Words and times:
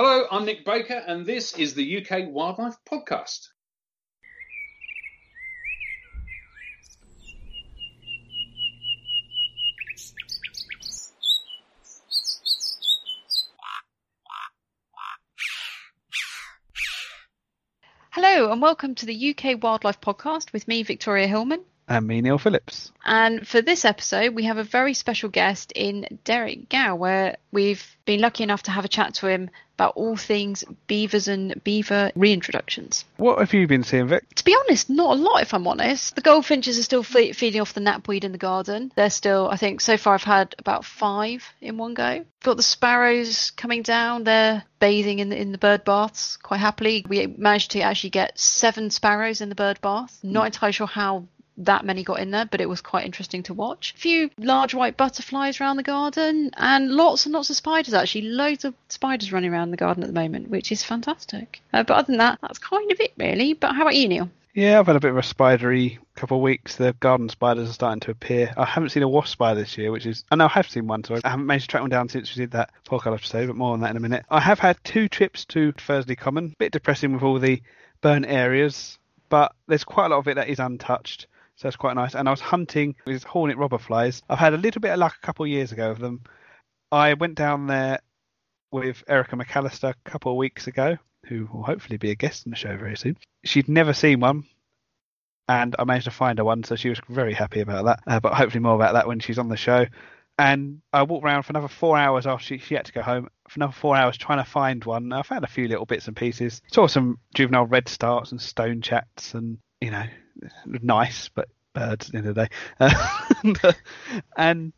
Hello, 0.00 0.28
I'm 0.30 0.44
Nick 0.44 0.64
Baker, 0.64 1.02
and 1.08 1.26
this 1.26 1.58
is 1.58 1.74
the 1.74 1.98
UK 1.98 2.28
Wildlife 2.28 2.76
Podcast. 2.88 3.48
Hello, 18.12 18.52
and 18.52 18.62
welcome 18.62 18.94
to 18.94 19.04
the 19.04 19.34
UK 19.34 19.60
Wildlife 19.60 20.00
Podcast 20.00 20.52
with 20.52 20.68
me, 20.68 20.84
Victoria 20.84 21.26
Hillman. 21.26 21.64
And 21.88 22.06
me, 22.06 22.20
Neil 22.20 22.38
Phillips. 22.38 22.92
And 23.04 23.46
for 23.48 23.62
this 23.62 23.84
episode, 23.84 24.34
we 24.34 24.44
have 24.44 24.58
a 24.58 24.64
very 24.64 24.92
special 24.92 25.30
guest 25.30 25.72
in 25.74 26.18
Derek 26.24 26.68
Gow, 26.68 26.94
where 26.96 27.38
we've 27.50 27.96
been 28.04 28.20
lucky 28.20 28.42
enough 28.42 28.64
to 28.64 28.70
have 28.70 28.84
a 28.84 28.88
chat 28.88 29.14
to 29.14 29.28
him 29.28 29.50
about 29.78 29.94
all 29.94 30.16
things 30.16 30.64
beavers 30.88 31.28
and 31.28 31.62
beaver 31.62 32.10
reintroductions. 32.16 33.04
What 33.16 33.38
have 33.38 33.54
you 33.54 33.66
been 33.68 33.84
seeing, 33.84 34.08
Vic? 34.08 34.24
To 34.34 34.44
be 34.44 34.56
honest, 34.64 34.90
not 34.90 35.16
a 35.16 35.22
lot, 35.22 35.40
if 35.40 35.54
I'm 35.54 35.68
honest. 35.68 36.16
The 36.16 36.20
goldfinches 36.20 36.78
are 36.78 36.82
still 36.82 37.04
fe- 37.04 37.32
feeding 37.32 37.60
off 37.60 37.74
the 37.74 37.80
knapweed 37.80 38.24
in 38.24 38.32
the 38.32 38.38
garden. 38.38 38.92
They're 38.96 39.08
still, 39.08 39.48
I 39.48 39.56
think, 39.56 39.80
so 39.80 39.96
far 39.96 40.14
I've 40.14 40.24
had 40.24 40.54
about 40.58 40.84
five 40.84 41.44
in 41.60 41.78
one 41.78 41.94
go. 41.94 42.24
Got 42.42 42.56
the 42.56 42.62
sparrows 42.62 43.52
coming 43.52 43.82
down. 43.82 44.24
They're 44.24 44.64
bathing 44.80 45.20
in 45.20 45.28
the, 45.28 45.40
in 45.40 45.52
the 45.52 45.58
bird 45.58 45.84
baths 45.84 46.36
quite 46.38 46.60
happily. 46.60 47.06
We 47.08 47.28
managed 47.28 47.70
to 47.72 47.80
actually 47.80 48.10
get 48.10 48.38
seven 48.38 48.90
sparrows 48.90 49.40
in 49.40 49.48
the 49.48 49.54
bird 49.54 49.80
bath. 49.80 50.18
Not 50.24 50.42
mm. 50.42 50.46
entirely 50.46 50.72
sure 50.72 50.88
how 50.88 51.28
that 51.58 51.84
many 51.84 52.04
got 52.04 52.20
in 52.20 52.30
there, 52.30 52.46
but 52.46 52.60
it 52.60 52.68
was 52.68 52.80
quite 52.80 53.04
interesting 53.04 53.42
to 53.44 53.54
watch. 53.54 53.94
A 53.96 53.98
few 53.98 54.30
large 54.38 54.74
white 54.74 54.96
butterflies 54.96 55.60
around 55.60 55.76
the 55.76 55.82
garden, 55.82 56.50
and 56.56 56.90
lots 56.90 57.26
and 57.26 57.32
lots 57.32 57.50
of 57.50 57.56
spiders. 57.56 57.94
Actually, 57.94 58.22
loads 58.22 58.64
of 58.64 58.74
spiders 58.88 59.32
running 59.32 59.52
around 59.52 59.70
the 59.70 59.76
garden 59.76 60.02
at 60.02 60.08
the 60.08 60.20
moment, 60.20 60.48
which 60.48 60.72
is 60.72 60.82
fantastic. 60.82 61.60
Uh, 61.72 61.82
but 61.82 61.94
other 61.94 62.06
than 62.06 62.18
that, 62.18 62.38
that's 62.40 62.58
kind 62.58 62.90
of 62.90 63.00
it 63.00 63.12
really. 63.16 63.54
But 63.54 63.74
how 63.74 63.82
about 63.82 63.96
you, 63.96 64.08
Neil? 64.08 64.30
Yeah, 64.54 64.80
I've 64.80 64.86
had 64.86 64.96
a 64.96 65.00
bit 65.00 65.12
of 65.12 65.16
a 65.16 65.22
spidery 65.22 66.00
couple 66.16 66.38
of 66.38 66.42
weeks. 66.42 66.74
The 66.74 66.92
garden 66.94 67.28
spiders 67.28 67.70
are 67.70 67.72
starting 67.72 68.00
to 68.00 68.10
appear. 68.10 68.52
I 68.56 68.64
haven't 68.64 68.88
seen 68.88 69.04
a 69.04 69.08
wasp 69.08 69.30
spider 69.30 69.60
this 69.60 69.78
year, 69.78 69.92
which 69.92 70.04
is. 70.04 70.24
I 70.32 70.36
know 70.36 70.46
I 70.46 70.48
have 70.48 70.68
seen 70.68 70.86
one, 70.86 71.04
so 71.04 71.14
I 71.22 71.28
haven't 71.28 71.46
managed 71.46 71.66
to 71.66 71.68
track 71.68 71.82
one 71.82 71.90
down 71.90 72.08
since 72.08 72.34
we 72.34 72.42
did 72.42 72.52
that 72.52 72.70
podcast 72.84 73.14
episode, 73.14 73.46
but 73.46 73.56
more 73.56 73.72
on 73.72 73.80
that 73.80 73.90
in 73.90 73.96
a 73.96 74.00
minute. 74.00 74.24
I 74.28 74.40
have 74.40 74.58
had 74.58 74.82
two 74.82 75.08
trips 75.08 75.44
to 75.46 75.72
Thursley 75.72 76.16
Common. 76.16 76.56
Bit 76.58 76.72
depressing 76.72 77.12
with 77.12 77.22
all 77.22 77.38
the 77.38 77.62
burnt 78.00 78.26
areas, 78.26 78.98
but 79.28 79.54
there's 79.68 79.84
quite 79.84 80.06
a 80.06 80.08
lot 80.08 80.18
of 80.18 80.28
it 80.28 80.34
that 80.34 80.48
is 80.48 80.58
untouched. 80.58 81.28
So 81.58 81.66
that's 81.66 81.76
quite 81.76 81.96
nice. 81.96 82.14
And 82.14 82.28
I 82.28 82.30
was 82.30 82.40
hunting 82.40 82.94
these 83.04 83.24
hornet 83.24 83.58
robber 83.58 83.78
flies. 83.78 84.22
I've 84.28 84.38
had 84.38 84.54
a 84.54 84.58
little 84.58 84.80
bit 84.80 84.92
of 84.92 85.00
luck 85.00 85.16
a 85.20 85.26
couple 85.26 85.44
of 85.44 85.50
years 85.50 85.72
ago 85.72 85.90
of 85.90 85.98
them. 85.98 86.22
I 86.92 87.14
went 87.14 87.34
down 87.34 87.66
there 87.66 87.98
with 88.70 89.02
Erica 89.08 89.34
McAlister 89.34 89.90
a 89.90 90.08
couple 90.08 90.30
of 90.30 90.38
weeks 90.38 90.68
ago, 90.68 90.96
who 91.26 91.48
will 91.52 91.64
hopefully 91.64 91.96
be 91.96 92.12
a 92.12 92.14
guest 92.14 92.46
on 92.46 92.50
the 92.50 92.56
show 92.56 92.76
very 92.76 92.96
soon. 92.96 93.16
She'd 93.44 93.68
never 93.68 93.92
seen 93.92 94.20
one, 94.20 94.44
and 95.48 95.74
I 95.76 95.84
managed 95.84 96.04
to 96.04 96.12
find 96.12 96.38
her 96.38 96.44
one, 96.44 96.62
so 96.62 96.76
she 96.76 96.90
was 96.90 97.00
very 97.08 97.34
happy 97.34 97.58
about 97.58 97.86
that. 97.86 98.00
Uh, 98.06 98.20
but 98.20 98.34
hopefully 98.34 98.62
more 98.62 98.76
about 98.76 98.92
that 98.92 99.08
when 99.08 99.18
she's 99.18 99.38
on 99.38 99.48
the 99.48 99.56
show. 99.56 99.84
And 100.38 100.80
I 100.92 101.02
walked 101.02 101.24
around 101.24 101.42
for 101.42 101.50
another 101.50 101.66
four 101.66 101.98
hours 101.98 102.24
after 102.24 102.44
she, 102.44 102.58
she 102.58 102.76
had 102.76 102.84
to 102.84 102.92
go 102.92 103.02
home. 103.02 103.28
For 103.48 103.58
another 103.58 103.72
four 103.72 103.96
hours 103.96 104.16
trying 104.16 104.38
to 104.38 104.48
find 104.48 104.84
one. 104.84 105.12
I 105.12 105.22
found 105.22 105.42
a 105.42 105.48
few 105.48 105.66
little 105.66 105.86
bits 105.86 106.06
and 106.06 106.16
pieces. 106.16 106.62
Saw 106.68 106.86
some 106.86 107.18
juvenile 107.34 107.66
red 107.66 107.88
starts 107.88 108.30
and 108.30 108.40
stone 108.40 108.80
chats, 108.80 109.34
and 109.34 109.58
you 109.80 109.90
know, 109.90 110.04
nice, 110.64 111.28
but 111.28 111.48
birds 111.72 112.06
at 112.06 112.12
the 112.12 112.18
end 112.18 112.26
of 112.28 112.34
the 112.34 112.46
day. 112.46 112.50
Uh, 113.64 113.72
and 114.36 114.72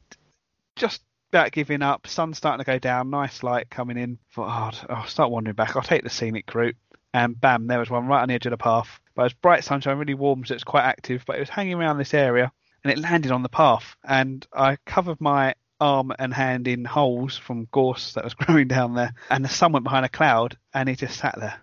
just 0.77 1.03
about 1.31 1.53
giving 1.53 1.83
up. 1.83 2.07
Sun's 2.07 2.37
starting 2.37 2.65
to 2.65 2.71
go 2.71 2.79
down. 2.79 3.11
Nice 3.11 3.43
light 3.43 3.71
coming 3.71 3.97
in. 3.97 4.19
Thought, 4.35 4.85
oh, 4.89 4.95
I'll 4.95 5.07
start 5.07 5.31
wandering 5.31 5.55
back. 5.55 5.77
I'll 5.77 5.83
take 5.83 6.03
the 6.03 6.11
scenic 6.11 6.53
route. 6.55 6.77
And 7.15 7.41
bam, 7.41 7.67
there 7.67 7.79
was 7.79 7.91
one 7.91 8.07
right 8.07 8.23
on 8.23 8.29
the 8.29 8.35
edge 8.35 8.47
of 8.47 8.51
the 8.51 8.57
path. 8.57 9.01
But 9.15 9.23
it 9.23 9.25
was 9.25 9.33
bright 9.35 9.65
sunshine, 9.65 9.99
really 9.99 10.15
warm, 10.15 10.45
so 10.45 10.55
it's 10.55 10.65
quite 10.65 10.85
active. 10.85 11.25
But 11.27 11.37
it 11.37 11.41
was 11.41 11.49
hanging 11.49 11.75
around 11.75 11.99
this 11.99 12.15
area, 12.15 12.53
and 12.85 12.93
it 12.93 12.99
landed 12.99 13.33
on 13.33 13.43
the 13.43 13.49
path. 13.49 13.97
And 14.05 14.47
I 14.53 14.77
covered 14.87 15.21
my 15.21 15.55
arm 15.81 16.13
and 16.19 16.35
hand 16.35 16.69
in 16.69 16.85
holes 16.85 17.37
from 17.37 17.69
gorse 17.73 18.15
that 18.15 18.25
was 18.25 18.35
growing 18.41 18.69
down 18.69 18.95
there. 18.95 19.15
And 19.31 19.45
the 19.45 19.49
sun 19.49 19.73
went 19.73 19.85
behind 19.85 20.05
a 20.05 20.11
cloud, 20.11 20.57
and 20.75 20.89
it 20.89 20.99
just 20.99 21.19
sat 21.19 21.39
there 21.39 21.61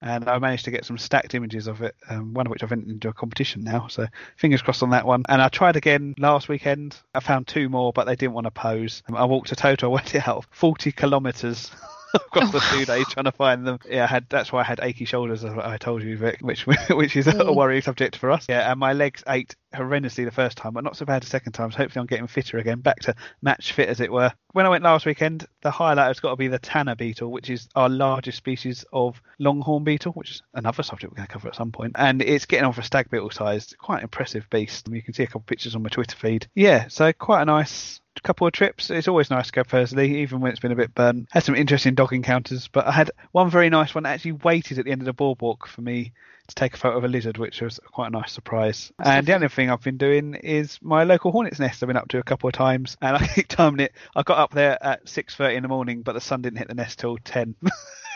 and 0.00 0.28
I 0.28 0.38
managed 0.38 0.64
to 0.66 0.70
get 0.70 0.84
some 0.84 0.98
stacked 0.98 1.34
images 1.34 1.66
of 1.66 1.82
it, 1.82 1.94
um, 2.08 2.34
one 2.34 2.46
of 2.46 2.50
which 2.50 2.62
I've 2.62 2.72
entered 2.72 2.90
into 2.90 3.08
a 3.08 3.12
competition 3.12 3.64
now. 3.64 3.88
So 3.88 4.06
fingers 4.36 4.62
crossed 4.62 4.82
on 4.82 4.90
that 4.90 5.06
one. 5.06 5.24
And 5.28 5.42
I 5.42 5.48
tried 5.48 5.76
again 5.76 6.14
last 6.18 6.48
weekend. 6.48 6.96
I 7.14 7.20
found 7.20 7.48
two 7.48 7.68
more, 7.68 7.92
but 7.92 8.04
they 8.04 8.16
didn't 8.16 8.34
want 8.34 8.46
to 8.46 8.50
pose. 8.52 9.02
I 9.12 9.24
walked 9.24 9.52
a 9.52 9.56
total, 9.56 9.90
I 9.92 9.94
went 9.94 10.28
out 10.28 10.46
40 10.50 10.92
kilometres. 10.92 11.70
across 12.14 12.52
the 12.52 12.58
oh. 12.58 12.78
two 12.78 12.84
days 12.84 13.06
trying 13.08 13.24
to 13.24 13.32
find 13.32 13.66
them. 13.66 13.78
Yeah, 13.88 14.04
I 14.04 14.06
had 14.06 14.26
that's 14.28 14.52
why 14.52 14.60
I 14.60 14.64
had 14.64 14.80
achy 14.82 15.04
shoulders, 15.04 15.44
as 15.44 15.52
I 15.56 15.76
told 15.76 16.02
you, 16.02 16.16
Vic, 16.16 16.38
which 16.40 16.66
which 16.90 17.16
is 17.16 17.26
a 17.26 17.32
mm. 17.32 17.54
worrying 17.54 17.82
subject 17.82 18.16
for 18.16 18.30
us. 18.30 18.46
Yeah, 18.48 18.70
and 18.70 18.78
my 18.78 18.92
legs 18.92 19.22
ached 19.28 19.56
horrendously 19.74 20.24
the 20.24 20.30
first 20.30 20.56
time, 20.56 20.72
but 20.72 20.84
not 20.84 20.96
so 20.96 21.04
bad 21.04 21.22
the 21.22 21.26
second 21.26 21.52
time. 21.52 21.70
So 21.70 21.78
hopefully 21.78 22.00
I'm 22.00 22.06
getting 22.06 22.26
fitter 22.26 22.58
again, 22.58 22.80
back 22.80 23.00
to 23.00 23.14
match 23.42 23.72
fit 23.72 23.88
as 23.88 24.00
it 24.00 24.10
were. 24.10 24.32
When 24.52 24.66
I 24.66 24.70
went 24.70 24.84
last 24.84 25.06
weekend, 25.06 25.46
the 25.62 25.70
highlight 25.70 26.08
has 26.08 26.20
got 26.20 26.30
to 26.30 26.36
be 26.36 26.48
the 26.48 26.58
Tanner 26.58 26.94
beetle, 26.94 27.30
which 27.30 27.50
is 27.50 27.68
our 27.74 27.88
largest 27.88 28.38
species 28.38 28.84
of 28.92 29.20
longhorn 29.38 29.84
beetle, 29.84 30.12
which 30.12 30.30
is 30.30 30.42
another 30.54 30.82
subject 30.82 31.12
we're 31.12 31.16
going 31.16 31.26
to 31.26 31.32
cover 31.32 31.48
at 31.48 31.56
some 31.56 31.72
point. 31.72 31.92
And 31.96 32.22
it's 32.22 32.46
getting 32.46 32.64
on 32.64 32.72
for 32.72 32.82
stag 32.82 33.10
beetle 33.10 33.30
size. 33.30 33.74
Quite 33.78 34.02
impressive 34.02 34.48
beast. 34.50 34.88
You 34.90 35.02
can 35.02 35.14
see 35.14 35.24
a 35.24 35.26
couple 35.26 35.40
of 35.40 35.46
pictures 35.46 35.74
on 35.74 35.82
my 35.82 35.90
Twitter 35.90 36.16
feed. 36.16 36.48
Yeah, 36.54 36.88
so 36.88 37.12
quite 37.12 37.42
a 37.42 37.46
nice 37.46 38.00
couple 38.22 38.46
of 38.46 38.52
trips. 38.52 38.90
It's 38.90 39.08
always 39.08 39.30
nice 39.30 39.46
to 39.46 39.52
go 39.52 39.62
Thursley, 39.62 40.18
even 40.18 40.40
when 40.40 40.50
it's 40.50 40.60
been 40.60 40.72
a 40.72 40.76
bit 40.76 40.94
burnt. 40.94 41.28
Had 41.30 41.44
some 41.44 41.54
interesting 41.54 41.94
dog 41.94 42.12
encounters, 42.12 42.68
but 42.68 42.86
I 42.86 42.92
had 42.92 43.10
one 43.32 43.50
very 43.50 43.70
nice 43.70 43.94
one. 43.94 44.06
Actually, 44.06 44.32
waited 44.32 44.78
at 44.78 44.84
the 44.84 44.90
end 44.90 45.02
of 45.02 45.06
the 45.06 45.12
boardwalk 45.12 45.66
for 45.66 45.80
me 45.80 46.12
to 46.48 46.54
take 46.54 46.74
a 46.74 46.76
photo 46.78 46.96
of 46.96 47.04
a 47.04 47.08
lizard, 47.08 47.36
which 47.36 47.60
was 47.60 47.78
quite 47.92 48.08
a 48.08 48.10
nice 48.10 48.32
surprise. 48.32 48.90
That's 48.98 49.10
and 49.10 49.26
the 49.26 49.34
other 49.34 49.48
thing 49.48 49.70
I've 49.70 49.82
been 49.82 49.98
doing 49.98 50.34
is 50.34 50.78
my 50.82 51.04
local 51.04 51.30
hornet's 51.30 51.58
nest. 51.58 51.82
I've 51.82 51.88
been 51.88 51.96
up 51.96 52.08
to 52.08 52.18
a 52.18 52.22
couple 52.22 52.48
of 52.48 52.54
times, 52.54 52.96
and 53.00 53.16
I 53.16 53.26
keep 53.34 53.48
timing 53.48 53.80
it. 53.80 53.92
I 54.16 54.22
got 54.22 54.38
up 54.38 54.52
there 54.52 54.82
at 54.82 55.08
six 55.08 55.34
thirty 55.34 55.56
in 55.56 55.62
the 55.62 55.68
morning, 55.68 56.02
but 56.02 56.14
the 56.14 56.20
sun 56.20 56.42
didn't 56.42 56.58
hit 56.58 56.68
the 56.68 56.74
nest 56.74 56.98
till 56.98 57.18
ten. 57.18 57.54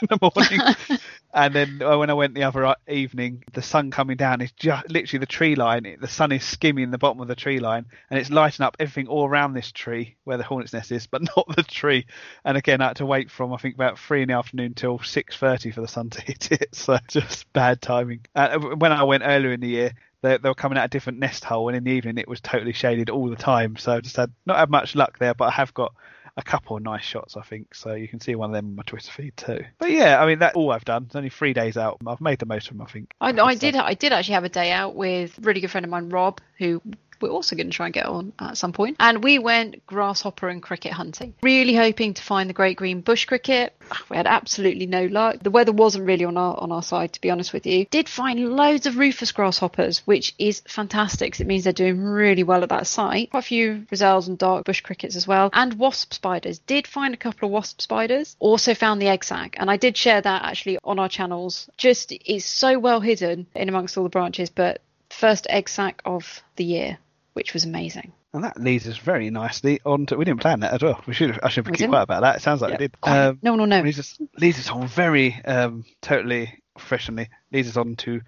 in 0.02 0.08
the 0.10 0.19
morning. 0.20 0.98
and 1.32 1.54
then 1.54 1.81
uh, 1.82 1.97
when 1.97 2.10
I 2.10 2.15
went 2.15 2.34
the 2.34 2.44
other 2.44 2.66
uh, 2.66 2.75
evening, 2.88 3.43
the 3.54 3.62
sun 3.62 3.91
coming 3.91 4.16
down 4.16 4.41
is 4.41 4.53
just 4.53 4.91
literally 4.91 5.20
the 5.20 5.26
tree 5.26 5.54
line. 5.54 5.97
The 6.00 6.09
sun 6.09 6.31
is 6.31 6.44
skimming 6.44 6.91
the 6.91 6.98
bottom 6.98 7.20
of 7.20 7.28
the 7.28 7.34
tree 7.34 7.59
line, 7.59 7.87
and 8.10 8.19
it's 8.19 8.31
lighting 8.31 8.65
up 8.65 8.76
everything 8.78 9.09
all 9.09 9.26
around 9.26 9.54
this 9.54 9.72
tree 9.72 10.16
where 10.25 10.37
the 10.37 10.44
hornet's 10.44 10.72
nest 10.75 10.93
is, 10.93 11.06
but 11.06 11.22
not 11.37 11.56
the 11.56 11.62
tree. 11.62 12.06
And 12.44 12.59
again, 12.59 12.82
I 12.82 12.88
had 12.88 12.97
to 12.97 13.06
wait 13.06 13.31
from 13.31 13.53
I 13.53 13.56
think 13.56 13.75
about 13.75 13.98
three 13.98 14.22
in 14.22 14.28
the 14.28 14.34
afternoon 14.34 14.75
till 14.75 14.98
six 14.98 15.37
thirty 15.37 15.70
for 15.70 15.81
the 15.81 15.88
sun 15.88 16.10
to 16.10 16.20
hit 16.22 16.53
it. 16.53 16.69
So 16.82 16.98
just 17.06 17.53
bad 17.53 17.81
timing. 17.81 18.20
Uh, 18.34 18.59
when 18.59 18.93
I 18.93 19.04
went 19.04 19.22
earlier 19.25 19.53
in 19.53 19.60
the 19.60 19.69
year, 19.69 19.93
they, 20.22 20.37
they 20.38 20.49
were 20.49 20.54
coming 20.54 20.76
out 20.78 20.87
a 20.87 20.88
different 20.88 21.19
nest 21.19 21.44
hole, 21.44 21.69
and 21.69 21.76
in 21.76 21.84
the 21.84 21.93
evening 21.93 22.19
it 22.19 22.28
was 22.28 22.41
totally 22.41 22.72
shaded 22.72 23.09
all 23.09 23.28
the 23.28 23.37
time. 23.37 23.76
So 23.76 23.93
I 23.93 24.00
just 24.00 24.16
had 24.16 24.32
not 24.47 24.59
had 24.59 24.70
much 24.70 24.94
luck 24.94 25.19
there, 25.19 25.34
but 25.34 25.47
I 25.47 25.50
have 25.53 25.72
got 25.75 25.94
a 26.37 26.43
couple 26.43 26.76
of 26.76 26.82
nice 26.82 27.04
shots, 27.04 27.37
I 27.37 27.43
think. 27.43 27.75
So 27.75 27.94
you 27.94 28.09
can 28.09 28.20
see 28.20 28.34
one 28.34 28.50
of 28.50 28.54
them 28.54 28.66
on 28.66 28.76
my 28.76 28.82
Twitter 28.84 29.10
feed 29.10 29.37
too. 29.37 29.65
But 29.78 29.91
yeah, 29.91 30.22
I 30.22 30.26
mean 30.26 30.38
that's 30.38 30.56
all 30.56 30.70
I've 30.70 30.84
done. 30.84 31.04
It's 31.06 31.16
only 31.16 31.31
three 31.31 31.53
days 31.53 31.76
out. 31.76 31.98
I've 32.06 32.20
made 32.20 32.38
the 32.38 32.47
most 32.47 32.70
of 32.70 32.76
them, 32.76 32.87
I 32.87 32.91
think. 32.91 33.12
I, 33.20 33.31
I 33.31 33.54
did. 33.54 33.76
I 33.76 33.94
did 33.94 34.12
actually 34.12 34.34
have 34.34 34.44
a 34.44 34.48
day 34.48 34.72
out 34.72 34.94
with 34.94 35.38
a 35.38 35.41
really 35.43 35.60
good 35.60 35.70
friend 35.70 35.84
of 35.84 35.91
mine, 35.91 36.09
Rob, 36.09 36.41
who 36.59 36.81
we're 37.22 37.31
also 37.31 37.56
going 37.56 37.71
to 37.71 37.72
try 37.72 37.87
and 37.87 37.94
get 37.94 38.06
on 38.06 38.33
at 38.38 38.59
some 38.59 38.72
point. 38.72 38.97
And 39.00 39.22
we 39.22 39.38
went 39.38 39.87
grasshopper 39.87 40.49
and 40.49 40.62
cricket 40.62 40.93
hunting, 40.93 41.34
really 41.43 41.75
hoping 41.75 42.15
to 42.15 42.22
find 42.22 42.49
the 42.50 42.55
great 42.55 42.77
green 42.77 43.00
bush 43.00 43.25
cricket. 43.25 43.75
Ah, 43.91 44.03
we 44.10 44.16
had 44.16 44.27
absolutely 44.27 44.87
no 44.87 45.06
luck. 45.06 45.38
The 45.43 45.50
weather 45.50 45.72
wasn't 45.72 46.06
really 46.06 46.25
on 46.25 46.37
our 46.37 46.59
on 46.59 46.72
our 46.72 46.82
side, 46.82 47.12
to 47.15 47.21
be 47.21 47.31
honest 47.31 47.53
with 47.53 47.66
you. 47.66 47.87
Did 47.87 48.09
find 48.09 48.56
loads 48.56 48.87
of 48.87 48.99
rufous 48.99 49.32
grasshoppers, 49.32 49.99
which 50.06 50.34
is 50.38 50.62
fantastic. 50.66 51.38
It 51.41 51.47
means 51.47 51.65
they're 51.65 51.72
doing 51.72 52.03
really 52.03 52.43
well 52.43 52.62
at 52.62 52.69
that 52.71 52.87
site. 52.87 53.31
Quite 53.31 53.41
a 53.41 53.43
few 53.43 53.87
Roesel's 53.91 54.28
and 54.28 54.37
dark 54.37 54.65
bush 54.65 54.81
crickets 54.81 55.16
as 55.16 55.27
well, 55.27 55.50
and 55.53 55.75
wasp 55.75 56.12
spiders. 56.12 56.59
Did 56.59 56.87
find 56.87 57.15
a 57.15 57.16
couple 57.16 57.47
of 57.47 57.53
wasp 57.53 57.81
spiders. 57.81 58.37
Also 58.38 58.75
found 58.75 59.00
the 59.00 59.09
egg 59.09 59.25
sac, 59.25 59.56
and 59.59 59.71
I 59.71 59.77
did 59.77 59.97
share 59.97 60.21
that 60.21 60.43
actually 60.43 60.79
on 60.85 60.99
our 60.99 61.08
channels. 61.08 61.69
Just 61.76 62.12
is 62.12 62.44
so 62.44 62.79
well 62.79 63.00
hidden 63.00 63.46
in 63.55 63.69
amongst 63.69 63.96
all 63.96 64.05
the 64.05 64.11
branches, 64.11 64.50
but 64.50 64.81
first 65.11 65.46
egg 65.50 65.69
sac 65.69 66.02
of 66.05 66.43
the 66.56 66.64
year 66.64 66.99
which 67.34 67.52
was 67.52 67.64
amazing. 67.64 68.12
And 68.32 68.44
that 68.44 68.61
leads 68.61 68.88
us 68.88 68.96
very 68.96 69.31
nicely 69.31 69.81
on 69.84 70.06
to. 70.06 70.17
We 70.17 70.25
didn't 70.25 70.40
plan 70.40 70.61
that 70.61 70.73
as 70.73 70.82
well. 70.82 71.02
We 71.06 71.14
should. 71.14 71.38
I 71.43 71.49
should 71.49 71.67
keep 71.73 71.88
quiet 71.88 72.02
about 72.02 72.23
that. 72.23 72.37
It 72.37 72.43
sounds 72.43 72.61
like 72.61 72.73
yeah. 72.73 72.76
we 72.79 72.88
did. 72.88 72.96
Um, 73.02 73.38
no, 73.43 73.56
no, 73.56 73.64
no. 73.64 73.81
Leads 73.81 73.99
us, 73.99 74.19
leads 74.38 74.58
us 74.58 74.70
on 74.70 74.87
very 74.87 75.40
um, 75.44 75.84
totally 76.00 76.62
professionally. 76.76 77.29
Leads 77.52 77.69
us 77.69 77.76
on 77.76 77.96
to 77.96 78.20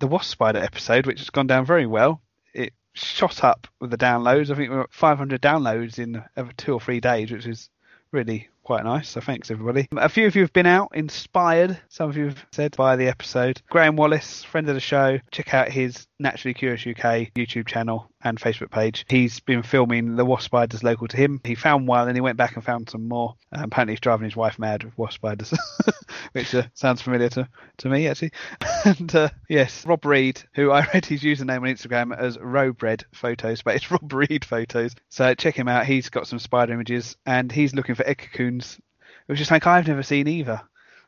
the 0.00 0.06
wasp 0.06 0.30
spider 0.30 0.60
episode, 0.60 1.06
which 1.06 1.20
has 1.20 1.30
gone 1.30 1.46
down 1.46 1.64
very 1.64 1.86
well. 1.86 2.20
It 2.54 2.72
shot 2.92 3.42
up 3.42 3.66
with 3.80 3.90
the 3.90 3.98
downloads. 3.98 4.50
I 4.50 4.54
think 4.54 4.70
we 4.70 4.76
are 4.76 4.82
at 4.82 4.92
500 4.92 5.40
downloads 5.40 5.98
in 5.98 6.22
two 6.56 6.74
or 6.74 6.80
three 6.80 7.00
days, 7.00 7.30
which 7.32 7.46
is 7.46 7.68
really 8.12 8.48
quite 8.68 8.84
nice. 8.84 9.08
So 9.08 9.20
thanks 9.22 9.50
everybody. 9.50 9.88
A 9.96 10.08
few 10.10 10.26
of 10.26 10.36
you 10.36 10.42
have 10.42 10.52
been 10.52 10.66
out 10.66 10.90
inspired. 10.94 11.78
Some 11.88 12.10
of 12.10 12.16
you 12.16 12.26
have 12.26 12.46
said 12.52 12.76
by 12.76 12.96
the 12.96 13.08
episode. 13.08 13.62
Graham 13.70 13.96
Wallace, 13.96 14.44
friend 14.44 14.68
of 14.68 14.74
the 14.74 14.80
show, 14.80 15.18
check 15.30 15.54
out 15.54 15.70
his 15.70 16.06
Naturally 16.18 16.54
Curious 16.54 16.82
UK 16.82 17.32
YouTube 17.34 17.66
channel. 17.66 18.10
And 18.22 18.38
Facebook 18.38 18.70
page. 18.70 19.04
He's 19.08 19.40
been 19.40 19.62
filming 19.62 20.16
the 20.16 20.24
wasp 20.24 20.46
spiders 20.46 20.82
local 20.82 21.06
to 21.08 21.16
him. 21.16 21.40
He 21.44 21.54
found 21.54 21.86
one 21.86 22.08
and 22.08 22.16
he 22.16 22.20
went 22.20 22.36
back 22.36 22.56
and 22.56 22.64
found 22.64 22.90
some 22.90 23.06
more. 23.06 23.36
Um, 23.52 23.64
apparently, 23.64 23.92
he's 23.92 24.00
driving 24.00 24.24
his 24.24 24.36
wife 24.36 24.58
mad 24.58 24.84
with 24.84 24.96
wasp 24.98 25.14
spiders, 25.14 25.54
which 26.32 26.54
uh, 26.54 26.64
sounds 26.74 27.00
familiar 27.00 27.28
to, 27.30 27.48
to 27.78 27.88
me 27.88 28.08
actually. 28.08 28.32
and 28.84 29.14
uh, 29.14 29.28
yes, 29.48 29.86
Rob 29.86 30.04
Reed, 30.04 30.42
who 30.54 30.70
I 30.70 30.86
read 30.92 31.06
his 31.06 31.22
username 31.22 31.62
on 31.62 31.74
Instagram 31.74 32.16
as 32.16 32.36
Rowbread 32.38 33.04
Photos, 33.12 33.62
but 33.62 33.76
it's 33.76 33.90
Rob 33.90 34.12
Reed 34.12 34.44
Photos. 34.44 34.94
So 35.08 35.34
check 35.34 35.56
him 35.56 35.68
out. 35.68 35.86
He's 35.86 36.08
got 36.08 36.26
some 36.26 36.38
spider 36.38 36.72
images 36.72 37.16
and 37.24 37.50
he's 37.52 37.74
looking 37.74 37.94
for 37.94 38.06
egg 38.06 38.18
cocoons, 38.18 38.80
which 39.26 39.40
is 39.40 39.50
like 39.50 39.66
I've 39.66 39.88
never 39.88 40.02
seen 40.02 40.26
either. 40.26 40.60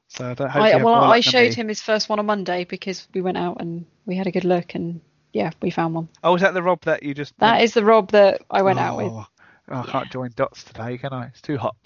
So 0.09 0.31
I 0.31 0.35
don't 0.35 0.57
I, 0.57 0.77
well, 0.83 0.95
I 0.95 1.21
showed 1.21 1.55
him 1.55 1.69
his 1.69 1.81
first 1.81 2.09
one 2.09 2.19
on 2.19 2.27
Monday 2.27 2.65
because 2.65 3.07
we 3.15 3.21
went 3.21 3.39
out 3.39 3.61
and 3.61 3.87
we 4.07 4.17
had 4.17 4.27
a 4.27 4.33
good 4.33 4.45
look 4.45 4.75
and 4.75 5.01
yeah, 5.33 5.51
we 5.63 5.71
found 5.71 5.95
one. 5.95 6.09
Oh, 6.23 6.35
is 6.35 6.43
that 6.43 6.55
the 6.55 6.63
Rob 6.63 6.83
that 6.83 7.03
you 7.03 7.15
just? 7.15 7.39
That 7.39 7.63
is 7.63 7.75
the 7.75 7.85
Rob 7.85 8.13
that 8.13 8.43
I 8.51 8.63
went 8.63 8.79
oh, 8.79 8.83
out 8.83 8.97
with. 8.97 9.13
Oh, 9.13 9.27
I 9.73 9.87
can't 9.87 10.11
join 10.11 10.31
dots 10.35 10.65
today, 10.65 10.99
can 10.99 11.13
I? 11.13 11.27
It's 11.27 11.41
too 11.41 11.57
hot. 11.57 11.77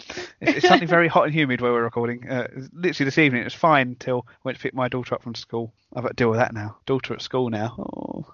It's, 0.41 0.57
it's 0.57 0.67
something 0.67 0.87
very 0.87 1.07
hot 1.07 1.25
and 1.25 1.33
humid 1.33 1.61
where 1.61 1.71
we're 1.71 1.83
recording. 1.83 2.27
Uh, 2.27 2.47
literally 2.73 3.05
this 3.05 3.19
evening, 3.19 3.41
it 3.41 3.45
was 3.45 3.53
fine 3.53 3.89
until 3.89 4.25
I 4.27 4.33
went 4.43 4.57
to 4.57 4.63
pick 4.63 4.73
my 4.73 4.87
daughter 4.87 5.13
up 5.13 5.21
from 5.21 5.35
school. 5.35 5.71
I've 5.95 6.01
got 6.01 6.09
to 6.09 6.15
deal 6.15 6.29
with 6.29 6.39
that 6.39 6.53
now. 6.53 6.77
Daughter 6.85 7.13
at 7.13 7.21
school 7.21 7.49
now. 7.49 7.75
Oh. 7.77 8.33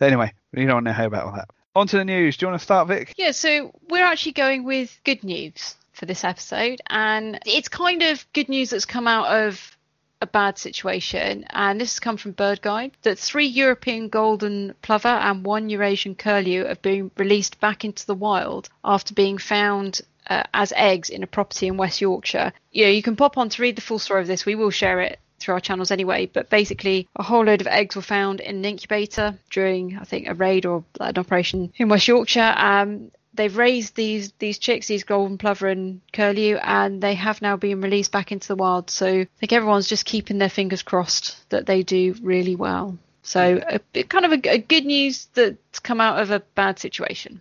Anyway, 0.00 0.32
you 0.52 0.66
don't 0.66 0.76
want 0.76 0.86
to 0.86 0.94
hear 0.94 1.06
about 1.06 1.26
all 1.26 1.32
that. 1.32 1.48
On 1.74 1.86
to 1.86 1.96
the 1.96 2.04
news. 2.04 2.36
Do 2.36 2.44
you 2.44 2.50
want 2.50 2.60
to 2.60 2.64
start, 2.64 2.88
Vic? 2.88 3.14
Yeah, 3.16 3.32
so 3.32 3.72
we're 3.88 4.04
actually 4.04 4.32
going 4.32 4.64
with 4.64 4.96
good 5.04 5.24
news 5.24 5.74
for 5.94 6.06
this 6.06 6.22
episode, 6.22 6.80
and 6.88 7.40
it's 7.46 7.68
kind 7.68 8.02
of 8.02 8.24
good 8.32 8.48
news 8.48 8.70
that's 8.70 8.84
come 8.84 9.08
out 9.08 9.26
of 9.26 9.76
a 10.22 10.26
bad 10.26 10.56
situation, 10.56 11.44
and 11.50 11.80
this 11.80 11.94
has 11.94 12.00
come 12.00 12.16
from 12.16 12.32
Bird 12.32 12.62
Guide, 12.62 12.92
that 13.02 13.18
three 13.18 13.46
European 13.46 14.08
golden 14.08 14.74
plover 14.80 15.08
and 15.08 15.44
one 15.44 15.68
Eurasian 15.68 16.14
curlew 16.14 16.64
have 16.64 16.80
been 16.80 17.10
released 17.16 17.60
back 17.60 17.84
into 17.84 18.06
the 18.06 18.14
wild 18.14 18.68
after 18.84 19.12
being 19.12 19.36
found 19.36 20.00
uh, 20.28 20.44
as 20.54 20.72
eggs 20.76 21.10
in 21.10 21.22
a 21.22 21.26
property 21.26 21.66
in 21.66 21.76
West 21.76 22.00
Yorkshire. 22.00 22.52
Know, 22.74 22.86
you 22.86 23.02
can 23.02 23.16
pop 23.16 23.36
on 23.36 23.48
to 23.50 23.62
read 23.62 23.76
the 23.76 23.82
full 23.82 23.98
story 23.98 24.20
of 24.20 24.28
this. 24.28 24.46
We 24.46 24.54
will 24.54 24.70
share 24.70 25.00
it 25.00 25.18
through 25.40 25.54
our 25.54 25.60
channels 25.60 25.90
anyway. 25.90 26.26
But 26.26 26.48
basically, 26.48 27.08
a 27.16 27.22
whole 27.22 27.44
load 27.44 27.60
of 27.60 27.66
eggs 27.66 27.96
were 27.96 28.02
found 28.02 28.40
in 28.40 28.56
an 28.56 28.64
incubator 28.64 29.34
during, 29.50 29.98
I 29.98 30.04
think, 30.04 30.28
a 30.28 30.34
raid 30.34 30.64
or 30.64 30.84
an 31.00 31.18
operation 31.18 31.72
in 31.76 31.88
West 31.88 32.08
Yorkshire. 32.08 32.54
Um, 32.56 33.10
they've 33.34 33.56
raised 33.56 33.94
these 33.94 34.32
these 34.38 34.58
chicks, 34.58 34.86
these 34.86 35.04
golden 35.04 35.38
plover 35.38 35.68
and 35.68 36.00
curlew, 36.12 36.56
and 36.56 37.02
they 37.02 37.14
have 37.14 37.42
now 37.42 37.56
been 37.56 37.80
released 37.80 38.12
back 38.12 38.32
into 38.32 38.48
the 38.48 38.56
wild. 38.56 38.90
So 38.90 39.06
I 39.06 39.28
think 39.38 39.52
everyone's 39.52 39.88
just 39.88 40.04
keeping 40.04 40.38
their 40.38 40.48
fingers 40.48 40.82
crossed 40.82 41.48
that 41.50 41.66
they 41.66 41.82
do 41.82 42.14
really 42.22 42.56
well. 42.56 42.98
So 43.22 43.60
a, 43.94 44.02
kind 44.04 44.24
of 44.24 44.32
a, 44.32 44.50
a 44.50 44.58
good 44.58 44.84
news 44.84 45.26
that's 45.34 45.78
come 45.78 46.00
out 46.00 46.20
of 46.20 46.30
a 46.30 46.40
bad 46.40 46.78
situation. 46.78 47.40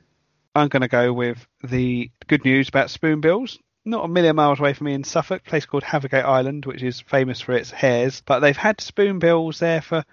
I'm 0.53 0.67
going 0.67 0.81
to 0.81 0.87
go 0.87 1.13
with 1.13 1.45
the 1.63 2.11
good 2.27 2.45
news 2.45 2.69
about 2.69 2.89
spoonbills. 2.89 3.57
Not 3.83 4.05
a 4.05 4.07
million 4.07 4.35
miles 4.35 4.59
away 4.59 4.73
from 4.73 4.85
me 4.85 4.93
in 4.93 5.03
Suffolk, 5.03 5.43
place 5.43 5.65
called 5.65 5.83
Havergate 5.83 6.23
Island, 6.23 6.67
which 6.67 6.83
is 6.83 7.01
famous 7.01 7.41
for 7.41 7.53
its 7.53 7.71
hares. 7.71 8.21
But 8.23 8.41
they've 8.41 8.55
had 8.55 8.79
spoonbills 8.79 9.57
there 9.57 9.81
for 9.81 10.03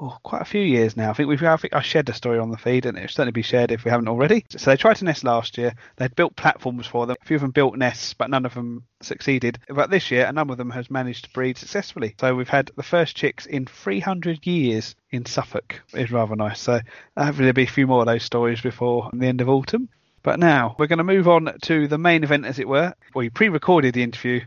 oh, 0.00 0.16
quite 0.22 0.42
a 0.42 0.46
few 0.46 0.60
years 0.60 0.96
now. 0.96 1.10
I 1.10 1.12
think 1.12 1.28
we've 1.28 1.42
I 1.42 1.56
think 1.56 1.74
I 1.74 1.82
shared 1.82 2.06
the 2.06 2.14
story 2.14 2.38
on 2.38 2.50
the 2.50 2.56
feed, 2.56 2.86
and 2.86 2.96
it'll 2.96 3.08
certainly 3.08 3.32
be 3.32 3.42
shared 3.42 3.70
if 3.70 3.84
we 3.84 3.90
haven't 3.90 4.08
already. 4.08 4.44
So 4.56 4.70
they 4.70 4.76
tried 4.76 4.96
to 4.96 5.04
nest 5.04 5.24
last 5.24 5.58
year. 5.58 5.74
They'd 5.96 6.14
built 6.16 6.36
platforms 6.36 6.86
for 6.86 7.06
them. 7.06 7.16
A 7.20 7.24
few 7.24 7.36
of 7.36 7.42
them 7.42 7.50
built 7.50 7.76
nests, 7.76 8.14
but 8.14 8.30
none 8.30 8.44
of 8.44 8.54
them 8.54 8.84
succeeded. 9.00 9.58
But 9.68 9.90
this 9.90 10.10
year, 10.10 10.26
a 10.26 10.32
number 10.32 10.52
of 10.52 10.58
them 10.58 10.70
has 10.70 10.90
managed 10.90 11.24
to 11.24 11.30
breed 11.30 11.58
successfully. 11.58 12.14
So 12.18 12.34
we've 12.34 12.48
had 12.48 12.70
the 12.76 12.82
first 12.82 13.16
chicks 13.16 13.46
in 13.46 13.66
300 13.66 14.46
years 14.46 14.94
in 15.10 15.26
Suffolk. 15.26 15.82
It's 15.92 16.10
rather 16.10 16.36
nice. 16.36 16.60
So 16.60 16.80
hopefully 17.16 17.44
there'll 17.44 17.52
be 17.52 17.64
a 17.64 17.66
few 17.66 17.86
more 17.86 18.00
of 18.00 18.06
those 18.06 18.24
stories 18.24 18.60
before 18.60 19.10
the 19.12 19.26
end 19.26 19.40
of 19.40 19.48
autumn. 19.48 19.88
But 20.22 20.38
now 20.38 20.74
we're 20.78 20.86
going 20.86 20.98
to 20.98 21.04
move 21.04 21.28
on 21.28 21.54
to 21.62 21.86
the 21.86 21.98
main 21.98 22.24
event, 22.24 22.46
as 22.46 22.58
it 22.58 22.66
were. 22.66 22.94
We 23.14 23.28
pre-recorded 23.28 23.94
the 23.94 24.02
interview 24.02 24.40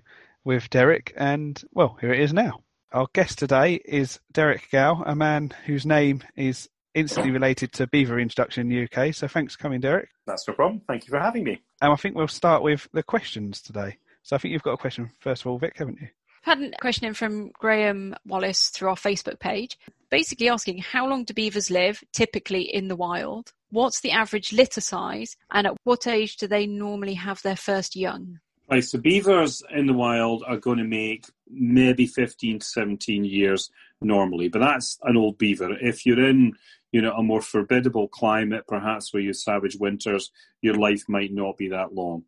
with 0.44 0.70
Derek, 0.72 1.14
and 1.16 1.62
well, 1.72 1.98
here 2.02 2.12
it 2.12 2.20
is 2.20 2.34
now. 2.34 2.62
Our 2.94 3.08
guest 3.12 3.38
today 3.38 3.82
is 3.84 4.22
Derek 4.32 4.72
Gow, 4.72 5.04
a 5.06 5.14
man 5.14 5.54
whose 5.66 5.86
name 5.86 6.24
is 6.38 6.70
instantly 6.94 7.32
related 7.32 7.74
to 7.74 7.88
beaver 7.88 8.18
introduction 8.18 8.62
in 8.62 8.70
the 8.70 8.84
UK. 8.86 9.14
So 9.14 9.28
thanks 9.28 9.56
for 9.56 9.62
coming, 9.62 9.82
Derek. 9.82 10.08
That's 10.26 10.48
no 10.48 10.54
problem. 10.54 10.82
Thank 10.88 11.06
you 11.06 11.12
for 11.12 11.20
having 11.20 11.44
me. 11.44 11.62
And 11.82 11.92
I 11.92 11.98
think 11.98 12.16
we'll 12.16 12.30
start 12.30 12.64
with 12.64 12.88
the 12.94 13.04
questions 13.04 13.62
today. 13.62 13.98
So 14.24 14.38
I 14.38 14.40
think 14.40 14.54
you've 14.54 14.64
got 14.64 14.72
a 14.72 14.78
question 14.78 15.12
first 15.20 15.42
of 15.42 15.48
all, 15.48 15.58
Vic, 15.58 15.74
haven't 15.76 16.00
you? 16.00 16.08
I've 16.46 16.60
had 16.60 16.74
a 16.74 16.78
question 16.80 17.06
in 17.06 17.14
from 17.14 17.50
Graham 17.50 18.16
Wallace 18.26 18.70
through 18.70 18.88
our 18.88 18.96
Facebook 18.96 19.42
page, 19.42 19.78
basically 20.10 20.48
asking 20.48 20.78
how 20.78 21.10
long 21.10 21.26
do 21.26 21.34
beavers 21.34 21.70
live 21.70 22.02
typically 22.14 22.62
in 22.62 22.88
the 22.88 22.96
wild? 22.96 23.52
What's 23.70 24.00
the 24.00 24.12
average 24.12 24.54
litter 24.54 24.80
size? 24.80 25.36
And 25.52 25.68
at 25.68 25.76
what 25.84 26.08
age 26.08 26.38
do 26.38 26.48
they 26.48 26.66
normally 26.66 27.16
have 27.16 27.42
their 27.42 27.58
first 27.58 27.98
young? 27.98 28.40
Right, 28.70 28.84
so 28.84 29.00
beavers 29.00 29.64
in 29.74 29.86
the 29.86 29.94
wild 29.94 30.44
are 30.46 30.58
going 30.58 30.80
to 30.80 30.84
make 30.84 31.26
maybe 31.50 32.06
15 32.06 32.60
to 32.60 32.66
17 32.66 33.24
years 33.24 33.72
normally, 34.02 34.50
but 34.50 34.60
that's 34.60 35.00
an 35.04 35.16
old 35.16 35.38
beaver. 35.38 35.78
If 35.80 36.06
you're 36.06 36.28
in, 36.28 36.52
you 36.92 37.02
know, 37.02 37.14
a 37.14 37.24
more 37.24 37.40
forbiddable 37.40 38.12
climate, 38.12 38.66
perhaps 38.68 39.14
where 39.14 39.24
you 39.24 39.32
savage 39.32 39.78
winters, 39.80 40.32
your 40.62 40.74
life 40.74 41.06
might 41.08 41.32
not 41.32 41.56
be 41.56 41.70
that 41.70 41.94
long. 41.94 42.26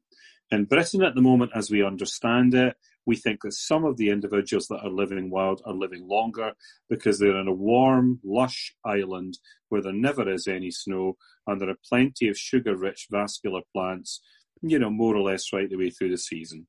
In 0.50 0.64
Britain 0.64 1.04
at 1.04 1.14
the 1.14 1.22
moment, 1.22 1.52
as 1.54 1.70
we 1.70 1.84
understand 1.84 2.54
it, 2.54 2.78
we 3.06 3.18
think 3.18 3.42
that 3.42 3.54
some 3.54 3.84
of 3.84 3.98
the 3.98 4.10
individuals 4.10 4.68
that 4.68 4.80
are 4.82 4.90
living 4.90 5.30
wild 5.30 5.62
are 5.66 5.74
living 5.74 6.08
longer 6.08 6.54
because 6.90 7.20
they're 7.20 7.40
in 7.40 7.50
a 7.50 7.54
warm, 7.54 8.22
lush 8.24 8.74
island 8.86 9.38
where 9.68 9.82
there 9.82 9.92
never 9.92 10.32
is 10.32 10.48
any 10.48 10.72
snow 10.72 11.18
and 11.48 11.60
there 11.60 11.70
are 11.70 11.80
plenty 11.88 12.30
of 12.30 12.38
sugar 12.38 12.78
rich 12.78 13.08
vascular 13.12 13.62
plants 13.74 14.22
you 14.62 14.80
know, 14.80 14.90
more 14.90 15.16
or 15.16 15.22
less 15.22 15.52
right 15.54 15.70
the 15.70 15.78
way 15.78 15.90
through 15.90 16.12
the 16.12 16.18
season. 16.18 16.68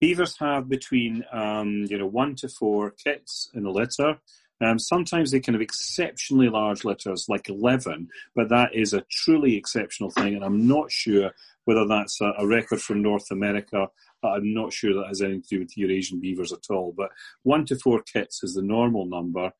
Beavers 0.00 0.36
have 0.38 0.68
between, 0.68 1.24
um, 1.32 1.86
you 1.88 1.98
know, 1.98 2.06
one 2.06 2.34
to 2.36 2.48
four 2.48 2.90
kits 2.90 3.48
in 3.54 3.64
a 3.64 3.70
litter. 3.70 4.18
Um, 4.60 4.78
sometimes 4.78 5.30
they 5.30 5.40
can 5.40 5.54
have 5.54 5.60
exceptionally 5.60 6.48
large 6.48 6.84
litters, 6.84 7.26
like 7.28 7.48
11, 7.48 8.08
but 8.34 8.48
that 8.50 8.74
is 8.74 8.92
a 8.92 9.04
truly 9.10 9.56
exceptional 9.56 10.10
thing, 10.10 10.34
and 10.34 10.44
I'm 10.44 10.66
not 10.66 10.92
sure 10.92 11.30
whether 11.64 11.86
that's 11.86 12.20
a, 12.20 12.32
a 12.38 12.46
record 12.46 12.80
from 12.80 13.02
North 13.02 13.30
America. 13.30 13.88
I'm 14.22 14.54
not 14.54 14.72
sure 14.72 14.94
that 14.94 15.08
has 15.08 15.20
anything 15.20 15.42
to 15.42 15.48
do 15.48 15.58
with 15.60 15.76
Eurasian 15.76 16.20
beavers 16.20 16.52
at 16.52 16.70
all, 16.70 16.94
but 16.96 17.10
one 17.42 17.66
to 17.66 17.76
four 17.76 18.02
kits 18.02 18.42
is 18.42 18.54
the 18.54 18.62
normal 18.62 19.06
number. 19.06 19.52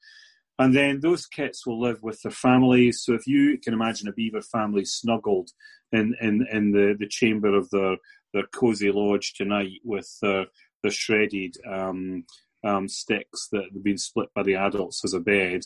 And 0.59 0.75
then 0.75 1.01
those 1.01 1.27
kits 1.27 1.67
will 1.67 1.81
live 1.81 2.03
with 2.03 2.23
their 2.23 2.31
families. 2.31 3.03
So 3.03 3.15
if 3.15 3.27
you 3.27 3.59
can 3.59 3.75
imagine 3.75 4.09
a 4.09 4.13
beaver 4.13 4.41
family 4.41 4.85
snuggled 4.85 5.51
in, 5.95 6.15
in, 6.21 6.47
in 6.51 6.73
the, 6.73 6.97
the 6.99 7.09
chamber 7.09 7.55
of 7.55 7.71
their, 7.71 7.97
their 8.33 8.47
cozy 8.53 8.91
lodge 8.91 9.35
tonight 9.35 9.81
with 9.85 10.09
their, 10.21 10.47
their 10.83 10.93
shredded 10.93 11.57
um, 11.71 12.25
um, 12.65 12.89
sticks 12.89 13.49
that 13.53 13.65
have 13.73 13.85
been 13.85 13.99
split 13.99 14.29
by 14.35 14.43
the 14.43 14.57
adults 14.57 15.05
as 15.05 15.15
a 15.15 15.21
bed, 15.21 15.63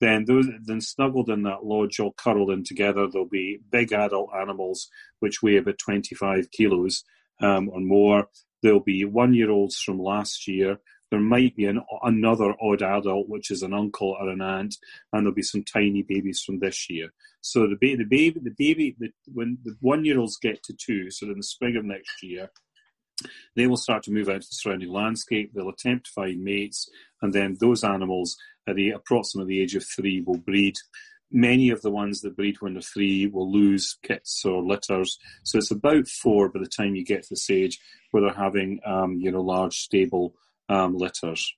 then 0.00 0.24
those 0.24 0.46
then 0.64 0.80
snuggled 0.80 1.28
in 1.28 1.42
that 1.42 1.64
lodge, 1.64 2.00
all 2.00 2.12
curled 2.12 2.50
in 2.50 2.64
together, 2.64 3.06
there'll 3.06 3.28
be 3.28 3.60
big 3.70 3.92
adult 3.92 4.30
animals 4.34 4.88
which 5.20 5.42
weigh 5.42 5.58
about 5.58 5.78
25 5.78 6.50
kilos 6.50 7.04
um, 7.40 7.68
or 7.68 7.80
more. 7.80 8.28
There'll 8.62 8.80
be 8.80 9.04
one 9.04 9.34
year 9.34 9.50
olds 9.50 9.76
from 9.78 9.98
last 9.98 10.48
year 10.48 10.78
there 11.10 11.20
might 11.20 11.56
be 11.56 11.66
an, 11.66 11.82
another 12.02 12.54
odd 12.60 12.82
adult, 12.82 13.28
which 13.28 13.50
is 13.50 13.62
an 13.62 13.74
uncle 13.74 14.16
or 14.20 14.28
an 14.28 14.40
aunt, 14.40 14.76
and 15.12 15.24
there'll 15.24 15.34
be 15.34 15.42
some 15.42 15.64
tiny 15.64 16.02
babies 16.02 16.42
from 16.44 16.60
this 16.60 16.88
year. 16.88 17.12
So 17.40 17.66
the, 17.66 17.76
ba- 17.80 17.96
the 17.96 18.04
baby, 18.04 18.40
the 18.42 18.54
baby, 18.56 18.96
the, 18.98 19.10
when 19.26 19.58
the 19.64 19.76
one-year-olds 19.80 20.38
get 20.38 20.62
to 20.64 20.72
two, 20.72 21.10
so 21.10 21.26
in 21.26 21.36
the 21.36 21.42
spring 21.42 21.76
of 21.76 21.84
next 21.84 22.22
year, 22.22 22.50
they 23.54 23.66
will 23.66 23.76
start 23.76 24.02
to 24.04 24.12
move 24.12 24.28
out 24.28 24.42
to 24.42 24.48
the 24.48 24.54
surrounding 24.54 24.90
landscape. 24.90 25.52
They'll 25.52 25.68
attempt 25.68 26.06
to 26.06 26.12
find 26.12 26.42
mates, 26.42 26.88
and 27.20 27.32
then 27.32 27.56
those 27.60 27.84
animals 27.84 28.36
at 28.66 28.76
the 28.76 28.90
approximately 28.90 29.60
age 29.60 29.74
of 29.74 29.84
three 29.84 30.22
will 30.22 30.38
breed. 30.38 30.76
Many 31.32 31.70
of 31.70 31.82
the 31.82 31.90
ones 31.90 32.20
that 32.20 32.36
breed 32.36 32.56
when 32.60 32.74
they're 32.74 32.82
three 32.82 33.26
will 33.26 33.50
lose 33.52 33.98
kits 34.02 34.44
or 34.44 34.62
litters. 34.62 35.18
So 35.44 35.58
it's 35.58 35.70
about 35.70 36.08
four 36.08 36.48
by 36.48 36.60
the 36.60 36.66
time 36.66 36.96
you 36.96 37.04
get 37.04 37.22
to 37.22 37.28
the 37.30 37.36
stage 37.36 37.78
where 38.10 38.22
they're 38.22 38.32
having, 38.32 38.80
um, 38.84 39.18
you 39.20 39.30
know, 39.30 39.40
large 39.40 39.76
stable 39.76 40.34
um, 40.70 40.96
litters. 40.96 41.54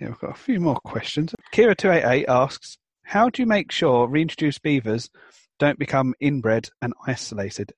Yeah, 0.00 0.08
we've 0.08 0.18
got 0.18 0.30
a 0.30 0.40
few 0.40 0.58
more 0.58 0.78
questions. 0.84 1.34
Kira288 1.52 2.24
asks, 2.28 2.78
how 3.02 3.28
do 3.30 3.42
you 3.42 3.46
make 3.46 3.70
sure 3.70 4.08
reintroduced 4.08 4.62
beavers 4.62 5.10
don't 5.58 5.78
become 5.78 6.14
inbred 6.20 6.68
and 6.82 6.94
isolated? 7.06 7.72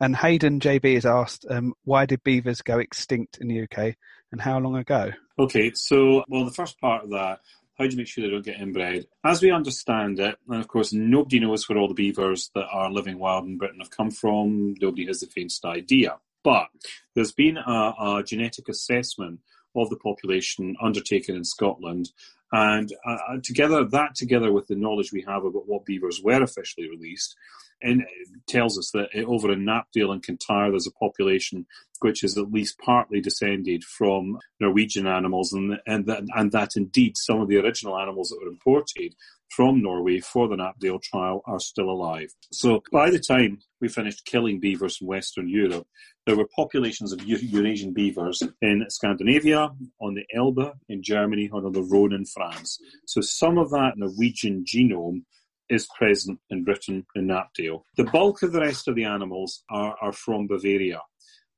And 0.00 0.14
Hayden 0.14 0.60
JB 0.60 0.94
has 0.94 1.06
asked, 1.06 1.44
um, 1.50 1.74
why 1.84 2.06
did 2.06 2.22
beavers 2.22 2.62
go 2.62 2.78
extinct 2.78 3.38
in 3.40 3.48
the 3.48 3.62
UK 3.62 3.94
and 4.30 4.40
how 4.40 4.58
long 4.58 4.76
ago? 4.76 5.10
Okay, 5.38 5.72
so, 5.74 6.24
well, 6.28 6.44
the 6.44 6.52
first 6.52 6.80
part 6.80 7.04
of 7.04 7.10
that, 7.10 7.40
how 7.76 7.84
do 7.84 7.90
you 7.90 7.96
make 7.96 8.08
sure 8.08 8.24
they 8.24 8.30
don't 8.30 8.44
get 8.44 8.60
inbred? 8.60 9.06
As 9.24 9.42
we 9.42 9.50
understand 9.50 10.20
it, 10.20 10.36
and 10.48 10.60
of 10.60 10.68
course, 10.68 10.92
nobody 10.92 11.40
knows 11.40 11.68
where 11.68 11.78
all 11.78 11.88
the 11.88 11.94
beavers 11.94 12.50
that 12.54 12.66
are 12.72 12.90
living 12.90 13.18
wild 13.18 13.46
in 13.46 13.58
Britain 13.58 13.80
have 13.80 13.90
come 13.90 14.10
from, 14.10 14.74
nobody 14.80 15.06
has 15.06 15.20
the 15.20 15.26
faintest 15.26 15.64
idea. 15.64 16.16
But 16.44 16.68
there's 17.14 17.32
been 17.32 17.56
a, 17.56 17.94
a 17.98 18.22
genetic 18.24 18.68
assessment 18.68 19.40
of 19.76 19.90
the 19.90 19.96
population 19.96 20.76
undertaken 20.82 21.36
in 21.36 21.44
Scotland, 21.44 22.10
And 22.50 22.90
uh, 23.06 23.38
together, 23.42 23.84
that 23.84 24.14
together 24.14 24.52
with 24.52 24.66
the 24.68 24.76
knowledge 24.76 25.12
we 25.12 25.24
have 25.28 25.44
about 25.44 25.68
what 25.68 25.84
beavers 25.84 26.20
were 26.22 26.42
officially 26.42 26.88
released, 26.88 27.36
and 27.82 28.04
tells 28.48 28.78
us 28.78 28.90
that 28.92 29.08
over 29.26 29.52
in 29.52 29.64
Knapdale 29.64 30.12
and 30.12 30.22
Kintyre 30.22 30.70
there's 30.70 30.86
a 30.86 30.92
population 30.92 31.66
which 32.00 32.24
is 32.24 32.36
at 32.38 32.50
least 32.50 32.78
partly 32.78 33.20
descended 33.20 33.84
from 33.84 34.38
Norwegian 34.60 35.06
animals, 35.06 35.52
and 35.52 35.78
and 35.86 36.06
that, 36.06 36.22
and 36.34 36.52
that 36.52 36.76
indeed 36.76 37.16
some 37.16 37.40
of 37.40 37.48
the 37.48 37.58
original 37.58 37.98
animals 37.98 38.30
that 38.30 38.40
were 38.42 38.50
imported 38.50 39.14
from 39.48 39.82
Norway 39.82 40.20
for 40.20 40.48
the 40.48 40.56
Knapdale 40.56 41.02
trial 41.02 41.42
are 41.46 41.60
still 41.60 41.90
alive. 41.90 42.28
So 42.52 42.82
by 42.92 43.10
the 43.10 43.18
time 43.18 43.58
we 43.80 43.88
finished 43.88 44.24
killing 44.24 44.60
beavers 44.60 44.98
in 45.00 45.06
Western 45.06 45.48
Europe, 45.48 45.86
there 46.26 46.36
were 46.36 46.48
populations 46.54 47.12
of 47.12 47.24
Eurasian 47.24 47.94
beavers 47.94 48.42
in 48.60 48.84
Scandinavia, 48.88 49.70
on 50.00 50.14
the 50.14 50.24
Elbe, 50.34 50.72
in 50.88 51.02
Germany, 51.02 51.48
on 51.52 51.72
the 51.72 51.82
Rhone 51.82 52.12
in 52.12 52.26
France. 52.26 52.78
So 53.06 53.20
some 53.20 53.56
of 53.56 53.70
that 53.70 53.94
Norwegian 53.96 54.64
genome 54.64 55.22
is 55.70 55.88
present 55.96 56.38
in 56.50 56.64
Britain 56.64 57.06
in 57.14 57.28
Knapdale. 57.28 57.82
The 57.96 58.04
bulk 58.04 58.42
of 58.42 58.52
the 58.52 58.60
rest 58.60 58.88
of 58.88 58.94
the 58.94 59.04
animals 59.04 59.62
are, 59.70 59.96
are 60.00 60.12
from 60.12 60.46
Bavaria. 60.46 61.00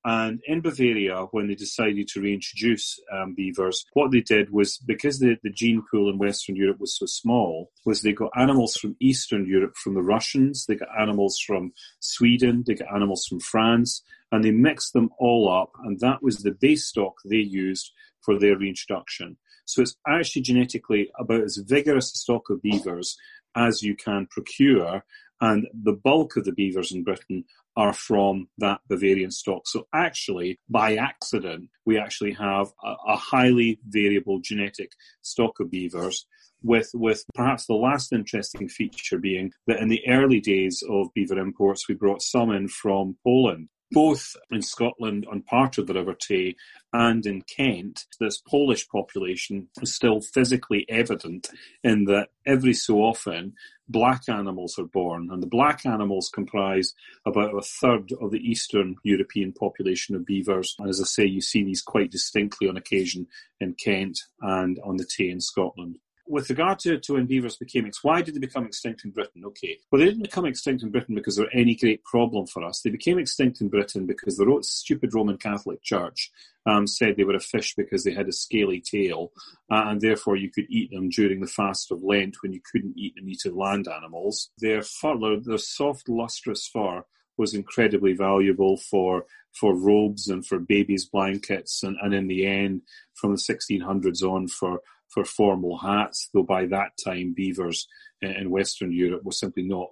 And 0.04 0.40
in 0.47 0.62
Bavaria, 0.62 1.26
when 1.30 1.49
they 1.49 1.54
decided 1.54 2.09
to 2.09 2.21
reintroduce 2.23 2.99
um, 3.12 3.35
beavers, 3.35 3.85
what 3.92 4.11
they 4.11 4.21
did 4.21 4.50
was 4.50 4.78
because 4.78 5.19
the, 5.19 5.37
the 5.42 5.50
gene 5.50 5.83
pool 5.90 6.09
in 6.09 6.16
Western 6.16 6.57
Europe 6.57 6.80
was 6.80 6.97
so 6.97 7.04
small, 7.07 7.71
was 7.85 8.00
they 8.00 8.12
got 8.12 8.30
animals 8.35 8.76
from 8.76 8.97
Eastern 9.00 9.47
Europe 9.47 9.76
from 9.76 9.95
the 9.95 10.02
Russians, 10.02 10.64
they 10.66 10.76
got 10.76 10.88
animals 10.99 11.38
from 11.38 11.73
Sweden, 12.00 12.64
they 12.66 12.75
got 12.75 12.95
animals 12.95 13.26
from 13.28 13.40
France, 13.40 14.02
and 14.33 14.42
they 14.42 14.50
mixed 14.52 14.95
them 14.95 15.11
all 15.19 15.52
up, 15.52 15.73
and 15.85 16.00
that 16.00 16.23
was 16.23 16.38
the 16.38 16.52
base 16.52 16.87
stock 16.87 17.14
they 17.25 17.37
used 17.37 17.92
for 18.23 18.38
their 18.38 18.57
reintroduction. 18.57 19.37
So 19.66 19.83
it's 19.83 19.97
actually 20.07 20.42
genetically 20.42 21.11
about 21.19 21.42
as 21.42 21.59
vigorous 21.59 22.12
a 22.12 22.16
stock 22.16 22.49
of 22.49 22.62
beavers 22.62 23.16
as 23.54 23.83
you 23.83 23.97
can 23.97 24.26
procure, 24.30 25.04
and 25.40 25.66
the 25.73 25.92
bulk 25.92 26.37
of 26.37 26.45
the 26.45 26.52
beavers 26.52 26.92
in 26.92 27.02
Britain 27.02 27.45
are 27.77 27.93
from 27.93 28.49
that 28.59 28.81
Bavarian 28.89 29.31
stock. 29.31 29.62
So 29.67 29.87
actually, 29.95 30.59
by 30.69 30.97
accident, 30.97 31.71
we 31.87 31.99
actually 31.99 32.33
have 32.33 32.69
a, 32.83 32.95
a 33.09 33.17
highly 33.17 33.81
variable 33.87 34.41
genetic 34.41 34.93
stock 35.23 35.61
of 35.61 35.71
beavers 35.71 36.27
with 36.62 36.91
with 36.95 37.25
perhaps 37.35 37.67
the 37.67 37.75
last 37.75 38.12
interesting 38.12 38.69
feature 38.69 39.19
being 39.19 39.50
that 39.67 39.81
in 39.81 39.89
the 39.89 40.07
early 40.09 40.41
days 40.41 40.83
of 40.91 41.09
beaver 41.15 41.39
imports, 41.39 41.89
we 41.89 41.95
brought 41.95 42.23
some 42.23 42.50
in 42.50 42.69
from 42.69 43.17
Poland 43.25 43.69
both 43.92 44.37
in 44.50 44.62
Scotland 44.62 45.26
on 45.30 45.42
part 45.42 45.78
of 45.78 45.87
the 45.87 45.94
River 45.94 46.14
Tay 46.14 46.56
and 46.92 47.25
in 47.26 47.42
Kent, 47.42 48.06
this 48.18 48.38
Polish 48.38 48.88
population 48.88 49.68
is 49.80 49.94
still 49.94 50.20
physically 50.20 50.87
evident 50.88 51.49
in 51.82 52.04
that 52.04 52.28
every 52.47 52.75
so 52.75 52.99
often 52.99 53.54
black 53.88 54.28
animals 54.28 54.78
are 54.78 54.85
born, 54.85 55.30
and 55.30 55.42
the 55.42 55.49
black 55.49 55.85
animals 55.85 56.30
comprise 56.32 56.94
about 57.26 57.56
a 57.56 57.62
third 57.62 58.12
of 58.20 58.30
the 58.30 58.38
Eastern 58.38 58.97
European 59.02 59.52
population 59.52 60.14
of 60.14 60.25
beavers. 60.25 60.76
And 60.78 60.88
as 60.88 61.00
I 61.00 61.04
say, 61.04 61.25
you 61.25 61.40
see 61.40 61.64
these 61.64 61.82
quite 61.82 62.11
distinctly 62.11 62.68
on 62.68 62.76
occasion 62.76 63.26
in 63.61 63.75
Kent 63.75 64.20
and 64.40 64.78
on 64.85 64.97
the 64.97 65.04
Tay 65.04 65.30
in 65.30 65.40
Scotland 65.40 65.99
with 66.31 66.49
regard 66.49 66.79
to, 66.79 66.99
to 66.99 67.15
when 67.15 67.27
beavers 67.27 67.57
became 67.57 67.87
extinct, 67.87 68.05
why 68.05 68.23
did 68.23 68.35
they 68.35 68.39
become 68.39 68.65
extinct 68.65 69.05
in 69.05 69.11
Britain? 69.11 69.43
Okay. 69.45 69.79
Well, 69.91 69.99
they 69.99 70.07
didn't 70.07 70.23
become 70.23 70.47
extinct 70.47 70.83
in 70.83 70.91
Britain 70.91 71.15
because 71.15 71.37
they 71.37 71.43
were 71.43 71.51
any 71.53 71.75
great 71.75 72.05
problem 72.05 72.47
for 72.47 72.65
us. 72.65 72.81
They 72.81 72.91
became 72.91 73.19
extinct 73.19 73.61
in 73.61 73.69
Britain 73.69 74.07
because 74.07 74.37
the 74.37 74.59
stupid 74.63 75.13
Roman 75.13 75.39
Catholic 75.39 75.83
Church 75.83 76.31
um, 76.67 76.87
said 76.87 77.17
they 77.17 77.25
were 77.25 77.35
a 77.35 77.41
fish 77.41 77.75
because 77.75 78.05
they 78.05 78.13
had 78.13 78.29
a 78.29 78.33
scaly 78.33 78.81
tail, 78.81 79.33
uh, 79.71 79.85
and 79.87 80.01
therefore 80.01 80.37
you 80.37 80.51
could 80.51 80.67
eat 80.69 80.91
them 80.91 81.09
during 81.09 81.41
the 81.41 81.47
fast 81.47 81.91
of 81.91 82.03
Lent 82.03 82.37
when 82.43 82.53
you 82.53 82.61
couldn't 82.71 82.97
eat 82.97 83.15
the 83.17 83.23
meat 83.23 83.45
of 83.45 83.57
land 83.57 83.89
animals. 83.89 84.51
Their 84.59 84.83
fur, 84.83 85.17
their 85.41 85.59
soft, 85.59 86.09
lustrous 86.09 86.67
fur, 86.67 87.05
was 87.37 87.55
incredibly 87.55 88.13
valuable 88.13 88.77
for 88.77 89.25
for 89.53 89.75
robes 89.75 90.29
and 90.29 90.47
for 90.47 90.61
babies' 90.61 91.07
blankets, 91.07 91.83
and, 91.83 91.97
and 92.01 92.15
in 92.15 92.29
the 92.29 92.47
end, 92.47 92.83
from 93.15 93.33
the 93.33 93.37
1600s 93.37 94.23
on, 94.23 94.47
for 94.47 94.81
for 95.12 95.25
formal 95.25 95.79
hats, 95.79 96.29
though 96.33 96.43
by 96.43 96.67
that 96.67 96.93
time 97.05 97.35
beavers 97.37 97.87
in 98.23 98.50
Western 98.50 98.93
Europe 98.93 99.25
were 99.25 99.33
simply 99.33 99.62
not 99.62 99.88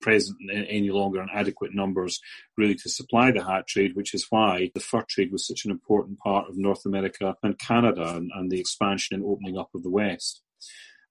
present 0.00 0.36
any 0.52 0.90
longer 0.90 1.22
in 1.22 1.28
adequate 1.32 1.74
numbers 1.74 2.20
really 2.58 2.74
to 2.74 2.90
supply 2.90 3.30
the 3.30 3.42
hat 3.42 3.66
trade, 3.66 3.96
which 3.96 4.12
is 4.12 4.26
why 4.28 4.70
the 4.74 4.80
fur 4.80 5.02
trade 5.08 5.32
was 5.32 5.46
such 5.46 5.64
an 5.64 5.70
important 5.70 6.18
part 6.18 6.48
of 6.48 6.58
North 6.58 6.84
America 6.84 7.34
and 7.42 7.58
Canada 7.58 8.14
and, 8.14 8.30
and 8.34 8.50
the 8.50 8.60
expansion 8.60 9.16
and 9.16 9.24
opening 9.24 9.56
up 9.56 9.70
of 9.74 9.82
the 9.82 9.90
West. 9.90 10.42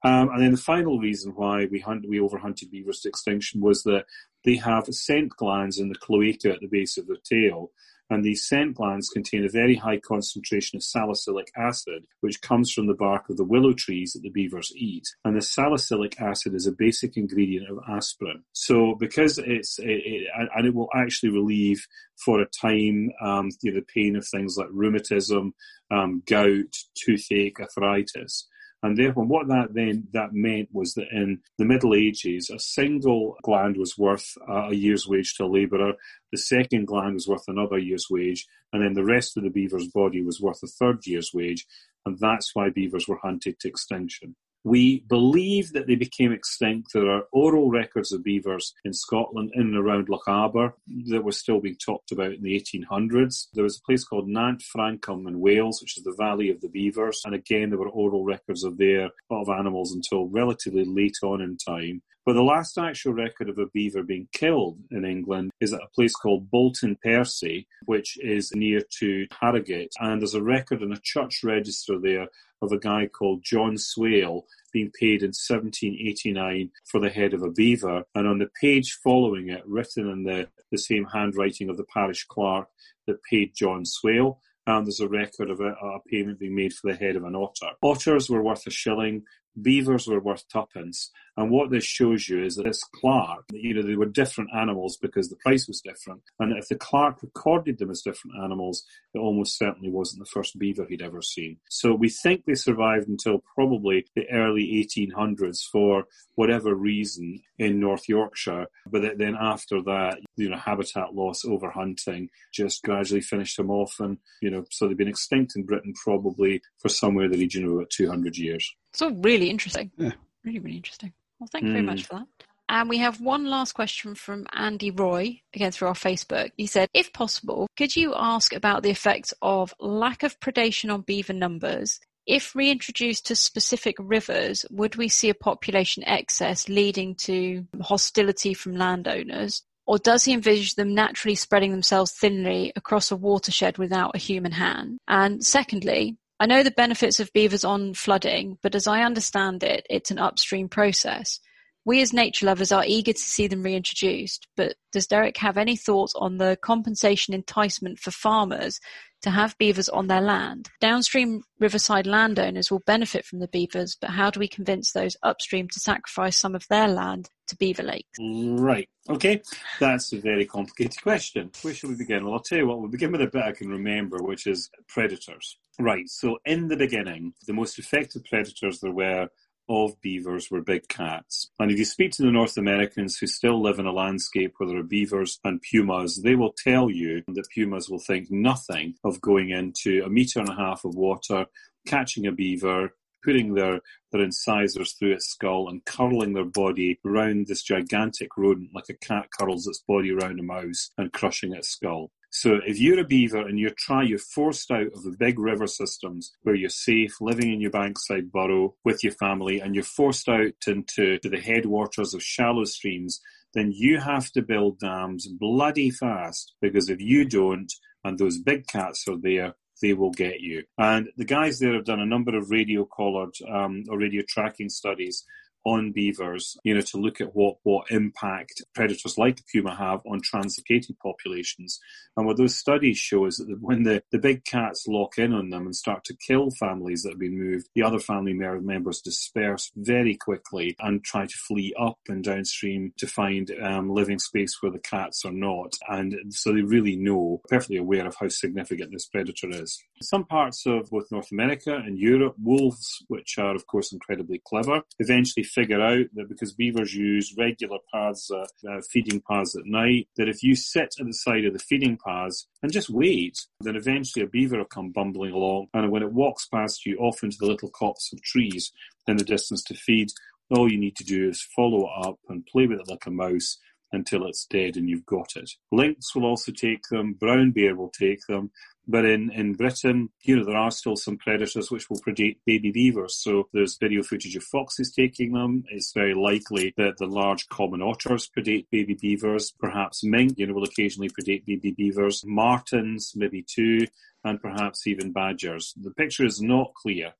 Um, 0.04 0.30
and 0.30 0.42
then 0.42 0.52
the 0.52 0.58
final 0.58 1.00
reason 1.00 1.32
why 1.36 1.66
we 1.72 1.80
hunt, 1.80 2.08
we 2.08 2.20
overhunted 2.20 2.70
beavers 2.70 3.00
to 3.02 3.10
extinction 3.10 3.62
was 3.62 3.84
that 3.84 4.06
they 4.44 4.58
have 4.58 4.86
scent 4.88 5.30
glands 5.38 5.80
in 5.80 5.90
the 5.90 5.96
cloaca 5.96 6.52
at 6.52 6.60
the 6.60 6.68
base 6.68 6.98
of 6.98 7.08
their 7.08 7.18
tail, 7.24 7.72
and 8.10 8.24
these 8.24 8.46
scent 8.46 8.76
glands 8.76 9.10
contain 9.10 9.46
a 9.46 9.50
very 9.50 9.76
high 9.76 9.98
concentration 9.98 10.78
of 10.78 10.84
salicylic 10.84 11.52
acid, 11.56 12.04
which 12.22 12.42
comes 12.42 12.72
from 12.72 12.88
the 12.88 12.94
bark 12.94 13.30
of 13.30 13.38
the 13.38 13.44
willow 13.44 13.74
trees 13.74 14.14
that 14.14 14.22
the 14.22 14.30
beavers 14.30 14.72
eat. 14.76 15.08
And 15.24 15.36
the 15.36 15.42
salicylic 15.42 16.20
acid 16.20 16.54
is 16.54 16.68
a 16.68 16.72
basic 16.72 17.18
ingredient 17.18 17.70
of 17.70 17.80
aspirin. 17.88 18.44
So 18.52 18.96
because 19.00 19.38
it's, 19.38 19.80
it, 19.80 19.86
it, 20.06 20.28
and 20.56 20.68
it 20.68 20.76
will 20.76 20.90
actually 20.94 21.30
relieve 21.30 21.86
for 22.24 22.42
a 22.42 22.46
time 22.46 23.10
um, 23.22 23.50
you 23.62 23.72
know, 23.72 23.80
the 23.80 23.86
pain 23.94 24.16
of 24.16 24.28
things 24.28 24.58
like 24.58 24.68
rheumatism, 24.72 25.54
um, 25.92 26.24
gout, 26.26 26.76
toothache, 26.96 27.60
arthritis. 27.60 28.48
And 28.84 28.98
therefore, 28.98 29.24
what 29.24 29.48
that 29.48 29.74
then 29.74 30.10
that 30.12 30.34
meant 30.34 30.68
was 30.74 30.94
that 30.96 31.08
in 31.10 31.40
the 31.58 31.64
Middle 31.64 31.96
Ages, 31.96 32.50
a 32.50 32.60
single 32.60 33.38
gland 33.42 33.78
was 33.78 33.98
worth 33.98 34.38
a 34.48 34.76
year's 34.76 35.08
wage 35.08 35.36
to 35.36 35.46
a 35.46 35.48
labourer. 35.48 35.94
The 36.34 36.38
second 36.38 36.88
gland 36.88 37.14
was 37.14 37.28
worth 37.28 37.46
another 37.48 37.78
year's 37.78 38.08
wage, 38.12 38.46
and 38.74 38.84
then 38.84 38.94
the 38.94 39.06
rest 39.06 39.38
of 39.38 39.44
the 39.44 39.50
beaver's 39.50 39.88
body 39.88 40.22
was 40.22 40.42
worth 40.42 40.62
a 40.64 40.68
third 40.68 41.08
year's 41.08 41.32
wage. 41.34 41.66
And 42.06 42.20
that's 42.20 42.54
why 42.54 42.70
beavers 42.70 43.08
were 43.08 43.20
hunted 43.24 43.58
to 43.62 43.70
extinction. 43.70 44.36
We 44.64 45.04
believe 45.10 45.74
that 45.74 45.88
they 45.88 45.96
became 45.96 46.32
extinct. 46.32 46.94
There 46.94 47.10
are 47.10 47.28
oral 47.32 47.70
records 47.70 48.12
of 48.12 48.24
beavers 48.24 48.74
in 48.86 48.94
Scotland 48.94 49.52
in 49.54 49.62
and 49.62 49.78
around 49.78 50.08
Lochaber 50.08 50.74
that 51.08 51.24
were 51.24 51.32
still 51.32 51.60
being 51.60 51.76
talked 51.76 52.12
about 52.12 52.34
in 52.34 52.42
the 52.42 52.60
1800s. 52.60 53.48
There 53.54 53.64
was 53.64 53.78
a 53.78 53.86
place 53.86 54.04
called 54.06 54.28
Nant 54.28 54.64
Ffrancon 54.64 55.28
in 55.28 55.40
Wales, 55.40 55.82
which 55.82 55.98
is 55.98 56.04
the 56.04 56.16
Valley 56.18 56.50
of 56.50 56.62
the 56.62 56.70
Beavers. 56.70 57.22
And 57.26 57.36
again, 57.36 57.70
there 57.70 57.80
were 57.80 57.90
oral 57.90 58.24
records 58.24 58.64
of 58.64 58.78
there 58.78 59.10
of 59.30 59.50
animals 59.50 59.94
until 59.94 60.30
relatively 60.30 60.86
late 60.86 61.18
on 61.24 61.42
in 61.42 61.58
time. 61.58 62.02
But 62.26 62.34
the 62.34 62.44
last 62.44 62.78
actual 62.78 63.14
record 63.14 63.50
of 63.50 63.58
a 63.58 63.68
beaver 63.68 64.02
being 64.02 64.30
killed 64.32 64.78
in 64.92 65.04
England 65.04 65.52
is 65.60 65.74
at 65.74 65.82
a 65.82 65.94
place 65.94 66.14
called 66.14 66.50
Bolton 66.50 66.98
Percy, 67.04 67.68
which 67.86 68.18
is 68.22 68.56
near 68.56 68.82
to 69.00 69.28
Harrogate. 69.32 69.92
And 70.00 70.22
there's 70.22 70.34
a 70.34 70.42
record 70.42 70.82
in 70.82 70.94
a 70.94 71.00
church 71.04 71.42
register 71.44 72.00
there 72.00 72.28
of 72.62 72.72
a 72.72 72.80
guy 72.80 73.08
called 73.08 73.44
John 73.44 73.78
Swale 73.78 74.46
being 74.72 74.92
paid 74.98 75.22
in 75.22 75.34
1789 75.34 76.72
for 76.86 77.02
the 77.02 77.10
head 77.10 77.34
of 77.34 77.44
a 77.44 77.52
beaver. 77.52 78.04
And 78.16 78.26
on 78.26 78.40
the 78.40 78.50
page 78.60 78.98
following 79.04 79.50
it, 79.50 79.64
written 79.68 80.10
in 80.10 80.24
the, 80.24 80.48
the 80.72 80.78
same 80.78 81.06
handwriting 81.06 81.70
of 81.70 81.76
the 81.76 81.86
parish 81.94 82.26
clerk 82.26 82.68
that 83.06 83.22
paid 83.30 83.54
John 83.54 83.86
Swale, 83.86 84.40
and 84.66 84.88
there's 84.88 85.02
a 85.02 85.10
record 85.10 85.50
of 85.50 85.60
a, 85.60 85.72
a, 85.72 86.00
payment 86.08 86.40
being 86.40 86.56
made 86.56 86.74
for 86.74 86.90
the 86.90 86.98
head 86.98 87.18
of 87.18 87.26
an 87.26 87.36
otter. 87.36 87.72
Otters 87.82 88.30
were 88.30 88.42
worth 88.42 88.66
a 88.66 88.70
shilling, 88.70 89.24
beavers 89.62 90.08
were 90.08 90.20
worth 90.20 90.48
tuppence. 90.50 91.12
And 91.36 91.50
what 91.50 91.72
this 91.72 91.84
shows 91.84 92.30
you 92.30 92.44
is 92.44 92.56
that 92.56 92.66
this 92.66 92.84
clerk, 92.84 93.46
you 93.52 93.74
know, 93.74 93.82
they 93.82 93.96
were 93.96 94.06
different 94.06 94.52
animals 94.56 94.98
because 95.02 95.30
the 95.30 95.36
price 95.38 95.68
was 95.68 95.82
different. 95.82 96.22
And 96.40 96.56
if 96.58 96.68
the 96.68 96.76
clerk 96.76 97.24
recorded 97.24 97.80
them 97.80 97.90
as 97.90 98.02
different 98.02 98.38
animals, 98.44 98.84
it 99.14 99.20
almost 99.20 99.58
certainly 99.58 99.90
wasn't 99.90 100.20
the 100.20 100.30
first 100.30 100.60
beaver 100.60 100.86
he'd 100.88 101.02
ever 101.02 101.22
seen. 101.22 101.58
So 101.70 101.96
we 101.96 102.10
think 102.10 102.46
they 102.46 102.54
survived 102.54 103.08
until 103.08 103.44
probably 103.56 104.06
the 104.16 104.30
early 104.30 104.88
1800s 104.88 105.64
for 105.72 106.06
whatever 106.36 106.76
reason 106.76 107.42
in 107.58 107.80
North 107.80 108.08
Yorkshire. 108.08 108.68
But 108.86 109.18
then 109.18 109.36
after 109.40 109.82
that, 109.84 110.20
you 110.36 110.50
know, 110.50 110.58
habitat 110.58 111.16
loss, 111.16 111.44
overhunting 111.46 112.30
just 112.54 112.84
gradually 112.84 113.22
finished 113.22 113.58
them 113.58 113.72
off. 113.72 114.00
And, 114.00 114.20
you 114.42 114.52
know, 114.52 114.66
so 114.70 114.88
they've 114.88 114.98
been 114.98 115.08
extinct 115.08 115.56
in 115.56 115.64
Britain 115.64 115.94
probably 116.04 116.62
for 116.80 116.90
somewhere 116.90 117.26
in 117.26 117.32
the 117.32 117.40
region 117.40 117.66
of 117.66 117.72
about 117.72 117.90
200 117.90 118.38
years. 118.38 118.76
So 118.94 119.12
really 119.12 119.50
interesting. 119.50 119.92
Yeah. 119.98 120.12
Really, 120.44 120.60
really 120.60 120.78
interesting. 120.78 121.14
Well, 121.40 121.50
thank 121.52 121.66
you 121.66 121.72
very 121.72 121.84
much 121.84 122.04
mm. 122.04 122.06
for 122.06 122.16
that. 122.16 122.28
And 122.70 122.90
we 122.90 122.98
have 123.00 123.20
one 123.20 123.46
last 123.46 123.74
question 123.74 124.16
from 124.16 124.48
Andy 124.54 124.90
Roy, 124.90 125.42
again 125.54 125.72
through 125.72 125.90
our 125.90 125.94
Facebook. 125.94 126.52
He 126.58 126.66
said, 126.66 126.90
if 126.94 127.12
possible, 127.14 127.68
could 127.78 127.96
you 127.96 128.14
ask 128.16 128.54
about 128.54 128.84
the 128.84 128.90
effects 128.90 129.34
of 129.42 129.74
lack 129.80 130.24
of 130.24 130.40
predation 130.40 130.92
on 130.94 131.02
beaver 131.02 131.34
numbers? 131.34 132.00
If 132.26 132.56
reintroduced 132.56 133.26
to 133.28 133.36
specific 133.36 133.96
rivers, 134.00 134.66
would 134.72 134.96
we 134.96 135.10
see 135.10 135.30
a 135.30 135.36
population 135.36 136.04
excess 136.08 136.70
leading 136.70 137.16
to 137.16 137.68
hostility 137.82 138.54
from 138.54 138.78
landowners? 138.78 139.62
Or 139.86 139.98
does 139.98 140.24
he 140.24 140.32
envisage 140.32 140.76
them 140.76 140.96
naturally 140.96 141.36
spreading 141.36 141.72
themselves 141.72 142.14
thinly 142.14 142.72
across 142.78 143.12
a 143.12 143.18
watershed 143.18 143.78
without 143.78 144.16
a 144.16 144.20
human 144.20 144.54
hand? 144.54 145.00
And 145.10 145.46
secondly, 145.46 146.18
I 146.44 146.46
know 146.46 146.62
the 146.62 146.72
benefits 146.72 147.22
of 147.22 147.32
beavers 147.32 147.64
on 147.64 147.94
flooding, 147.94 148.58
but 148.62 148.76
as 148.76 148.86
I 148.86 149.04
understand 149.04 149.64
it, 149.64 149.88
it's 149.90 150.12
an 150.12 150.20
upstream 150.20 150.68
process. 150.68 151.40
We 151.86 152.02
as 152.02 152.12
nature 152.12 152.46
lovers 152.46 152.70
are 152.70 152.84
eager 152.86 153.14
to 153.14 153.18
see 153.18 153.48
them 153.48 153.64
reintroduced, 153.64 154.46
but 154.58 154.76
does 154.92 155.08
Derek 155.08 155.38
have 155.38 155.58
any 155.58 155.78
thoughts 155.78 156.14
on 156.18 156.40
the 156.40 156.58
compensation 156.62 157.34
enticement 157.34 157.98
for 157.98 158.12
farmers 158.12 158.82
to 159.24 159.32
have 159.32 159.58
beavers 159.58 159.90
on 159.90 160.08
their 160.08 160.22
land? 160.22 160.70
Downstream 160.80 161.44
riverside 161.60 162.08
landowners 162.08 162.70
will 162.70 162.84
benefit 162.86 163.26
from 163.26 163.40
the 163.40 163.48
beavers, 163.48 163.98
but 164.00 164.12
how 164.12 164.30
do 164.30 164.40
we 164.40 164.48
convince 164.48 164.92
those 164.92 165.18
upstream 165.24 165.68
to 165.70 165.80
sacrifice 165.80 166.38
some 166.38 166.56
of 166.56 166.68
their 166.70 166.88
land 166.88 167.30
to 167.48 167.58
beaver 167.58 167.84
lakes? 167.84 168.18
Right. 168.20 168.88
Okay. 169.10 169.42
That's 169.80 170.14
a 170.14 170.20
very 170.20 170.46
complicated 170.46 171.02
question. 171.02 171.52
Where 171.62 171.74
shall 171.74 171.90
we 171.90 171.96
begin? 171.96 172.26
Well, 172.26 172.36
I'll 172.36 172.40
tell 172.40 172.58
you 172.58 172.68
what, 172.68 172.80
we'll 172.80 172.90
begin 172.90 173.12
with 173.12 173.22
a 173.22 173.28
bit 173.28 173.44
I 173.44 173.52
can 173.52 173.70
remember, 173.70 174.22
which 174.22 174.48
is 174.48 174.70
predators. 174.88 175.58
Right. 175.80 176.08
So, 176.08 176.38
in 176.46 176.68
the 176.68 176.78
beginning, 176.78 177.34
the 177.48 177.54
most 177.54 177.80
effective 177.80 178.24
predators 178.26 178.80
there 178.80 178.92
were 178.92 179.28
of 179.70 180.00
beavers 180.02 180.52
were 180.52 180.62
big 180.62 180.88
cats. 180.88 181.50
And 181.60 181.72
if 181.72 181.78
you 181.78 181.86
speak 181.86 182.12
to 182.14 182.24
the 182.24 182.32
North 182.32 182.58
Americans 182.58 183.18
who 183.18 183.28
still 183.28 183.62
live 183.62 183.80
in 183.80 183.86
a 183.86 183.92
landscape 183.92 184.54
where 184.58 184.68
there 184.68 184.80
are 184.80 184.84
beavers 184.84 185.40
and 185.44 185.62
pumas, 185.62 186.22
they 186.22 186.36
will 186.36 186.54
tell 186.54 186.90
you 186.90 187.24
that 187.28 187.48
pumas 187.54 187.90
will 187.90 188.00
think 188.00 188.30
nothing 188.30 188.96
of 189.04 189.22
going 189.22 189.50
into 189.50 190.04
a 190.06 190.10
metre 190.10 190.40
and 190.40 190.50
a 190.50 190.56
half 190.56 190.86
of 190.86 190.96
water, 190.96 191.46
catching 191.88 192.28
a 192.28 192.32
beaver, 192.32 192.94
putting 193.24 193.54
their, 193.54 193.80
their 194.12 194.22
incisors 194.22 194.94
through 194.94 195.14
its 195.14 195.28
skull 195.28 195.70
and 195.70 195.86
curling 195.86 196.34
their 196.34 196.46
body 196.46 197.00
around 197.06 197.48
this 197.48 197.64
gigantic 197.64 198.30
rodent 198.38 198.70
like 198.74 198.90
a 198.90 198.94
cat 198.94 199.28
curls 199.38 199.66
its 199.68 199.84
body 199.88 200.12
around 200.12 200.40
a 200.40 200.44
mouse 200.44 200.92
and 200.98 201.14
crushing 201.14 201.54
its 201.54 201.70
skull. 201.70 202.12
So 202.36 202.60
if 202.66 202.80
you're 202.80 203.00
a 203.00 203.04
beaver 203.04 203.48
and 203.48 203.60
you're 203.60 203.76
try 203.78 204.02
you're 204.02 204.18
forced 204.18 204.72
out 204.72 204.88
of 204.88 205.04
the 205.04 205.16
big 205.20 205.38
river 205.38 205.68
systems 205.68 206.34
where 206.42 206.56
you're 206.56 206.68
safe, 206.68 207.22
living 207.22 207.54
in 207.54 207.62
your 207.62 207.70
bankside 207.70 208.32
burrow 208.32 208.74
with 208.84 209.04
your 209.04 209.14
family, 209.14 209.60
and 209.60 209.76
you're 209.76 209.84
forced 209.84 210.28
out 210.28 210.56
into 210.66 211.20
to 211.20 211.30
the 211.30 211.40
headwaters 211.40 212.16
of 212.16 212.24
shallow 212.24 212.64
streams, 212.64 213.22
then 213.54 213.72
you 213.72 214.00
have 214.00 214.32
to 214.32 214.42
build 214.42 214.80
dams 214.80 215.28
bloody 215.28 215.92
fast 215.92 216.56
because 216.60 216.90
if 216.90 217.00
you 217.00 217.24
don't, 217.24 217.72
and 218.04 218.18
those 218.18 218.40
big 218.40 218.66
cats 218.66 219.08
are 219.08 219.22
there, 219.22 219.54
they 219.84 219.94
will 219.94 220.12
get 220.12 220.40
you. 220.40 220.64
And 220.80 221.10
the 221.16 221.26
guys 221.26 221.60
there 221.60 221.76
have 221.76 221.86
done 221.86 222.00
a 222.00 222.06
number 222.06 222.36
of 222.36 222.50
radio 222.50 222.84
collared 222.84 223.36
um, 223.48 223.84
or 223.90 224.00
radio 224.00 224.24
tracking 224.28 224.70
studies 224.70 225.24
on 225.66 225.92
beavers, 225.92 226.58
you 226.64 226.74
know, 226.74 226.82
to 226.82 226.98
look 226.98 227.22
at 227.22 227.36
what, 227.36 227.58
what 227.64 227.90
impact 227.92 228.62
predators 228.74 229.18
like 229.18 229.38
the 229.38 229.44
puma 229.52 229.76
have 229.76 230.02
on 230.06 230.22
translocated 230.22 230.98
populations. 231.02 231.80
And 232.18 232.26
what 232.26 232.38
those 232.38 232.58
studies 232.58 232.98
show 232.98 233.26
is 233.26 233.38
that 233.38 233.58
when 233.62 233.84
the, 233.84 234.04
the 234.12 234.20
big 234.20 234.46
cats 234.46 234.86
lock 234.88 235.18
in 235.18 235.34
on 235.34 235.50
them 235.50 235.66
and 235.66 235.76
start 235.76 236.04
to 236.06 236.18
kill 236.28 236.52
families 236.52 237.04
that 237.04 237.12
have 237.12 237.20
been 237.20 237.40
moved, 237.40 237.70
the 237.76 237.84
other 237.84 238.00
family 238.00 238.34
members 238.34 239.02
disperse 239.02 239.72
very 239.76 240.16
quickly 240.16 240.76
and 240.80 241.04
try 241.04 241.26
to 241.26 241.38
flee 241.48 241.74
up 241.80 241.98
and 242.08 242.24
downstream 242.24 242.94
to 242.98 243.08
find 243.08 243.52
um, 243.62 243.90
living 243.90 244.20
space 244.20 244.58
where 244.62 244.72
the 244.72 244.80
cats 244.80 245.26
are 245.26 245.32
not. 245.32 245.74
And 245.88 246.16
so 246.30 246.54
they 246.54 246.62
really 246.62 246.96
know, 246.96 247.42
perfectly 247.48 247.78
aware 247.78 248.06
of 248.08 248.16
how 248.20 248.28
significant 248.28 248.92
this 248.92 249.08
predator 249.08 249.50
is. 249.50 249.82
In 250.00 250.06
some 250.06 250.26
parts 250.26 250.66
of 250.66 250.90
both 250.90 251.12
North 251.12 251.32
America 251.32 251.76
and 251.76 251.98
Europe, 251.98 252.36
wolves, 252.42 253.04
which 253.08 253.38
are 253.38 253.56
of 253.56 253.66
course 253.68 253.92
incredibly 253.92 254.42
clever, 254.46 254.82
eventually 255.00 255.44
figure 255.54 255.82
out 255.82 256.06
that 256.16 256.30
because 256.30 256.54
beavers 256.54 256.94
use 256.94 257.36
regular 257.38 257.78
paths, 257.94 258.32
uh, 258.32 258.46
uh, 258.70 258.82
feeding 258.90 259.22
paths 259.22 259.56
at 259.56 259.66
night, 259.66 260.08
that 260.18 260.30
if 260.30 260.44
you 260.44 260.56
sit 260.56 260.96
at 261.00 261.06
the 261.06 261.14
side 261.14 261.46
of 261.46 261.54
the 261.54 261.60
feeding 261.60 261.98
paths 262.06 262.48
and 262.62 262.72
just 262.72 262.90
wait, 262.90 263.46
then 263.62 263.76
eventually 263.76 264.24
a 264.24 264.28
beaver 264.28 264.58
will 264.58 264.66
come 264.66 264.92
bumbling 264.92 265.34
along, 265.34 265.68
and 265.74 265.92
when 265.92 266.04
it 266.04 266.12
walks 266.12 266.48
past 266.48 266.86
you 266.86 266.98
off 266.98 267.24
into 267.24 267.38
the 267.40 267.46
little 267.46 267.70
copse 267.70 268.12
of 268.14 268.22
trees 268.22 268.72
in 269.08 269.18
the 269.18 269.24
distance 269.24 269.64
to 269.64 269.74
feed, 269.74 270.10
all 270.50 270.72
you 270.72 270.78
need 270.78 270.96
to 270.96 271.04
do 271.04 271.30
is 271.30 271.48
follow 271.56 271.88
it 271.88 272.08
up 272.08 272.20
and 272.30 272.46
play 272.46 272.68
with 272.68 272.80
it 272.80 272.90
like 272.90 273.06
a 273.06 273.12
mouse 273.12 273.58
until 273.92 274.26
it's 274.26 274.46
dead 274.46 274.76
and 274.76 274.90
you've 274.90 275.06
got 275.06 275.36
it. 275.36 275.50
Lynx 275.72 276.16
will 276.16 276.26
also 276.26 276.52
take 276.52 276.84
them, 276.90 277.14
brown 277.14 277.52
bear 277.52 277.76
will 277.76 277.92
take 277.92 278.26
them, 278.28 278.52
but 278.88 279.06
in, 279.06 279.32
in 279.32 279.54
Britain, 279.54 280.10
you 280.22 280.36
know, 280.36 280.44
there 280.44 280.58
are 280.58 280.72
still 280.72 280.96
some 280.96 281.18
predators 281.18 281.72
which 281.72 281.90
will 281.90 282.02
predate 282.02 282.38
baby 282.46 282.72
beavers. 282.72 283.16
So 283.16 283.48
there's 283.54 283.78
video 283.78 284.04
footage 284.04 284.36
of 284.36 284.44
foxes 284.44 284.92
taking 284.92 285.32
them. 285.32 285.64
It's 285.70 285.94
very 285.94 286.14
likely 286.14 286.74
that 286.78 286.98
the 286.98 287.06
large 287.06 287.48
common 287.48 287.82
otters 287.82 288.30
predate 288.30 288.68
baby 288.72 288.98
beavers. 289.00 289.54
Perhaps 289.58 290.04
mink, 290.04 290.34
you 290.38 290.48
know, 290.48 290.54
will 290.54 290.66
occasionally 290.66 291.10
predate 291.10 291.46
baby 291.46 291.72
beavers. 291.72 292.24
Martens, 292.26 293.14
maybe 293.16 293.44
too, 293.44 293.88
and 294.24 294.42
perhaps 294.42 294.86
even 294.86 295.14
badgers. 295.14 295.74
The 295.82 295.92
picture 295.92 296.26
is 296.26 296.42
not 296.42 296.74
clear. 296.74 297.14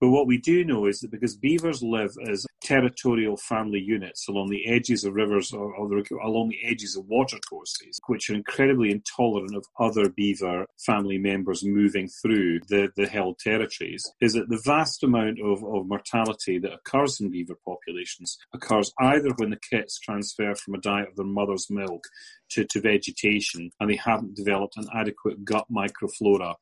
But 0.00 0.08
what 0.08 0.26
we 0.26 0.38
do 0.38 0.64
know 0.64 0.86
is 0.86 1.00
that 1.00 1.10
because 1.10 1.36
beavers 1.36 1.82
live 1.82 2.12
as 2.26 2.46
territorial 2.64 3.36
family 3.36 3.78
units 3.78 4.28
along 4.28 4.48
the 4.48 4.66
edges 4.66 5.04
of 5.04 5.14
rivers 5.14 5.52
or, 5.52 5.74
or 5.74 6.02
along 6.22 6.48
the 6.48 6.58
edges 6.64 6.96
of 6.96 7.06
watercourses, 7.06 8.00
which 8.06 8.30
are 8.30 8.34
incredibly 8.34 8.90
intolerant 8.90 9.54
of 9.54 9.64
other 9.78 10.08
beaver 10.08 10.66
family 10.84 11.18
members 11.18 11.62
moving 11.64 12.08
through 12.08 12.58
the, 12.68 12.88
the 12.96 13.06
held 13.06 13.38
territories, 13.38 14.10
is 14.20 14.32
that 14.32 14.48
the 14.48 14.60
vast 14.64 15.04
amount 15.04 15.38
of, 15.40 15.62
of 15.62 15.86
mortality 15.86 16.58
that 16.58 16.72
occurs 16.72 17.20
in 17.20 17.30
beaver 17.30 17.56
populations 17.64 18.36
occurs 18.52 18.92
either 19.00 19.30
when 19.36 19.50
the 19.50 19.60
kits 19.70 20.00
transfer 20.00 20.54
from 20.54 20.74
a 20.74 20.80
diet 20.80 21.08
of 21.08 21.16
their 21.16 21.26
mother's 21.26 21.66
milk 21.70 22.02
to, 22.50 22.64
to 22.64 22.80
vegetation 22.80 23.70
and 23.80 23.90
they 23.90 23.96
haven't 23.96 24.36
developed 24.36 24.76
an 24.76 24.88
adequate 24.94 25.44
gut 25.44 25.66
microflora 25.70 26.54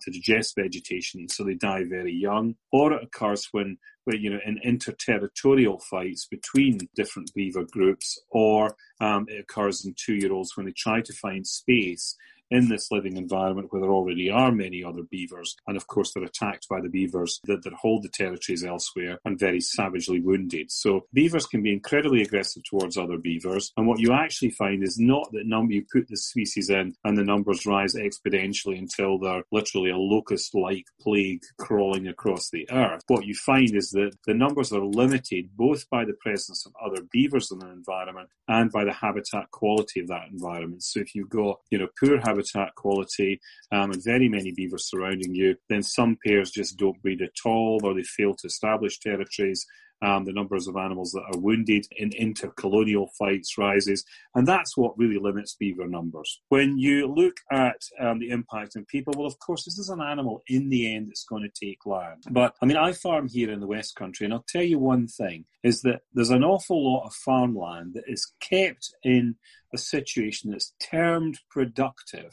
to 0.00 0.10
digest 0.10 0.54
vegetation, 0.56 1.28
so 1.28 1.44
they 1.44 1.54
die 1.54 1.84
very 1.84 2.12
young. 2.12 2.56
Or 2.72 2.92
it 2.92 3.02
occurs 3.02 3.48
when, 3.52 3.78
when 4.04 4.20
you 4.20 4.30
know, 4.30 4.40
in 4.44 4.58
interterritorial 4.64 5.82
fights 5.82 6.26
between 6.26 6.78
different 6.94 7.32
beaver 7.34 7.64
groups, 7.64 8.18
or 8.30 8.76
um, 9.00 9.26
it 9.28 9.40
occurs 9.40 9.84
in 9.84 9.94
two-year-olds 9.96 10.56
when 10.56 10.66
they 10.66 10.72
try 10.76 11.00
to 11.00 11.12
find 11.12 11.46
space 11.46 12.16
in 12.50 12.68
this 12.68 12.90
living 12.90 13.16
environment 13.16 13.68
where 13.70 13.80
there 13.82 13.90
already 13.90 14.30
are 14.30 14.52
many 14.52 14.84
other 14.84 15.02
beavers. 15.10 15.56
And 15.66 15.76
of 15.76 15.86
course, 15.86 16.12
they're 16.12 16.24
attacked 16.24 16.68
by 16.68 16.80
the 16.80 16.88
beavers 16.88 17.40
that, 17.44 17.62
that 17.64 17.72
hold 17.74 18.02
the 18.02 18.08
territories 18.08 18.64
elsewhere 18.64 19.18
and 19.24 19.38
very 19.38 19.60
savagely 19.60 20.20
wounded. 20.20 20.70
So 20.70 21.06
beavers 21.12 21.46
can 21.46 21.62
be 21.62 21.72
incredibly 21.72 22.22
aggressive 22.22 22.62
towards 22.64 22.96
other 22.96 23.18
beavers. 23.18 23.72
And 23.76 23.86
what 23.86 24.00
you 24.00 24.12
actually 24.12 24.50
find 24.50 24.82
is 24.82 24.98
not 24.98 25.30
that 25.32 25.46
number 25.46 25.74
you 25.74 25.84
put 25.92 26.08
the 26.08 26.16
species 26.16 26.70
in 26.70 26.94
and 27.04 27.18
the 27.18 27.24
numbers 27.24 27.66
rise 27.66 27.94
exponentially 27.94 28.78
until 28.78 29.18
they're 29.18 29.44
literally 29.50 29.90
a 29.90 29.96
locust 29.96 30.54
like 30.54 30.84
plague 31.00 31.42
crawling 31.58 32.08
across 32.08 32.50
the 32.50 32.68
earth. 32.70 33.02
What 33.08 33.26
you 33.26 33.34
find 33.34 33.74
is 33.74 33.90
that 33.90 34.16
the 34.26 34.34
numbers 34.34 34.72
are 34.72 34.84
limited 34.84 35.50
both 35.56 35.88
by 35.90 36.04
the 36.04 36.16
presence 36.20 36.66
of 36.66 36.72
other 36.84 37.02
beavers 37.10 37.50
in 37.50 37.62
an 37.62 37.70
environment 37.70 38.28
and 38.48 38.70
by 38.70 38.84
the 38.84 38.92
habitat 38.92 39.50
quality 39.50 40.00
of 40.00 40.08
that 40.08 40.28
environment. 40.30 40.82
So 40.82 41.00
if 41.00 41.14
you've 41.14 41.30
got, 41.30 41.60
you 41.70 41.78
know, 41.78 41.88
poor 41.98 42.18
habitat 42.18 42.35
habitat 42.36 42.74
quality 42.74 43.40
um, 43.72 43.90
and 43.92 44.04
very 44.04 44.28
many 44.28 44.52
beavers 44.52 44.88
surrounding 44.88 45.34
you, 45.34 45.56
then 45.68 45.82
some 45.82 46.16
pairs 46.24 46.50
just 46.50 46.78
don't 46.78 47.00
breed 47.02 47.22
at 47.22 47.30
all 47.44 47.80
or 47.82 47.94
they 47.94 48.02
fail 48.02 48.34
to 48.34 48.46
establish 48.46 48.98
territories. 48.98 49.64
Um, 50.02 50.26
the 50.26 50.32
numbers 50.32 50.68
of 50.68 50.76
animals 50.76 51.12
that 51.12 51.24
are 51.32 51.40
wounded 51.40 51.86
in 51.96 52.10
intercolonial 52.10 53.08
fights 53.18 53.56
rises, 53.56 54.04
and 54.34 54.46
that's 54.46 54.76
what 54.76 54.98
really 54.98 55.18
limits 55.18 55.54
beaver 55.54 55.88
numbers. 55.88 56.42
When 56.50 56.76
you 56.76 57.06
look 57.06 57.38
at 57.50 57.80
um, 57.98 58.18
the 58.18 58.28
impact 58.28 58.76
on 58.76 58.84
people, 58.84 59.14
well, 59.16 59.26
of 59.26 59.38
course, 59.38 59.64
this 59.64 59.78
is 59.78 59.88
an 59.88 60.02
animal 60.02 60.42
in 60.48 60.68
the 60.68 60.94
end 60.94 61.08
that's 61.08 61.24
going 61.24 61.42
to 61.44 61.66
take 61.66 61.86
land. 61.86 62.24
But 62.30 62.54
I 62.60 62.66
mean, 62.66 62.76
I 62.76 62.92
farm 62.92 63.26
here 63.26 63.50
in 63.50 63.60
the 63.60 63.66
West 63.66 63.96
Country, 63.96 64.26
and 64.26 64.34
I'll 64.34 64.44
tell 64.46 64.62
you 64.62 64.78
one 64.78 65.06
thing 65.06 65.46
is 65.62 65.80
that 65.82 66.02
there's 66.12 66.30
an 66.30 66.44
awful 66.44 66.92
lot 66.92 67.06
of 67.06 67.14
farmland 67.14 67.94
that 67.94 68.04
is 68.06 68.32
kept 68.40 68.94
in 69.02 69.36
a 69.72 69.78
situation 69.78 70.50
that's 70.50 70.74
termed 70.80 71.38
productive, 71.50 72.32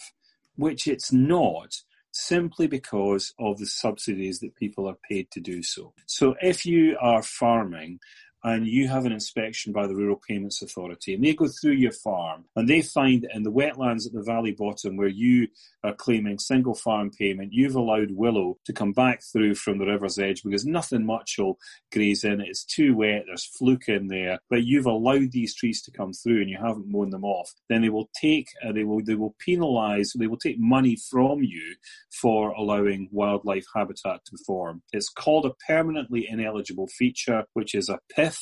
which 0.55 0.85
it's 0.87 1.11
not 1.11 1.75
simply 2.13 2.67
because 2.67 3.33
of 3.39 3.57
the 3.57 3.65
subsidies 3.65 4.39
that 4.39 4.55
people 4.55 4.87
are 4.87 4.97
paid 5.09 5.29
to 5.31 5.39
do 5.39 5.63
so. 5.63 5.93
So 6.05 6.35
if 6.41 6.65
you 6.65 6.95
are 7.01 7.23
farming 7.23 7.99
and 8.43 8.67
you 8.67 8.87
have 8.87 9.05
an 9.05 9.11
inspection 9.11 9.71
by 9.71 9.87
the 9.87 9.95
Rural 9.95 10.19
Payments 10.27 10.61
Authority, 10.61 11.13
and 11.13 11.23
they 11.23 11.33
go 11.33 11.47
through 11.47 11.73
your 11.73 11.93
farm 11.93 12.45
and 12.55 12.67
they 12.67 12.81
find 12.81 13.25
in 13.33 13.43
the 13.43 13.51
wetlands 13.51 14.05
at 14.05 14.13
the 14.13 14.23
valley 14.23 14.51
bottom 14.51 14.97
where 14.97 15.07
you 15.07 15.47
are 15.83 15.93
claiming 15.93 16.37
single 16.39 16.75
farm 16.75 17.09
payment, 17.09 17.53
you've 17.53 17.75
allowed 17.75 18.11
willow 18.11 18.57
to 18.65 18.73
come 18.73 18.91
back 18.91 19.21
through 19.31 19.55
from 19.55 19.77
the 19.77 19.85
river's 19.85 20.19
edge 20.19 20.43
because 20.43 20.65
nothing 20.65 21.05
much 21.05 21.35
will 21.37 21.57
graze 21.91 22.23
in 22.23 22.41
it. 22.41 22.47
It's 22.49 22.65
too 22.65 22.95
wet, 22.95 23.23
there's 23.27 23.45
fluke 23.45 23.87
in 23.87 24.07
there, 24.07 24.39
but 24.49 24.63
you've 24.63 24.85
allowed 24.85 25.31
these 25.31 25.55
trees 25.55 25.81
to 25.83 25.91
come 25.91 26.11
through 26.11 26.41
and 26.41 26.49
you 26.49 26.57
haven't 26.57 26.91
mown 26.91 27.11
them 27.11 27.23
off. 27.23 27.49
Then 27.69 27.81
they 27.81 27.89
will 27.89 28.09
take, 28.19 28.47
uh, 28.65 28.73
they 28.73 28.83
will, 28.83 29.03
they 29.03 29.15
will 29.15 29.35
penalise, 29.45 30.09
they 30.17 30.27
will 30.27 30.37
take 30.37 30.59
money 30.59 30.97
from 31.09 31.43
you 31.43 31.75
for 32.11 32.51
allowing 32.51 33.07
wildlife 33.11 33.65
habitat 33.73 34.25
to 34.25 34.37
form. 34.45 34.81
It's 34.91 35.09
called 35.09 35.45
a 35.45 35.53
permanently 35.67 36.27
ineligible 36.29 36.87
feature, 36.87 37.45
which 37.53 37.73
is 37.73 37.89
a 37.89 37.99
PIF 38.17 38.32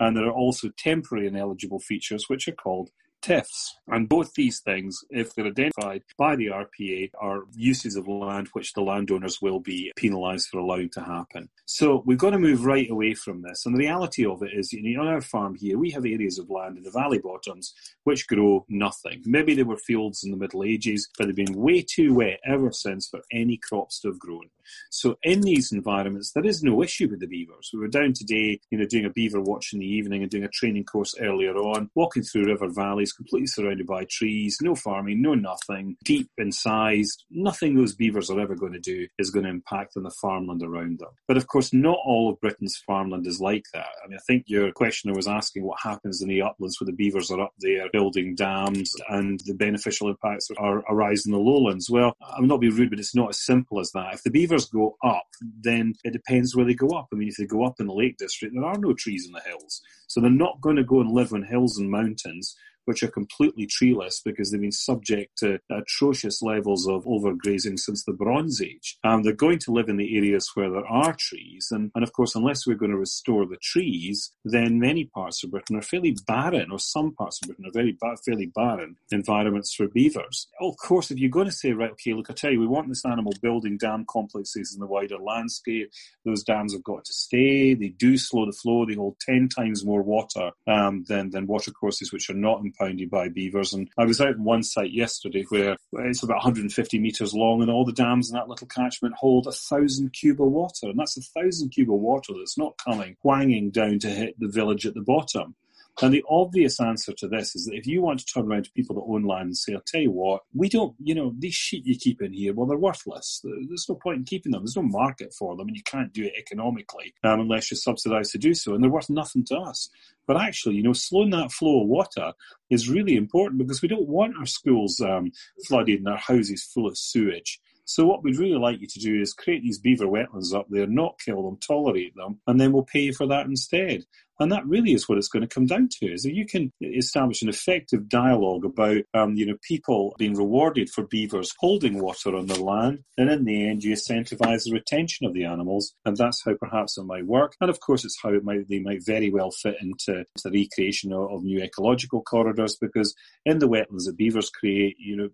and 0.00 0.16
there 0.16 0.26
are 0.26 0.32
also 0.32 0.68
temporary 0.76 1.26
ineligible 1.26 1.80
features 1.80 2.28
which 2.28 2.48
are 2.48 2.52
called 2.52 2.90
TIFs. 3.22 3.74
And 3.88 4.08
both 4.08 4.34
these 4.34 4.60
things, 4.60 4.98
if 5.10 5.34
they're 5.34 5.46
identified 5.46 6.02
by 6.16 6.36
the 6.36 6.46
RPA, 6.46 7.10
are 7.18 7.44
uses 7.54 7.96
of 7.96 8.08
land 8.08 8.48
which 8.52 8.72
the 8.72 8.82
landowners 8.82 9.40
will 9.40 9.60
be 9.60 9.92
penalised 9.96 10.48
for 10.48 10.58
allowing 10.58 10.90
to 10.90 11.00
happen. 11.00 11.48
So 11.64 12.02
we've 12.06 12.18
got 12.18 12.30
to 12.30 12.38
move 12.38 12.64
right 12.64 12.90
away 12.90 13.14
from 13.14 13.42
this. 13.42 13.66
And 13.66 13.74
the 13.74 13.80
reality 13.80 14.26
of 14.26 14.42
it 14.42 14.52
is, 14.52 14.72
you 14.72 14.96
know, 14.96 15.02
on 15.02 15.08
our 15.08 15.20
farm 15.20 15.54
here, 15.54 15.78
we 15.78 15.90
have 15.90 16.04
areas 16.04 16.38
of 16.38 16.50
land 16.50 16.76
in 16.76 16.82
the 16.82 16.90
valley 16.90 17.18
bottoms 17.18 17.74
which 18.04 18.26
grow 18.26 18.64
nothing. 18.68 19.22
Maybe 19.24 19.54
they 19.54 19.62
were 19.62 19.76
fields 19.76 20.24
in 20.24 20.30
the 20.30 20.36
Middle 20.36 20.64
Ages, 20.64 21.08
but 21.16 21.26
they've 21.26 21.34
been 21.34 21.54
way 21.54 21.82
too 21.82 22.14
wet 22.14 22.40
ever 22.44 22.72
since 22.72 23.08
for 23.08 23.20
any 23.32 23.56
crops 23.56 24.00
to 24.00 24.08
have 24.08 24.18
grown. 24.18 24.50
So 24.90 25.16
in 25.22 25.40
these 25.40 25.72
environments, 25.72 26.32
there 26.32 26.44
is 26.44 26.62
no 26.62 26.82
issue 26.82 27.08
with 27.08 27.20
the 27.20 27.26
beavers. 27.26 27.70
We 27.72 27.80
were 27.80 27.88
down 27.88 28.12
today, 28.12 28.60
you 28.70 28.78
know, 28.78 28.84
doing 28.84 29.06
a 29.06 29.10
beaver 29.10 29.40
watch 29.40 29.72
in 29.72 29.78
the 29.78 29.86
evening 29.86 30.22
and 30.22 30.30
doing 30.30 30.44
a 30.44 30.48
training 30.48 30.84
course 30.84 31.14
earlier 31.20 31.56
on, 31.56 31.90
walking 31.94 32.22
through 32.22 32.46
river 32.46 32.68
valleys, 32.68 33.07
completely 33.12 33.46
surrounded 33.46 33.86
by 33.86 34.04
trees, 34.10 34.58
no 34.60 34.74
farming, 34.74 35.22
no 35.22 35.34
nothing, 35.34 35.96
deep 36.04 36.30
in 36.38 36.52
size. 36.52 37.16
Nothing 37.30 37.74
those 37.74 37.94
beavers 37.94 38.30
are 38.30 38.40
ever 38.40 38.54
going 38.54 38.72
to 38.72 38.80
do 38.80 39.06
is 39.18 39.30
going 39.30 39.44
to 39.44 39.50
impact 39.50 39.94
on 39.96 40.02
the 40.02 40.14
farmland 40.22 40.62
around 40.62 40.98
them. 40.98 41.10
But 41.26 41.36
of 41.36 41.46
course, 41.46 41.72
not 41.72 41.98
all 42.04 42.30
of 42.30 42.40
Britain's 42.40 42.76
farmland 42.86 43.26
is 43.26 43.40
like 43.40 43.64
that. 43.74 43.88
I 44.04 44.08
mean, 44.08 44.18
I 44.18 44.22
think 44.26 44.44
your 44.46 44.72
questioner 44.72 45.14
was 45.14 45.28
asking 45.28 45.64
what 45.64 45.80
happens 45.80 46.22
in 46.22 46.28
the 46.28 46.42
uplands 46.42 46.80
where 46.80 46.86
the 46.86 46.92
beavers 46.92 47.30
are 47.30 47.40
up 47.40 47.52
there 47.58 47.88
building 47.92 48.34
dams 48.34 48.92
and 49.08 49.40
the 49.46 49.54
beneficial 49.54 50.08
impacts 50.08 50.48
are 50.58 50.82
arising 50.90 51.32
in 51.32 51.38
the 51.38 51.44
lowlands. 51.44 51.90
Well, 51.90 52.14
I'm 52.36 52.46
not 52.46 52.60
being 52.60 52.74
rude, 52.74 52.90
but 52.90 52.98
it's 52.98 53.14
not 53.14 53.30
as 53.30 53.44
simple 53.44 53.80
as 53.80 53.90
that. 53.92 54.14
If 54.14 54.22
the 54.22 54.30
beavers 54.30 54.66
go 54.66 54.96
up, 55.04 55.26
then 55.60 55.94
it 56.04 56.12
depends 56.12 56.54
where 56.54 56.66
they 56.66 56.74
go 56.74 56.88
up. 56.88 57.08
I 57.12 57.16
mean, 57.16 57.28
if 57.28 57.36
they 57.36 57.46
go 57.46 57.64
up 57.64 57.80
in 57.80 57.86
the 57.86 57.94
Lake 57.94 58.16
District, 58.16 58.54
there 58.54 58.64
are 58.64 58.78
no 58.78 58.94
trees 58.94 59.26
in 59.26 59.32
the 59.32 59.40
hills. 59.40 59.82
So 60.06 60.20
they're 60.20 60.30
not 60.30 60.60
going 60.60 60.76
to 60.76 60.84
go 60.84 61.00
and 61.00 61.10
live 61.10 61.32
on 61.32 61.42
hills 61.42 61.78
and 61.78 61.90
mountains 61.90 62.56
which 62.88 63.02
are 63.02 63.08
completely 63.08 63.66
treeless 63.66 64.22
because 64.24 64.50
they've 64.50 64.62
been 64.62 64.72
subject 64.72 65.36
to 65.36 65.58
atrocious 65.70 66.40
levels 66.40 66.88
of 66.88 67.04
overgrazing 67.04 67.78
since 67.78 68.02
the 68.04 68.14
Bronze 68.14 68.62
Age. 68.62 68.96
Um, 69.04 69.22
they're 69.22 69.34
going 69.34 69.58
to 69.58 69.72
live 69.72 69.90
in 69.90 69.98
the 69.98 70.16
areas 70.16 70.50
where 70.54 70.70
there 70.70 70.86
are 70.86 71.14
trees, 71.18 71.68
and, 71.70 71.90
and 71.94 72.02
of 72.02 72.14
course, 72.14 72.34
unless 72.34 72.66
we're 72.66 72.76
going 72.76 72.90
to 72.90 72.96
restore 72.96 73.44
the 73.44 73.58
trees, 73.62 74.32
then 74.42 74.80
many 74.80 75.04
parts 75.04 75.44
of 75.44 75.50
Britain 75.50 75.76
are 75.76 75.82
fairly 75.82 76.16
barren, 76.26 76.70
or 76.72 76.78
some 76.78 77.12
parts 77.14 77.38
of 77.42 77.48
Britain 77.48 77.66
are 77.66 77.78
very 77.78 77.94
ba- 78.00 78.16
fairly 78.24 78.46
barren 78.46 78.96
environments 79.10 79.74
for 79.74 79.86
beavers. 79.88 80.48
Of 80.58 80.78
course, 80.78 81.10
if 81.10 81.18
you're 81.18 81.28
going 81.28 81.50
to 81.50 81.52
say, 81.52 81.72
right, 81.72 81.90
okay, 81.90 82.14
look, 82.14 82.30
I 82.30 82.32
tell 82.32 82.52
you, 82.52 82.60
we 82.60 82.66
want 82.66 82.88
this 82.88 83.04
animal 83.04 83.34
building 83.42 83.76
dam 83.76 84.06
complexes 84.08 84.72
in 84.72 84.80
the 84.80 84.86
wider 84.86 85.18
landscape. 85.18 85.90
Those 86.24 86.42
dams 86.42 86.72
have 86.72 86.84
got 86.84 87.04
to 87.04 87.12
stay. 87.12 87.74
They 87.74 87.88
do 87.88 88.16
slow 88.16 88.46
the 88.46 88.52
flow. 88.52 88.86
They 88.86 88.94
hold 88.94 89.16
ten 89.20 89.50
times 89.50 89.84
more 89.84 90.02
water 90.02 90.52
um, 90.66 91.04
than 91.06 91.28
than 91.28 91.46
watercourses 91.46 92.14
which 92.14 92.30
are 92.30 92.34
not 92.34 92.62
in 92.62 92.72
impounded 92.78 93.10
by 93.10 93.28
beavers. 93.28 93.72
And 93.72 93.88
I 93.98 94.04
was 94.04 94.20
out 94.20 94.34
on 94.34 94.44
one 94.44 94.62
site 94.62 94.92
yesterday 94.92 95.44
where 95.48 95.76
it's 95.92 96.22
about 96.22 96.36
150 96.36 96.98
metres 96.98 97.34
long 97.34 97.62
and 97.62 97.70
all 97.70 97.84
the 97.84 97.92
dams 97.92 98.30
in 98.30 98.34
that 98.34 98.48
little 98.48 98.66
catchment 98.66 99.14
hold 99.16 99.46
a 99.46 99.52
thousand 99.52 100.12
cube 100.12 100.40
of 100.40 100.48
water. 100.48 100.88
And 100.88 100.98
that's 100.98 101.16
a 101.16 101.40
thousand 101.40 101.70
cube 101.70 101.92
of 101.92 102.00
water 102.00 102.32
that's 102.36 102.58
not 102.58 102.78
coming 102.78 103.16
whanging 103.22 103.70
down 103.70 103.98
to 104.00 104.08
hit 104.08 104.38
the 104.38 104.48
village 104.48 104.86
at 104.86 104.94
the 104.94 105.02
bottom. 105.02 105.54
And 106.00 106.14
the 106.14 106.24
obvious 106.30 106.80
answer 106.80 107.12
to 107.14 107.28
this 107.28 107.56
is 107.56 107.64
that 107.64 107.74
if 107.74 107.86
you 107.86 108.02
want 108.02 108.20
to 108.20 108.26
turn 108.26 108.46
around 108.46 108.64
to 108.64 108.72
people 108.72 108.94
that 108.96 109.12
own 109.12 109.24
land 109.24 109.46
and 109.46 109.56
say, 109.56 109.74
I'll 109.74 109.82
tell 109.84 110.00
you 110.00 110.12
what, 110.12 110.42
we 110.54 110.68
don't, 110.68 110.94
you 111.02 111.14
know, 111.14 111.34
these 111.36 111.54
sheep 111.54 111.82
you 111.86 111.96
keep 111.98 112.22
in 112.22 112.32
here, 112.32 112.54
well, 112.54 112.66
they're 112.66 112.78
worthless. 112.78 113.42
There's 113.42 113.86
no 113.88 113.96
point 113.96 114.18
in 114.18 114.24
keeping 114.24 114.52
them. 114.52 114.62
There's 114.62 114.76
no 114.76 114.82
market 114.82 115.34
for 115.34 115.56
them, 115.56 115.66
and 115.66 115.76
you 115.76 115.82
can't 115.82 116.12
do 116.12 116.24
it 116.24 116.34
economically 116.38 117.14
um, 117.24 117.40
unless 117.40 117.70
you're 117.70 117.78
subsidised 117.78 118.32
to 118.32 118.38
do 118.38 118.54
so, 118.54 118.74
and 118.74 118.82
they're 118.82 118.90
worth 118.90 119.10
nothing 119.10 119.44
to 119.46 119.56
us. 119.56 119.90
But 120.26 120.36
actually, 120.36 120.76
you 120.76 120.82
know, 120.82 120.92
slowing 120.92 121.30
that 121.30 121.50
flow 121.50 121.82
of 121.82 121.88
water 121.88 122.32
is 122.70 122.88
really 122.88 123.16
important 123.16 123.58
because 123.58 123.82
we 123.82 123.88
don't 123.88 124.08
want 124.08 124.36
our 124.38 124.46
schools 124.46 125.00
um, 125.00 125.32
flooded 125.66 125.98
and 125.98 126.08
our 126.08 126.18
houses 126.18 126.62
full 126.62 126.86
of 126.86 126.96
sewage. 126.96 127.60
So 127.86 128.04
what 128.04 128.22
we'd 128.22 128.38
really 128.38 128.58
like 128.58 128.82
you 128.82 128.86
to 128.86 129.00
do 129.00 129.18
is 129.18 129.32
create 129.32 129.62
these 129.62 129.78
beaver 129.78 130.04
wetlands 130.04 130.54
up 130.54 130.66
there, 130.68 130.86
not 130.86 131.18
kill 131.24 131.42
them, 131.42 131.56
tolerate 131.56 132.14
them, 132.14 132.38
and 132.46 132.60
then 132.60 132.70
we'll 132.70 132.82
pay 132.84 133.00
you 133.00 133.14
for 133.14 133.26
that 133.28 133.46
instead. 133.46 134.04
And 134.40 134.52
that 134.52 134.66
really 134.66 134.92
is 134.92 135.08
what 135.08 135.18
it's 135.18 135.28
going 135.28 135.46
to 135.46 135.52
come 135.54 135.66
down 135.66 135.88
to: 135.98 136.06
is 136.06 136.22
that 136.22 136.34
you 136.34 136.46
can 136.46 136.72
establish 136.80 137.42
an 137.42 137.48
effective 137.48 138.08
dialogue 138.08 138.64
about, 138.64 139.02
um, 139.14 139.34
you 139.34 139.46
know, 139.46 139.56
people 139.62 140.14
being 140.18 140.34
rewarded 140.34 140.90
for 140.90 141.06
beavers 141.06 141.52
holding 141.58 142.00
water 142.00 142.36
on 142.36 142.46
their 142.46 142.58
land, 142.58 143.00
and 143.16 143.30
in 143.30 143.44
the 143.44 143.68
end, 143.68 143.82
you 143.82 143.92
incentivise 143.92 144.64
the 144.64 144.72
retention 144.72 145.26
of 145.26 145.34
the 145.34 145.44
animals, 145.44 145.94
and 146.04 146.16
that's 146.16 146.42
how 146.44 146.54
perhaps 146.54 146.96
it 146.96 147.04
might 147.04 147.26
work. 147.26 147.54
And 147.60 147.68
of 147.68 147.80
course, 147.80 148.04
it's 148.04 148.18
how 148.22 148.30
it 148.30 148.44
might 148.44 148.68
they 148.68 148.78
might 148.78 149.04
very 149.04 149.30
well 149.30 149.50
fit 149.50 149.76
into, 149.80 150.24
the 150.44 150.50
recreation 150.50 151.12
of, 151.12 151.30
of 151.32 151.42
new 151.42 151.60
ecological 151.62 152.22
corridors, 152.22 152.76
because 152.80 153.14
in 153.44 153.58
the 153.58 153.68
wetlands 153.68 154.04
that 154.04 154.16
beavers 154.16 154.50
create, 154.50 154.96
you 154.98 155.16
know, 155.16 155.28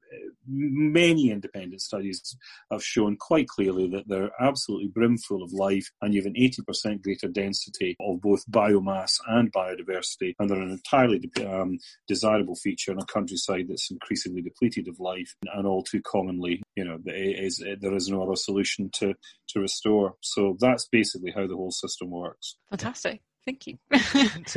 many 0.46 1.30
independent 1.30 1.82
studies 1.82 2.36
have 2.70 2.82
shown 2.82 3.16
quite 3.16 3.48
clearly 3.48 3.88
that 3.88 4.08
they're 4.08 4.30
absolutely 4.40 4.88
brimful 4.88 5.42
of 5.42 5.52
life, 5.52 5.90
and 6.00 6.14
you 6.14 6.22
have 6.22 6.26
an 6.26 6.34
80% 6.34 7.02
greater 7.02 7.28
density 7.28 7.96
of 8.00 8.20
both 8.20 8.44
biomass 8.50 8.93
mass 8.94 9.18
and 9.26 9.52
biodiversity, 9.52 10.34
and 10.38 10.48
they're 10.48 10.60
an 10.60 10.70
entirely 10.70 11.20
um, 11.46 11.78
desirable 12.08 12.56
feature 12.56 12.92
in 12.92 12.98
a 12.98 13.06
countryside 13.06 13.66
that's 13.68 13.90
increasingly 13.90 14.42
depleted 14.42 14.88
of 14.88 15.00
life, 15.00 15.34
and 15.54 15.66
all 15.66 15.82
too 15.82 16.02
commonly, 16.02 16.62
you 16.76 16.84
know, 16.84 16.98
is, 17.06 17.62
there 17.80 17.94
is 17.94 18.08
no 18.08 18.22
other 18.22 18.36
solution 18.36 18.90
to, 18.98 19.14
to 19.48 19.60
restore. 19.60 20.14
So 20.20 20.56
that's 20.60 20.86
basically 20.90 21.32
how 21.36 21.46
the 21.46 21.56
whole 21.56 21.70
system 21.70 22.10
works. 22.10 22.56
Fantastic. 22.70 23.22
Thank 23.46 23.66
you. 23.66 23.78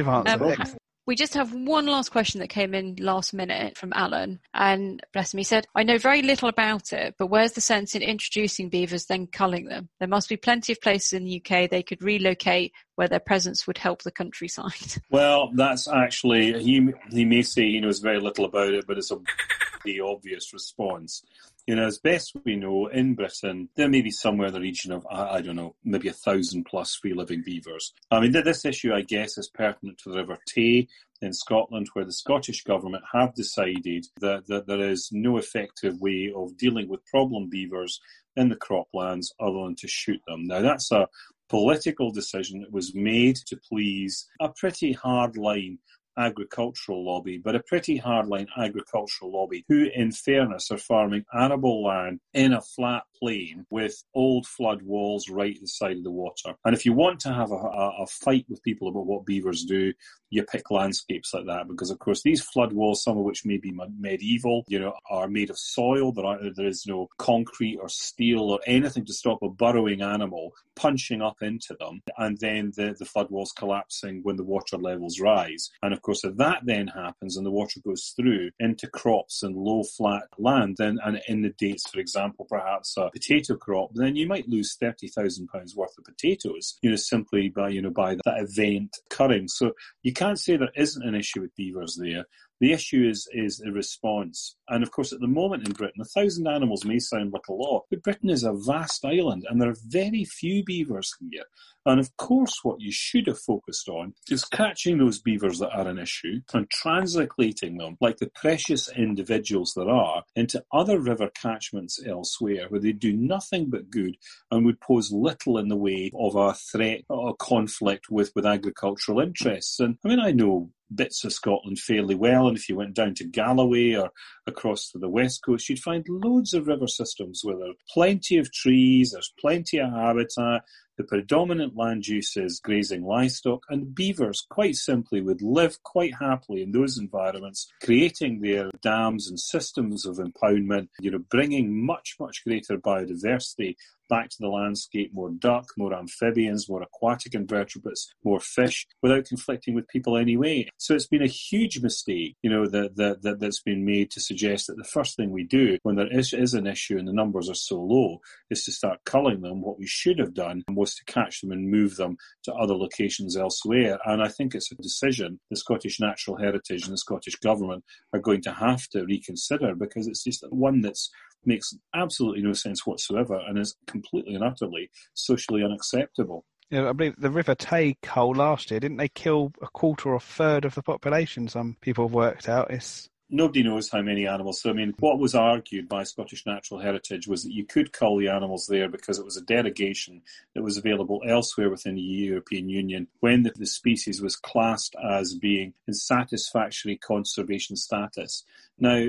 um, 0.07 0.77
we 1.07 1.15
just 1.15 1.33
have 1.35 1.53
one 1.53 1.85
last 1.85 2.09
question 2.09 2.41
that 2.41 2.49
came 2.49 2.73
in 2.73 2.97
last 2.99 3.33
minute 3.33 3.77
from 3.77 3.93
Alan. 3.95 4.41
And 4.53 5.01
bless 5.13 5.33
him, 5.33 5.37
he 5.37 5.45
said, 5.45 5.65
I 5.73 5.83
know 5.83 5.97
very 5.97 6.21
little 6.21 6.49
about 6.49 6.91
it, 6.91 7.15
but 7.17 7.27
where's 7.27 7.53
the 7.53 7.61
sense 7.61 7.95
in 7.95 8.01
introducing 8.01 8.67
beavers, 8.67 9.05
then 9.05 9.25
culling 9.25 9.65
them? 9.65 9.87
There 9.99 10.07
must 10.09 10.27
be 10.27 10.35
plenty 10.35 10.73
of 10.73 10.81
places 10.81 11.13
in 11.13 11.23
the 11.23 11.41
UK 11.41 11.69
they 11.69 11.81
could 11.81 12.03
relocate 12.03 12.73
where 12.95 13.07
their 13.07 13.21
presence 13.21 13.65
would 13.65 13.77
help 13.77 14.03
the 14.03 14.11
countryside. 14.11 14.67
Well, 15.09 15.51
that's 15.53 15.87
actually, 15.87 16.61
he, 16.61 16.91
he 17.09 17.23
may 17.23 17.41
say 17.41 17.63
he 17.63 17.79
knows 17.79 17.99
very 17.99 18.19
little 18.19 18.43
about 18.43 18.73
it, 18.73 18.85
but 18.85 18.97
it's 18.97 19.11
a 19.11 19.17
obvious 20.01 20.51
response. 20.51 21.23
You 21.67 21.75
know, 21.75 21.85
as 21.85 21.97
best 21.97 22.33
we 22.45 22.55
know, 22.55 22.87
in 22.87 23.13
Britain, 23.13 23.67
there 23.75 23.89
may 23.89 24.01
be 24.01 24.09
somewhere 24.09 24.47
in 24.47 24.53
the 24.53 24.61
region 24.61 24.93
of, 24.93 25.05
I, 25.11 25.41
don't 25.41 25.57
know, 25.57 25.75
maybe 25.83 26.07
a 26.07 26.13
thousand 26.13 26.63
plus 26.63 26.95
free 26.95 27.13
living 27.13 27.43
beavers. 27.45 27.93
I 28.09 28.21
mean, 28.21 28.31
this 28.31 28.63
issue, 28.63 28.93
I 28.93 29.01
guess, 29.01 29.37
is 29.37 29.49
pertinent 29.53 29.97
to 29.99 30.09
the 30.09 30.19
River 30.19 30.37
Tay 30.47 30.87
in 31.21 31.33
Scotland, 31.33 31.89
where 31.91 32.05
the 32.05 32.13
Scottish 32.13 32.63
Government 32.63 33.03
have 33.11 33.35
decided 33.35 34.07
that, 34.21 34.47
that 34.47 34.67
there 34.67 34.89
is 34.89 35.09
no 35.11 35.37
effective 35.37 35.99
way 35.99 36.31
of 36.33 36.57
dealing 36.57 36.87
with 36.87 37.05
problem 37.05 37.49
beavers 37.49 37.99
in 38.37 38.47
the 38.47 38.55
croplands 38.55 39.33
other 39.37 39.65
than 39.65 39.75
to 39.75 39.89
shoot 39.89 40.21
them. 40.25 40.45
Now, 40.45 40.61
that's 40.61 40.89
a 40.93 41.09
political 41.49 42.11
decision 42.11 42.61
that 42.61 42.71
was 42.71 42.95
made 42.95 43.35
to 43.47 43.57
please 43.57 44.27
a 44.39 44.49
pretty 44.49 44.93
hard 44.93 45.35
line 45.37 45.79
agricultural 46.17 47.05
lobby, 47.05 47.37
but 47.37 47.55
a 47.55 47.63
pretty 47.63 47.99
hardline 47.99 48.47
agricultural 48.57 49.31
lobby 49.31 49.65
who, 49.67 49.89
in 49.93 50.11
fairness, 50.11 50.71
are 50.71 50.77
farming 50.77 51.25
arable 51.33 51.83
land 51.83 52.19
in 52.33 52.53
a 52.53 52.61
flat 52.61 53.03
plain 53.19 53.65
with 53.69 54.03
old 54.13 54.45
flood 54.45 54.81
walls 54.81 55.29
right 55.29 55.55
at 55.55 55.61
the 55.61 55.67
side 55.67 55.97
of 55.97 56.03
the 56.03 56.11
water. 56.11 56.53
And 56.65 56.75
if 56.75 56.85
you 56.85 56.93
want 56.93 57.19
to 57.21 57.33
have 57.33 57.51
a, 57.51 57.55
a, 57.55 58.03
a 58.03 58.07
fight 58.07 58.45
with 58.49 58.63
people 58.63 58.87
about 58.87 59.05
what 59.05 59.25
beavers 59.25 59.63
do, 59.63 59.93
you 60.29 60.43
pick 60.43 60.69
landscapes 60.71 61.33
like 61.33 61.45
that 61.45 61.67
because, 61.67 61.89
of 61.89 61.99
course, 61.99 62.21
these 62.21 62.41
flood 62.41 62.73
walls, 62.73 63.03
some 63.03 63.17
of 63.17 63.23
which 63.23 63.45
may 63.45 63.57
be 63.57 63.73
medieval, 63.97 64.65
you 64.67 64.79
know, 64.79 64.93
are 65.09 65.27
made 65.27 65.49
of 65.49 65.57
soil. 65.57 66.11
There, 66.11 66.25
are, 66.25 66.39
there 66.55 66.67
is 66.67 66.85
no 66.85 67.07
concrete 67.17 67.77
or 67.81 67.89
steel 67.89 68.41
or 68.41 68.59
anything 68.67 69.05
to 69.05 69.13
stop 69.13 69.41
a 69.41 69.49
burrowing 69.49 70.01
animal 70.01 70.53
punching 70.75 71.21
up 71.21 71.37
into 71.41 71.75
them, 71.79 72.01
and 72.17 72.37
then 72.39 72.71
the, 72.75 72.95
the 72.99 73.05
flood 73.05 73.29
walls 73.29 73.51
collapsing 73.51 74.19
when 74.23 74.35
the 74.35 74.43
water 74.43 74.77
levels 74.77 75.19
rise. 75.19 75.71
And 75.81 75.93
of 75.93 76.01
course, 76.07 76.23
if 76.23 76.37
that 76.37 76.61
then 76.63 76.87
happens 76.87 77.37
and 77.37 77.45
the 77.45 77.51
water 77.51 77.79
goes 77.85 78.13
through 78.15 78.49
into 78.59 78.87
crops 78.87 79.43
and 79.43 79.55
low 79.55 79.83
flat 79.83 80.23
land, 80.39 80.75
then 80.77 80.97
and 81.03 81.21
in 81.27 81.41
the 81.41 81.53
dates, 81.59 81.89
for 81.89 81.99
example, 81.99 82.47
perhaps 82.49 82.95
a 82.97 83.09
potato 83.11 83.55
crop, 83.55 83.89
then 83.93 84.15
you 84.15 84.27
might 84.27 84.47
lose 84.47 84.75
thirty 84.79 85.09
thousand 85.09 85.47
pounds 85.47 85.75
worth 85.75 85.97
of 85.97 86.05
potatoes, 86.05 86.77
you 86.81 86.89
know, 86.89 86.95
simply 86.95 87.49
by 87.49 87.69
you 87.69 87.81
know 87.81 87.91
by 87.91 88.15
that 88.15 88.39
event 88.39 88.95
occurring. 89.11 89.47
So 89.49 89.73
you 90.01 90.13
can't 90.13 90.39
say 90.39 90.55
there 90.55 90.69
isn't 90.75 91.07
an 91.07 91.15
issue 91.15 91.41
with 91.41 91.55
beavers 91.55 91.99
there. 92.01 92.25
The 92.59 92.73
issue 92.73 93.07
is 93.07 93.27
is 93.33 93.61
a 93.61 93.71
response. 93.71 94.55
And 94.67 94.83
of 94.83 94.91
course, 94.91 95.13
at 95.13 95.19
the 95.19 95.27
moment 95.27 95.67
in 95.67 95.73
Britain, 95.73 96.01
a 96.01 96.05
thousand 96.05 96.47
animals 96.47 96.85
may 96.85 96.99
sound 96.99 97.31
like 97.31 97.47
a 97.49 97.53
lot, 97.53 97.85
but 97.89 98.03
Britain 98.03 98.29
is 98.29 98.43
a 98.43 98.53
vast 98.53 99.05
island 99.05 99.45
and 99.47 99.61
there 99.61 99.69
are 99.69 99.77
very 99.87 100.25
few 100.25 100.63
beavers 100.63 101.13
here. 101.31 101.45
And 101.87 102.01
of 102.01 102.15
course, 102.17 102.59
what 102.63 102.81
you 102.81 102.91
should 102.91 103.27
have 103.27 103.39
focused 103.39 103.87
on 103.87 104.13
is 104.29 104.43
catching 104.43 104.97
those 104.97 105.21
beavers 105.21 105.59
that 105.59 105.69
are 105.69 105.87
an 105.87 105.97
issue 105.97 106.41
and 106.53 106.69
translating 106.69 107.77
them, 107.77 107.97
like 108.01 108.17
the 108.17 108.29
precious 108.35 108.89
individuals 108.89 109.73
there 109.73 109.89
are, 109.89 110.23
into 110.35 110.61
other 110.73 110.99
river 110.99 111.29
catchments 111.33 112.03
elsewhere 112.05 112.65
where 112.67 112.81
they 112.81 112.91
do 112.91 113.13
nothing 113.13 113.69
but 113.69 113.89
good 113.89 114.17
and 114.51 114.65
would 114.65 114.81
pose 114.81 115.13
little 115.13 115.57
in 115.57 115.69
the 115.69 115.77
way 115.77 116.11
of 116.19 116.35
a 116.35 116.53
threat 116.53 117.03
or 117.07 117.29
a 117.29 117.35
conflict 117.35 118.07
with, 118.09 118.33
with 118.35 118.45
agricultural 118.45 119.21
interests. 119.21 119.79
And 119.79 119.97
I 120.03 120.09
mean, 120.09 120.19
I 120.19 120.31
know 120.31 120.71
bits 120.93 121.23
of 121.23 121.33
Scotland 121.33 121.79
fairly 121.79 122.15
well. 122.15 122.47
And 122.47 122.57
if 122.57 122.69
you 122.69 122.75
went 122.75 122.95
down 122.95 123.13
to 123.15 123.25
Galloway 123.25 123.93
or 123.93 124.09
across 124.45 124.89
to 124.91 124.99
the 124.99 125.09
west 125.09 125.41
coast, 125.45 125.69
you'd 125.69 125.79
find 125.79 126.05
loads 126.09 126.53
of 126.53 126.67
river 126.67 126.87
systems 126.87 127.41
where 127.43 127.57
there 127.57 127.69
are 127.69 127.83
plenty 127.93 128.37
of 128.37 128.51
trees, 128.51 129.11
there's 129.11 129.33
plenty 129.39 129.79
of 129.79 129.91
habitat, 129.91 130.61
the 130.97 131.03
predominant 131.03 131.75
land 131.75 132.07
use 132.07 132.35
is 132.35 132.59
grazing 132.59 133.03
livestock, 133.03 133.63
and 133.69 133.93
beavers, 133.93 134.45
quite 134.49 134.75
simply, 134.75 135.21
would 135.21 135.41
live 135.41 135.81
quite 135.83 136.15
happily 136.19 136.63
in 136.63 136.71
those 136.71 136.97
environments, 136.97 137.71
creating 137.83 138.41
their 138.41 138.71
dams 138.81 139.29
and 139.29 139.39
systems 139.39 140.05
of 140.05 140.17
impoundment, 140.17 140.89
you 140.99 141.11
know, 141.11 141.23
bringing 141.29 141.85
much, 141.85 142.15
much 142.19 142.43
greater 142.43 142.77
biodiversity 142.77 143.75
back 144.09 144.29
to 144.29 144.37
the 144.39 144.47
landscape, 144.47 145.13
more 145.13 145.29
duck, 145.29 145.65
more 145.77 145.93
amphibians, 145.93 146.69
more 146.69 146.81
aquatic 146.81 147.35
invertebrates, 147.35 148.13
more 148.23 148.39
fish, 148.39 148.87
without 149.01 149.25
conflicting 149.25 149.73
with 149.75 149.87
people 149.87 150.17
anyway. 150.17 150.67
So 150.77 150.93
it's 150.95 151.07
been 151.07 151.23
a 151.23 151.27
huge 151.27 151.81
mistake, 151.81 152.35
you 152.41 152.49
know, 152.49 152.67
that, 152.67 152.95
that, 152.95 153.21
that 153.23 153.39
that's 153.39 153.61
been 153.61 153.85
made 153.85 154.11
to 154.11 154.21
suggest 154.21 154.67
that 154.67 154.77
the 154.77 154.83
first 154.83 155.15
thing 155.15 155.31
we 155.31 155.43
do 155.43 155.77
when 155.83 155.95
there 155.95 156.11
is, 156.11 156.33
is 156.33 156.53
an 156.53 156.67
issue 156.67 156.97
and 156.97 157.07
the 157.07 157.13
numbers 157.13 157.49
are 157.49 157.55
so 157.55 157.79
low 157.81 158.19
is 158.49 158.63
to 158.65 158.71
start 158.71 158.99
culling 159.05 159.41
them. 159.41 159.61
What 159.61 159.79
we 159.79 159.87
should 159.87 160.19
have 160.19 160.33
done 160.33 160.63
was 160.69 160.86
to 160.95 161.05
catch 161.05 161.41
them 161.41 161.51
and 161.51 161.69
move 161.69 161.95
them 161.95 162.17
to 162.43 162.53
other 162.53 162.75
locations 162.75 163.37
elsewhere. 163.37 163.99
And 164.05 164.21
I 164.21 164.27
think 164.27 164.55
it's 164.55 164.71
a 164.71 164.75
decision 164.75 165.39
the 165.49 165.57
Scottish 165.57 165.99
Natural 165.99 166.37
Heritage 166.37 166.83
and 166.83 166.93
the 166.93 166.97
Scottish 166.97 167.35
Government 167.35 167.83
are 168.13 168.19
going 168.19 168.41
to 168.43 168.51
have 168.51 168.87
to 168.89 169.05
reconsider 169.05 169.75
because 169.75 170.07
it's 170.07 170.23
just 170.23 170.43
one 170.49 170.81
that 170.81 170.97
makes 171.45 171.73
absolutely 171.95 172.41
no 172.41 172.53
sense 172.53 172.85
whatsoever 172.85 173.39
and 173.47 173.57
is 173.57 173.75
completely 173.87 174.35
and 174.35 174.43
utterly 174.43 174.89
socially 175.13 175.63
unacceptable. 175.63 176.45
Yeah, 176.69 176.89
I 176.89 176.91
believe 176.91 177.15
the 177.17 177.31
River 177.31 177.55
Tay 177.55 177.95
cull 178.01 178.35
last 178.35 178.71
year 178.71 178.79
didn't 178.81 178.97
they 178.97 179.07
kill 179.07 179.53
a 179.61 179.67
quarter 179.67 180.09
or 180.09 180.15
a 180.15 180.19
third 180.19 180.65
of 180.65 180.75
the 180.75 180.83
population? 180.83 181.47
Some 181.47 181.77
people 181.79 182.07
have 182.07 182.13
worked 182.13 182.49
out. 182.49 182.71
It's 182.71 183.09
nobody 183.29 183.63
knows 183.63 183.89
how 183.89 184.01
many 184.01 184.27
animals. 184.27 184.61
So, 184.61 184.69
I 184.69 184.73
mean, 184.73 184.93
what 184.99 185.19
was 185.19 185.35
argued 185.35 185.89
by 185.89 186.03
Scottish 186.03 186.45
Natural 186.45 186.79
Heritage 186.79 187.27
was 187.27 187.43
that 187.43 187.53
you 187.53 187.65
could 187.65 187.91
cull 187.91 188.17
the 188.17 188.29
animals 188.29 188.67
there 188.67 188.89
because 188.89 189.19
it 189.19 189.25
was 189.25 189.37
a 189.37 189.41
derogation 189.41 190.21
that 190.55 190.63
was 190.63 190.77
available 190.77 191.21
elsewhere 191.27 191.69
within 191.69 191.95
the 191.95 192.01
European 192.01 192.69
Union 192.69 193.07
when 193.19 193.43
the, 193.43 193.51
the 193.55 193.65
species 193.65 194.21
was 194.21 194.35
classed 194.35 194.95
as 195.03 195.33
being 195.33 195.73
in 195.87 195.93
satisfactory 195.93 196.97
conservation 196.97 197.75
status. 197.75 198.43
Now, 198.79 199.07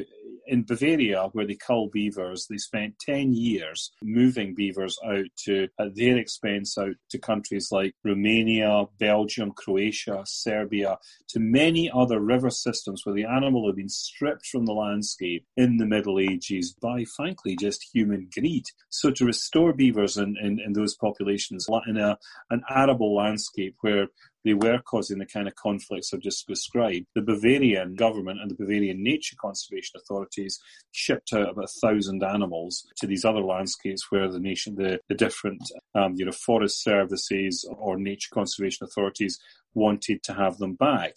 in 0.49 0.63
Bavaria, 0.63 1.29
where 1.33 1.47
they 1.47 1.55
cull 1.55 1.89
beavers, 1.89 2.47
they 2.47 2.57
spent 2.57 2.99
10 3.01 3.35
years 3.35 3.93
moving 4.03 4.55
beavers 4.55 4.99
out 5.05 5.27
to, 5.45 5.69
at 5.79 5.95
their 5.95 6.17
expense, 6.17 6.79
out 6.79 6.95
to 7.11 7.19
countries 7.19 7.69
like 7.71 7.95
Romania, 8.03 8.87
Belgium, 8.99 9.53
Croatia, 9.53 10.23
Serbia, 10.25 10.99
to 11.29 11.39
many 11.39 11.91
other 11.95 12.19
river 12.21 12.49
systems 12.49 13.05
where 13.05 13.15
the 13.15 13.27
animal 13.27 13.67
had 13.67 13.77
been 13.77 13.91
stripped 14.09 14.47
from 14.47 14.67
the 14.67 14.73
landscape 14.73 15.45
in 15.57 15.77
the 15.77 15.87
Middle 15.87 16.19
Ages 16.19 16.75
by, 16.81 17.05
frankly, 17.17 17.57
just 17.57 17.89
human 17.93 18.29
greed. 18.33 18.65
So 18.89 19.11
to 19.11 19.25
restore 19.25 19.73
beavers 19.73 20.17
in, 20.17 20.37
in, 20.43 20.59
in 20.61 20.73
those 20.73 20.95
populations 20.95 21.67
in 21.87 21.97
a, 21.97 22.19
an 22.51 22.63
arable 22.69 23.15
landscape 23.15 23.77
where 23.81 24.09
they 24.45 24.55
were 24.55 24.79
causing 24.79 25.19
the 25.19 25.27
kind 25.27 25.49
of 25.49 25.55
conflicts 25.57 26.15
I've 26.15 26.21
just 26.21 26.47
described. 26.47 27.07
The 27.15 27.23
Bavarian 27.23 27.97
government 27.97 28.41
and 28.41 28.51
the 28.51 28.55
Bavarian 28.55 29.03
nature 29.03 29.37
conservation 29.39 30.01
authorities 30.01 30.59
shipped 30.93 31.33
out 31.35 31.51
about 31.51 31.65
a 31.65 31.81
thousand 31.87 32.23
animals 32.23 32.87
to 32.99 33.07
these 33.07 33.25
other 33.25 33.43
landscapes 33.43 34.11
where 34.11 34.31
the 34.31 34.41
nation, 34.41 34.77
the, 34.77 35.01
the 35.09 35.15
different, 35.15 35.63
um, 35.95 36.15
you 36.17 36.25
know, 36.25 36.33
forest 36.33 36.83
services 36.83 37.69
or 37.77 37.99
nature 37.99 38.31
conservation 38.33 38.85
authorities 38.85 39.39
wanted 39.75 40.23
to 40.23 40.33
have 40.33 40.59
them 40.59 40.75
back. 40.75 41.15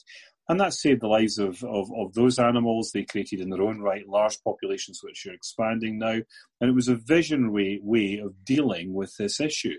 And 0.51 0.59
that 0.59 0.73
saved 0.73 0.99
the 0.99 1.07
lives 1.07 1.37
of, 1.37 1.63
of, 1.63 1.89
of, 1.95 2.13
those 2.13 2.37
animals. 2.37 2.91
They 2.91 3.05
created, 3.05 3.39
in 3.39 3.49
their 3.49 3.61
own 3.61 3.79
right, 3.79 4.05
large 4.05 4.37
populations 4.43 4.99
which 5.01 5.25
are 5.25 5.31
expanding 5.31 5.97
now. 5.97 6.19
And 6.59 6.69
it 6.69 6.75
was 6.75 6.89
a 6.89 6.95
visionary 6.95 7.79
way 7.81 8.19
of 8.21 8.43
dealing 8.43 8.93
with 8.93 9.15
this 9.15 9.39
issue. 9.39 9.77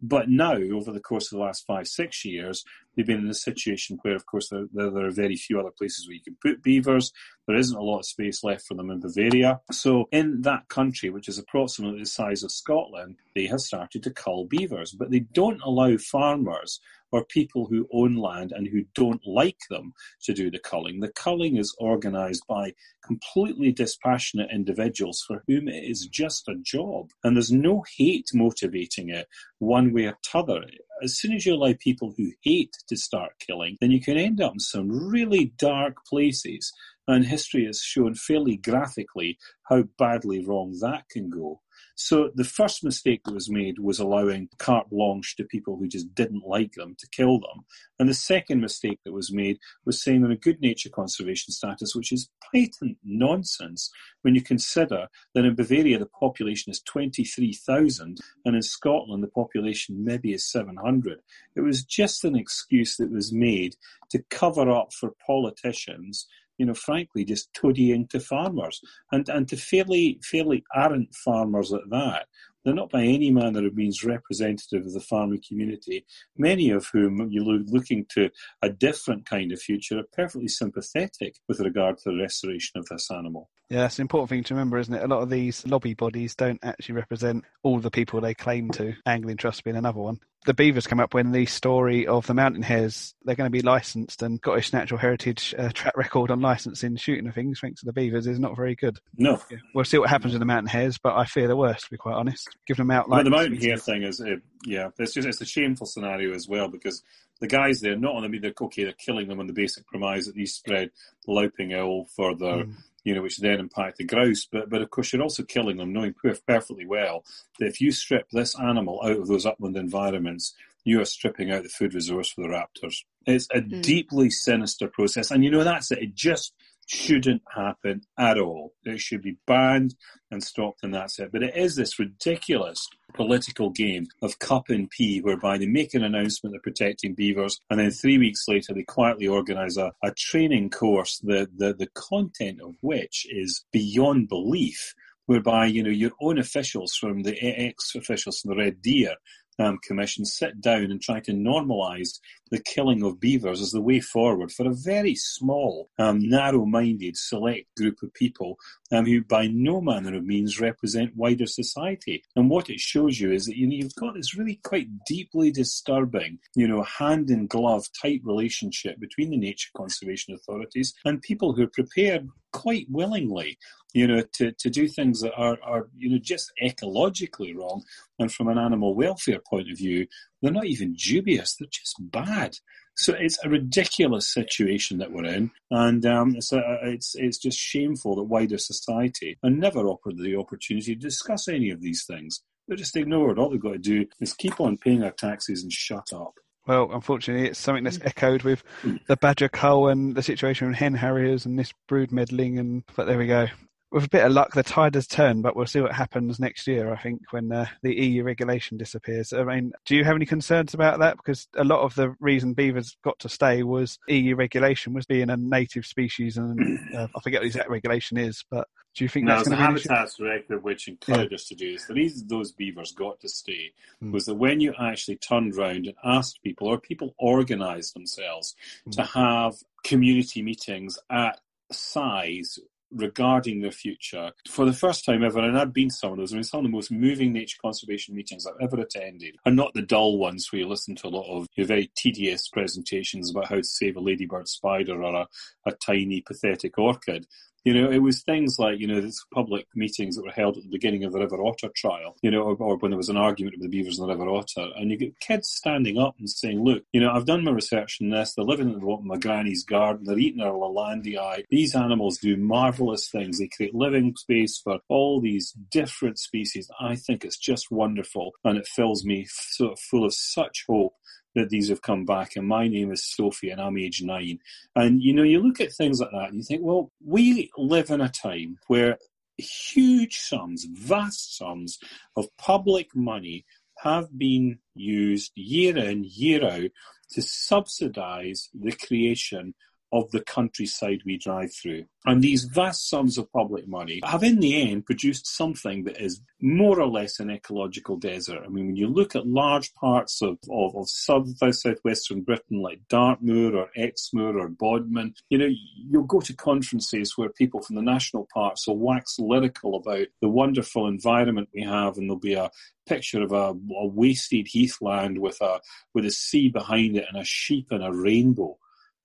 But 0.00 0.30
now, 0.30 0.54
over 0.54 0.92
the 0.92 1.00
course 1.00 1.30
of 1.30 1.36
the 1.36 1.44
last 1.44 1.66
five, 1.66 1.86
six 1.86 2.24
years, 2.24 2.64
they've 2.96 3.04
been 3.04 3.18
in 3.18 3.28
a 3.28 3.34
situation 3.34 3.98
where, 4.00 4.16
of 4.16 4.24
course, 4.24 4.48
there, 4.48 4.64
there, 4.72 4.90
there, 4.90 5.06
are 5.06 5.10
very 5.10 5.36
few 5.36 5.60
other 5.60 5.70
places 5.70 6.06
where 6.06 6.14
you 6.14 6.22
can 6.22 6.38
put 6.40 6.62
beavers. 6.62 7.12
There 7.46 7.56
isn't 7.56 7.76
a 7.76 7.82
lot 7.82 7.98
of 7.98 8.06
space 8.06 8.42
left 8.42 8.64
for 8.66 8.72
them 8.72 8.90
in 8.90 9.00
Bavaria. 9.00 9.60
So, 9.72 10.06
in 10.10 10.40
that 10.40 10.70
country, 10.70 11.10
which 11.10 11.28
is 11.28 11.38
approximately 11.38 12.00
the 12.00 12.06
size 12.06 12.42
of 12.42 12.50
Scotland, 12.50 13.16
they 13.34 13.44
have 13.46 13.60
started 13.60 14.02
to 14.04 14.10
cull 14.10 14.46
beavers. 14.46 14.92
But 14.92 15.10
they 15.10 15.20
don't 15.20 15.60
allow 15.62 15.98
farmers 15.98 16.80
or 17.14 17.24
people 17.24 17.66
who 17.66 17.86
own 17.92 18.16
land 18.16 18.50
and 18.50 18.66
who 18.66 18.82
don't 18.92 19.24
like 19.24 19.60
them 19.70 19.92
to 20.20 20.32
do 20.32 20.50
the 20.50 20.58
culling. 20.58 20.98
The 20.98 21.12
culling 21.12 21.56
is 21.56 21.72
organised 21.78 22.44
by 22.48 22.72
completely 23.04 23.70
dispassionate 23.70 24.50
individuals 24.50 25.22
for 25.24 25.44
whom 25.46 25.68
it 25.68 25.84
is 25.84 26.08
just 26.08 26.48
a 26.48 26.56
job. 26.56 27.10
And 27.22 27.36
there's 27.36 27.52
no 27.52 27.84
hate 27.96 28.30
motivating 28.34 29.10
it 29.10 29.28
one 29.60 29.92
way 29.92 30.06
or 30.06 30.18
t'other. 30.24 30.64
As 31.04 31.16
soon 31.16 31.34
as 31.34 31.46
you 31.46 31.54
allow 31.54 31.74
people 31.78 32.14
who 32.18 32.32
hate 32.42 32.76
to 32.88 32.96
start 32.96 33.38
killing, 33.38 33.76
then 33.80 33.92
you 33.92 34.00
can 34.00 34.16
end 34.16 34.40
up 34.40 34.54
in 34.54 34.58
some 34.58 34.88
really 34.90 35.52
dark 35.56 36.04
places. 36.06 36.72
And 37.06 37.24
history 37.24 37.66
has 37.66 37.80
shown 37.80 38.16
fairly 38.16 38.56
graphically 38.56 39.38
how 39.68 39.84
badly 39.98 40.44
wrong 40.44 40.76
that 40.80 41.08
can 41.08 41.30
go. 41.30 41.60
So 41.96 42.30
the 42.34 42.44
first 42.44 42.82
mistake 42.82 43.22
that 43.24 43.34
was 43.34 43.48
made 43.48 43.78
was 43.78 44.00
allowing 44.00 44.48
carte 44.58 44.90
blanche 44.90 45.36
to 45.36 45.44
people 45.44 45.76
who 45.76 45.86
just 45.86 46.12
didn't 46.14 46.42
like 46.44 46.72
them 46.72 46.96
to 46.98 47.08
kill 47.10 47.38
them. 47.38 47.64
And 47.98 48.08
the 48.08 48.14
second 48.14 48.60
mistake 48.60 48.98
that 49.04 49.12
was 49.12 49.32
made 49.32 49.58
was 49.84 50.02
saying 50.02 50.22
them 50.22 50.32
a 50.32 50.36
good 50.36 50.60
nature 50.60 50.90
conservation 50.90 51.52
status, 51.52 51.94
which 51.94 52.10
is 52.10 52.28
patent 52.52 52.98
nonsense 53.04 53.90
when 54.22 54.34
you 54.34 54.42
consider 54.42 55.06
that 55.34 55.44
in 55.44 55.54
Bavaria 55.54 55.98
the 55.98 56.06
population 56.06 56.70
is 56.70 56.80
23,000 56.80 58.18
and 58.44 58.56
in 58.56 58.62
Scotland 58.62 59.22
the 59.22 59.28
population 59.28 60.04
maybe 60.04 60.32
is 60.32 60.50
700. 60.50 61.20
It 61.54 61.60
was 61.60 61.84
just 61.84 62.24
an 62.24 62.34
excuse 62.34 62.96
that 62.96 63.12
was 63.12 63.32
made 63.32 63.76
to 64.10 64.24
cover 64.30 64.70
up 64.70 64.92
for 64.92 65.12
politicians 65.24 66.26
you 66.58 66.66
know, 66.66 66.74
frankly, 66.74 67.24
just 67.24 67.52
toadying 67.54 68.06
to 68.08 68.20
farmers 68.20 68.80
and, 69.12 69.28
and 69.28 69.48
to 69.48 69.56
fairly, 69.56 70.20
fairly 70.22 70.64
arrant 70.74 71.14
farmers 71.14 71.72
at 71.72 71.88
that. 71.90 72.26
They're 72.64 72.74
not 72.74 72.90
by 72.90 73.02
any 73.02 73.30
manner 73.30 73.66
of 73.66 73.74
means 73.74 74.04
representative 74.04 74.86
of 74.86 74.92
the 74.94 75.00
farming 75.00 75.42
community, 75.46 76.06
many 76.38 76.70
of 76.70 76.86
whom, 76.92 77.28
you 77.30 77.44
look, 77.44 77.66
looking 77.66 78.06
to 78.14 78.30
a 78.62 78.70
different 78.70 79.26
kind 79.26 79.52
of 79.52 79.60
future, 79.60 79.98
are 79.98 80.04
perfectly 80.14 80.48
sympathetic 80.48 81.36
with 81.46 81.60
regard 81.60 81.98
to 81.98 82.10
the 82.10 82.16
restoration 82.16 82.78
of 82.78 82.86
this 82.86 83.10
animal. 83.10 83.50
Yeah, 83.68 83.80
that's 83.80 83.98
an 83.98 84.02
important 84.02 84.30
thing 84.30 84.44
to 84.44 84.54
remember, 84.54 84.78
isn't 84.78 84.94
it? 84.94 85.02
A 85.02 85.06
lot 85.06 85.22
of 85.22 85.30
these 85.30 85.66
lobby 85.66 85.94
bodies 85.94 86.34
don't 86.34 86.60
actually 86.62 86.94
represent 86.94 87.44
all 87.62 87.78
the 87.80 87.90
people 87.90 88.20
they 88.20 88.34
claim 88.34 88.70
to. 88.72 88.94
Angling 89.04 89.36
Trust 89.36 89.64
being 89.64 89.76
another 89.76 90.00
one. 90.00 90.20
The 90.44 90.54
beavers 90.54 90.86
come 90.86 91.00
up 91.00 91.14
when 91.14 91.32
the 91.32 91.46
story 91.46 92.06
of 92.06 92.26
the 92.26 92.34
mountain 92.34 92.62
hares, 92.62 93.14
they're 93.24 93.34
going 93.34 93.50
to 93.50 93.50
be 93.50 93.62
licensed 93.62 94.22
and 94.22 94.38
Scottish 94.38 94.72
Natural 94.72 95.00
Heritage 95.00 95.54
uh, 95.58 95.70
track 95.70 95.96
record 95.96 96.30
on 96.30 96.40
licensing 96.40 96.96
shooting 96.96 97.26
of 97.26 97.34
things 97.34 97.60
thanks 97.60 97.80
to 97.80 97.86
the 97.86 97.92
beavers 97.92 98.26
is 98.26 98.38
not 98.38 98.56
very 98.56 98.74
good. 98.74 98.98
No. 99.16 99.40
Yeah. 99.50 99.58
We'll 99.74 99.84
see 99.84 99.98
what 99.98 100.10
happens 100.10 100.32
with 100.32 100.40
the 100.40 100.46
mountain 100.46 100.68
hares, 100.68 100.98
but 100.98 101.14
I 101.14 101.24
fear 101.24 101.48
the 101.48 101.56
worst, 101.56 101.84
to 101.84 101.90
be 101.90 101.96
quite 101.96 102.14
honest. 102.14 102.48
Give 102.66 102.76
them 102.76 102.90
out 102.90 103.08
like 103.08 103.18
well, 103.18 103.24
the 103.24 103.30
mountain 103.30 103.60
hare 103.60 103.78
thing 103.78 104.02
is, 104.02 104.20
uh, 104.20 104.36
yeah, 104.64 104.90
it's 104.98 105.14
just 105.14 105.26
it's 105.26 105.40
a 105.40 105.46
shameful 105.46 105.86
scenario 105.86 106.34
as 106.34 106.46
well 106.46 106.68
because 106.68 107.02
the 107.40 107.48
guys 107.48 107.80
there, 107.80 107.96
not 107.96 108.14
only 108.14 108.38
they're 108.38 108.52
okay, 108.60 108.84
they're 108.84 108.92
killing 108.92 109.28
them 109.28 109.40
on 109.40 109.46
the 109.46 109.52
basic 109.52 109.86
premise 109.86 110.26
that 110.26 110.34
these 110.34 110.54
spread 110.54 110.90
louping 111.26 111.72
ill 111.72 112.06
for 112.14 112.34
their 112.34 112.64
mm 112.64 112.74
you 113.04 113.14
know, 113.14 113.22
which 113.22 113.38
then 113.38 113.60
impact 113.60 113.98
the 113.98 114.04
grouse. 114.04 114.46
But 114.50 114.68
but 114.70 114.82
of 114.82 114.90
course, 114.90 115.12
you're 115.12 115.22
also 115.22 115.42
killing 115.42 115.76
them, 115.76 115.92
knowing 115.92 116.14
perfectly 116.46 116.86
well 116.86 117.24
that 117.58 117.66
if 117.66 117.80
you 117.80 117.92
strip 117.92 118.30
this 118.30 118.58
animal 118.58 119.00
out 119.04 119.18
of 119.18 119.28
those 119.28 119.46
upland 119.46 119.76
environments, 119.76 120.54
you 120.84 121.00
are 121.00 121.06
stripping 121.06 121.50
out 121.50 121.62
the 121.62 121.68
food 121.68 121.94
resource 121.94 122.30
for 122.30 122.42
the 122.42 122.48
raptors. 122.48 123.04
It's 123.26 123.48
a 123.52 123.60
mm. 123.60 123.82
deeply 123.82 124.30
sinister 124.30 124.88
process, 124.88 125.30
and 125.30 125.44
you 125.44 125.50
know 125.50 125.64
that's 125.64 125.90
it. 125.90 125.98
It 125.98 126.14
just 126.14 126.52
shouldn't 126.86 127.42
happen 127.54 128.02
at 128.18 128.38
all. 128.38 128.72
It 128.84 129.00
should 129.00 129.22
be 129.22 129.38
banned 129.46 129.94
and 130.30 130.42
stopped, 130.42 130.82
and 130.82 130.94
that's 130.94 131.18
it. 131.18 131.30
But 131.32 131.42
it 131.42 131.56
is 131.56 131.76
this 131.76 131.98
ridiculous 131.98 132.88
political 133.14 133.70
game 133.70 134.06
of 134.22 134.38
cup 134.38 134.68
and 134.68 134.90
pee, 134.90 135.20
whereby 135.20 135.58
they 135.58 135.66
make 135.66 135.94
an 135.94 136.02
announcement 136.02 136.52
they're 136.52 136.60
protecting 136.60 137.14
beavers, 137.14 137.60
and 137.70 137.80
then 137.80 137.90
three 137.90 138.18
weeks 138.18 138.46
later 138.48 138.74
they 138.74 138.82
quietly 138.82 139.26
organise 139.26 139.76
a, 139.76 139.92
a 140.02 140.12
training 140.12 140.70
course, 140.70 141.18
the, 141.18 141.48
the, 141.56 141.74
the 141.74 141.88
content 141.94 142.60
of 142.60 142.74
which 142.80 143.26
is 143.30 143.64
beyond 143.72 144.28
belief 144.28 144.94
whereby 145.26 145.64
you 145.64 145.82
know 145.82 145.90
your 145.90 146.10
own 146.20 146.38
officials 146.38 146.94
from 146.94 147.22
the 147.22 147.34
ex 147.42 147.94
officials 147.94 148.40
from 148.40 148.50
the 148.50 148.62
Red 148.62 148.82
Deer 148.82 149.14
um, 149.58 149.78
Commission 149.86 150.24
sit 150.24 150.60
down 150.60 150.84
and 150.84 151.00
try 151.00 151.20
to 151.20 151.32
normalise 151.32 152.18
the 152.54 152.62
killing 152.62 153.02
of 153.02 153.18
beavers 153.18 153.60
as 153.60 153.72
the 153.72 153.80
way 153.80 153.98
forward 153.98 154.52
for 154.52 154.68
a 154.68 154.74
very 154.74 155.16
small, 155.16 155.90
um, 155.98 156.20
narrow-minded, 156.20 157.16
select 157.16 157.66
group 157.76 157.96
of 158.00 158.14
people 158.14 158.56
um, 158.92 159.04
who, 159.06 159.24
by 159.24 159.48
no 159.48 159.80
manner 159.80 160.14
of 160.14 160.24
means, 160.24 160.60
represent 160.60 161.16
wider 161.16 161.46
society. 161.46 162.22
And 162.36 162.48
what 162.48 162.70
it 162.70 162.78
shows 162.78 163.18
you 163.18 163.32
is 163.32 163.46
that 163.46 163.56
you 163.56 163.66
know, 163.66 163.74
you've 163.74 163.96
got 163.96 164.14
this 164.14 164.36
really 164.38 164.60
quite 164.62 164.86
deeply 165.04 165.50
disturbing, 165.50 166.38
you 166.54 166.68
know, 166.68 166.84
hand 166.84 167.28
in 167.28 167.48
glove 167.48 167.86
type 168.00 168.20
relationship 168.22 169.00
between 169.00 169.30
the 169.30 169.36
nature 169.36 169.70
conservation 169.76 170.32
authorities 170.34 170.94
and 171.04 171.20
people 171.22 171.54
who 171.54 171.64
are 171.64 171.68
prepared 171.80 172.28
quite 172.52 172.86
willingly, 172.88 173.58
you 173.94 174.06
know, 174.06 174.22
to, 174.34 174.52
to 174.52 174.70
do 174.70 174.86
things 174.86 175.20
that 175.20 175.34
are, 175.34 175.58
are, 175.64 175.88
you 175.96 176.08
know, 176.08 176.18
just 176.22 176.52
ecologically 176.62 177.52
wrong. 177.56 177.82
And 178.20 178.32
from 178.32 178.46
an 178.46 178.58
animal 178.58 178.94
welfare 178.94 179.40
point 179.50 179.68
of 179.72 179.76
view, 179.76 180.06
they're 180.44 180.52
not 180.52 180.66
even 180.66 180.92
dubious, 180.92 181.56
they're 181.56 181.68
just 181.70 181.96
bad. 181.98 182.56
So 182.96 183.14
it's 183.14 183.42
a 183.42 183.48
ridiculous 183.48 184.32
situation 184.32 184.98
that 184.98 185.10
we're 185.10 185.24
in, 185.24 185.50
and 185.70 186.04
um, 186.06 186.36
it's, 186.36 186.52
a, 186.52 186.62
it's 186.82 187.16
it's 187.16 187.38
just 187.38 187.58
shameful 187.58 188.14
that 188.16 188.24
wider 188.24 188.58
society 188.58 189.36
are 189.42 189.50
never 189.50 189.80
offered 189.80 190.18
the 190.18 190.36
opportunity 190.36 190.94
to 190.94 191.00
discuss 191.00 191.48
any 191.48 191.70
of 191.70 191.80
these 191.80 192.04
things. 192.04 192.42
They're 192.68 192.76
just 192.76 192.96
ignored. 192.96 193.38
All 193.38 193.50
they've 193.50 193.60
got 193.60 193.72
to 193.72 193.78
do 193.78 194.06
is 194.20 194.32
keep 194.34 194.60
on 194.60 194.76
paying 194.76 195.02
our 195.02 195.10
taxes 195.10 195.62
and 195.62 195.72
shut 195.72 196.12
up. 196.12 196.34
Well, 196.66 196.90
unfortunately, 196.92 197.48
it's 197.48 197.58
something 197.58 197.84
that's 197.84 198.00
echoed 198.02 198.42
with 198.42 198.62
the 199.06 199.16
badger 199.16 199.48
cull 199.48 199.88
and 199.88 200.14
the 200.14 200.22
situation 200.22 200.68
with 200.68 200.76
hen 200.76 200.94
harriers 200.94 201.46
and 201.46 201.58
this 201.58 201.72
brood 201.88 202.12
meddling. 202.12 202.58
And 202.58 202.84
but 202.94 203.06
there 203.06 203.18
we 203.18 203.26
go. 203.26 203.48
With 203.94 204.06
a 204.06 204.08
bit 204.08 204.24
of 204.24 204.32
luck, 204.32 204.54
the 204.54 204.64
tide 204.64 204.96
has 204.96 205.06
turned, 205.06 205.44
but 205.44 205.54
we'll 205.54 205.66
see 205.66 205.80
what 205.80 205.92
happens 205.92 206.40
next 206.40 206.66
year. 206.66 206.92
I 206.92 206.96
think 206.96 207.20
when 207.30 207.52
uh, 207.52 207.66
the 207.84 207.94
EU 207.94 208.24
regulation 208.24 208.76
disappears. 208.76 209.32
I 209.32 209.44
mean, 209.44 209.70
do 209.86 209.94
you 209.94 210.02
have 210.02 210.16
any 210.16 210.26
concerns 210.26 210.74
about 210.74 210.98
that? 210.98 211.16
Because 211.16 211.46
a 211.56 211.62
lot 211.62 211.82
of 211.82 211.94
the 211.94 212.12
reason 212.18 212.54
beavers 212.54 212.96
got 213.04 213.20
to 213.20 213.28
stay 213.28 213.62
was 213.62 214.00
EU 214.08 214.34
regulation, 214.34 214.94
was 214.94 215.06
being 215.06 215.30
a 215.30 215.36
native 215.36 215.86
species, 215.86 216.36
and 216.36 216.80
uh, 216.92 217.06
I 217.14 217.20
forget 217.20 217.38
what 217.38 217.42
the 217.42 217.46
exact 217.46 217.70
regulation 217.70 218.18
is, 218.18 218.44
but 218.50 218.66
do 218.96 219.04
you 219.04 219.08
think 219.08 219.26
no, 219.26 219.36
that's 219.36 219.48
going 219.48 219.58
to 219.58 219.62
be 219.62 219.88
Habitats 219.88 220.16
Directive, 220.16 220.64
which 220.64 220.88
encouraged 220.88 221.32
us 221.32 221.46
to 221.46 221.54
do 221.54 221.72
this, 221.72 221.86
the 221.86 221.94
reason 221.94 222.26
those 222.26 222.50
beavers 222.50 222.90
got 222.90 223.20
to 223.20 223.28
stay 223.28 223.72
Hmm. 224.00 224.10
was 224.10 224.26
that 224.26 224.34
when 224.34 224.60
you 224.60 224.74
actually 224.76 225.18
turned 225.18 225.54
round 225.56 225.86
and 225.86 225.94
asked 226.04 226.42
people, 226.42 226.66
or 226.66 226.80
people 226.80 227.14
organised 227.20 227.94
themselves 227.94 228.56
Hmm. 228.86 228.90
to 228.90 229.02
have 229.04 229.54
community 229.84 230.42
meetings 230.42 230.98
at 231.10 231.40
size 231.70 232.58
regarding 232.94 233.60
the 233.60 233.70
future 233.70 234.32
for 234.48 234.64
the 234.64 234.72
first 234.72 235.04
time 235.04 235.24
ever, 235.24 235.40
and 235.40 235.58
I've 235.58 235.72
been 235.72 235.88
to 235.88 235.94
some 235.94 236.12
of 236.12 236.18
those. 236.18 236.32
I 236.32 236.36
mean, 236.36 236.44
some 236.44 236.60
of 236.60 236.64
the 236.64 236.70
most 236.70 236.90
moving 236.90 237.32
nature 237.32 237.58
conservation 237.60 238.14
meetings 238.14 238.46
I've 238.46 238.54
ever 238.60 238.80
attended 238.80 239.36
are 239.44 239.52
not 239.52 239.74
the 239.74 239.82
dull 239.82 240.18
ones 240.18 240.50
where 240.50 240.60
you 240.60 240.68
listen 240.68 240.94
to 240.96 241.08
a 241.08 241.08
lot 241.08 241.28
of 241.28 241.48
very 241.56 241.90
tedious 241.96 242.48
presentations 242.48 243.30
about 243.30 243.46
how 243.46 243.56
to 243.56 243.64
save 243.64 243.96
a 243.96 244.00
ladybird 244.00 244.48
spider 244.48 245.02
or 245.02 245.14
a, 245.14 245.26
a 245.66 245.72
tiny 245.72 246.20
pathetic 246.20 246.78
orchid. 246.78 247.26
You 247.64 247.72
know, 247.74 247.90
it 247.90 247.98
was 247.98 248.22
things 248.22 248.58
like, 248.58 248.78
you 248.78 248.86
know, 248.86 249.00
these 249.00 249.24
public 249.32 249.66
meetings 249.74 250.16
that 250.16 250.24
were 250.24 250.30
held 250.30 250.58
at 250.58 250.64
the 250.64 250.68
beginning 250.68 251.04
of 251.04 251.12
the 251.12 251.18
River 251.18 251.42
Otter 251.42 251.70
trial, 251.74 252.16
you 252.22 252.30
know, 252.30 252.42
or, 252.42 252.56
or 252.56 252.76
when 252.76 252.90
there 252.90 252.98
was 252.98 253.08
an 253.08 253.16
argument 253.16 253.56
with 253.56 253.62
the 253.62 253.68
beavers 253.68 253.98
in 253.98 254.06
the 254.06 254.14
River 254.14 254.28
Otter, 254.28 254.68
and 254.76 254.90
you 254.90 254.98
get 254.98 255.18
kids 255.20 255.48
standing 255.48 255.98
up 255.98 256.14
and 256.18 256.28
saying, 256.28 256.62
look, 256.62 256.82
you 256.92 257.00
know, 257.00 257.10
I've 257.10 257.24
done 257.24 257.42
my 257.42 257.52
research 257.52 257.98
on 258.02 258.10
this, 258.10 258.34
they're 258.34 258.44
living 258.44 258.68
in 258.68 258.86
of 258.86 259.02
my 259.04 259.16
granny's 259.16 259.64
garden, 259.64 260.04
they're 260.04 260.18
eating 260.18 260.42
our 260.42 260.52
Leylandii. 260.52 261.44
These 261.48 261.74
animals 261.74 262.18
do 262.18 262.36
marvellous 262.36 263.08
things. 263.08 263.38
They 263.38 263.48
create 263.48 263.74
living 263.74 264.14
space 264.16 264.60
for 264.62 264.78
all 264.88 265.20
these 265.20 265.52
different 265.70 266.18
species. 266.18 266.70
I 266.78 266.96
think 266.96 267.24
it's 267.24 267.38
just 267.38 267.70
wonderful, 267.70 268.32
and 268.44 268.58
it 268.58 268.66
fills 268.66 269.04
me 269.04 269.26
sort 269.28 269.72
of 269.72 269.80
full 269.80 270.04
of 270.04 270.14
such 270.14 270.64
hope 270.68 270.94
that 271.34 271.48
these 271.48 271.68
have 271.68 271.82
come 271.82 272.04
back. 272.04 272.36
And 272.36 272.46
my 272.46 272.68
name 272.68 272.92
is 272.92 273.04
Sophie, 273.04 273.50
and 273.50 273.60
I'm 273.60 273.78
age 273.78 274.02
nine. 274.02 274.38
And 274.74 275.02
you 275.02 275.12
know, 275.12 275.22
you 275.22 275.40
look 275.40 275.60
at 275.60 275.72
things 275.72 276.00
like 276.00 276.10
that, 276.12 276.28
and 276.28 276.36
you 276.36 276.42
think, 276.42 276.62
well, 276.62 276.90
we 277.04 277.50
live 277.56 277.90
in 277.90 278.00
a 278.00 278.08
time 278.08 278.58
where 278.66 278.98
huge 279.36 280.18
sums, 280.18 280.64
vast 280.64 281.36
sums 281.36 281.78
of 282.16 282.28
public 282.36 282.94
money 282.94 283.44
have 283.78 284.16
been 284.16 284.58
used 284.74 285.32
year 285.34 285.76
in, 285.76 286.04
year 286.04 286.44
out 286.44 286.70
to 287.10 287.22
subsidize 287.22 288.48
the 288.54 288.72
creation 288.72 289.54
of 289.94 290.10
the 290.10 290.20
countryside 290.20 291.00
we 291.06 291.16
drive 291.16 291.54
through. 291.54 291.84
And 292.04 292.20
these 292.20 292.44
vast 292.44 292.90
sums 292.90 293.16
of 293.16 293.32
public 293.32 293.68
money 293.68 294.00
have 294.04 294.24
in 294.24 294.40
the 294.40 294.60
end 294.60 294.84
produced 294.84 295.26
something 295.26 295.84
that 295.84 296.02
is 296.02 296.20
more 296.42 296.80
or 296.80 296.88
less 296.88 297.20
an 297.20 297.30
ecological 297.30 297.96
desert. 297.96 298.42
I 298.44 298.48
mean, 298.48 298.66
when 298.66 298.76
you 298.76 298.88
look 298.88 299.14
at 299.14 299.26
large 299.26 299.72
parts 299.74 300.20
of, 300.20 300.36
of, 300.50 300.76
of 300.76 300.88
south, 300.88 301.28
southwestern 301.38 302.22
Britain 302.22 302.60
like 302.60 302.80
Dartmoor 302.88 303.54
or 303.54 303.68
Exmoor 303.76 304.36
or 304.36 304.48
Bodmin, 304.48 305.14
you 305.30 305.38
know, 305.38 305.48
you'll 305.88 306.02
go 306.02 306.20
to 306.20 306.34
conferences 306.34 307.16
where 307.16 307.30
people 307.30 307.62
from 307.62 307.76
the 307.76 307.82
national 307.82 308.28
parks 308.34 308.66
will 308.66 308.78
wax 308.78 309.16
lyrical 309.18 309.76
about 309.76 310.08
the 310.20 310.28
wonderful 310.28 310.88
environment 310.88 311.48
we 311.54 311.62
have 311.62 311.96
and 311.96 312.10
there'll 312.10 312.18
be 312.18 312.34
a 312.34 312.50
picture 312.86 313.22
of 313.22 313.32
a, 313.32 313.54
a 313.76 313.86
wasted 313.86 314.46
heathland 314.48 315.18
with 315.18 315.40
a 315.40 315.60
with 315.94 316.04
a 316.04 316.10
sea 316.10 316.48
behind 316.48 316.96
it 316.96 317.06
and 317.10 317.20
a 317.20 317.24
sheep 317.24 317.68
and 317.70 317.82
a 317.82 317.92
rainbow. 317.92 318.58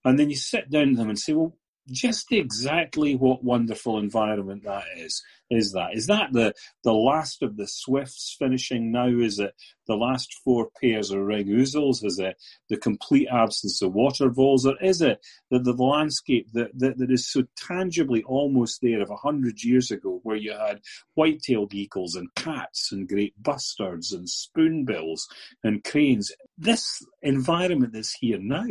And 0.10 0.18
then 0.18 0.32
you 0.32 0.36
sit 0.36 0.72
down 0.72 0.90
with 0.90 0.98
them 0.98 1.10
and 1.10 1.20
say, 1.20 1.34
well, 1.34 1.56
just 1.92 2.32
exactly 2.32 3.16
what 3.16 3.44
wonderful 3.44 4.00
environment 4.00 4.64
that 4.64 4.86
is. 4.98 5.24
Is 5.52 5.72
that? 5.74 5.94
Is 5.94 6.08
that 6.08 6.32
the, 6.32 6.54
the 6.84 6.94
last 6.94 7.44
of 7.44 7.58
the 7.58 7.68
swifts 7.68 8.36
finishing 8.38 8.92
now? 8.92 9.08
Is 9.08 9.38
it 9.38 9.54
the 9.88 9.96
last 9.96 10.34
four 10.44 10.70
pairs 10.82 11.12
of 11.12 11.20
ring 11.20 11.46
ouzels? 11.48 12.04
Is 12.04 12.18
it 12.18 12.38
the 12.70 12.78
complete 12.78 13.28
absence 13.32 13.84
of 13.84 13.94
water 13.94 14.30
voles? 14.30 14.66
Or 14.66 14.82
is 14.82 15.02
it 15.02 15.24
the, 15.52 15.60
the, 15.60 15.74
the 15.74 15.84
landscape 15.84 16.48
that, 16.54 16.78
that, 16.80 16.98
that 16.98 17.12
is 17.12 17.28
so 17.28 17.44
tangibly 17.56 18.24
almost 18.24 18.82
there 18.82 19.02
of 19.02 19.12
a 19.12 19.16
hundred 19.16 19.64
years 19.64 19.92
ago 19.92 20.20
where 20.24 20.38
you 20.38 20.54
had 20.54 20.82
white-tailed 21.14 21.74
eagles 21.76 22.16
and 22.16 22.34
cats 22.34 22.92
and 22.92 23.08
great 23.08 23.34
bustards 23.42 24.12
and 24.12 24.28
spoonbills 24.28 25.28
and 25.64 25.84
cranes? 25.84 26.32
This 26.58 27.04
environment 27.22 27.94
that's 27.94 28.14
here 28.14 28.40
now 28.40 28.66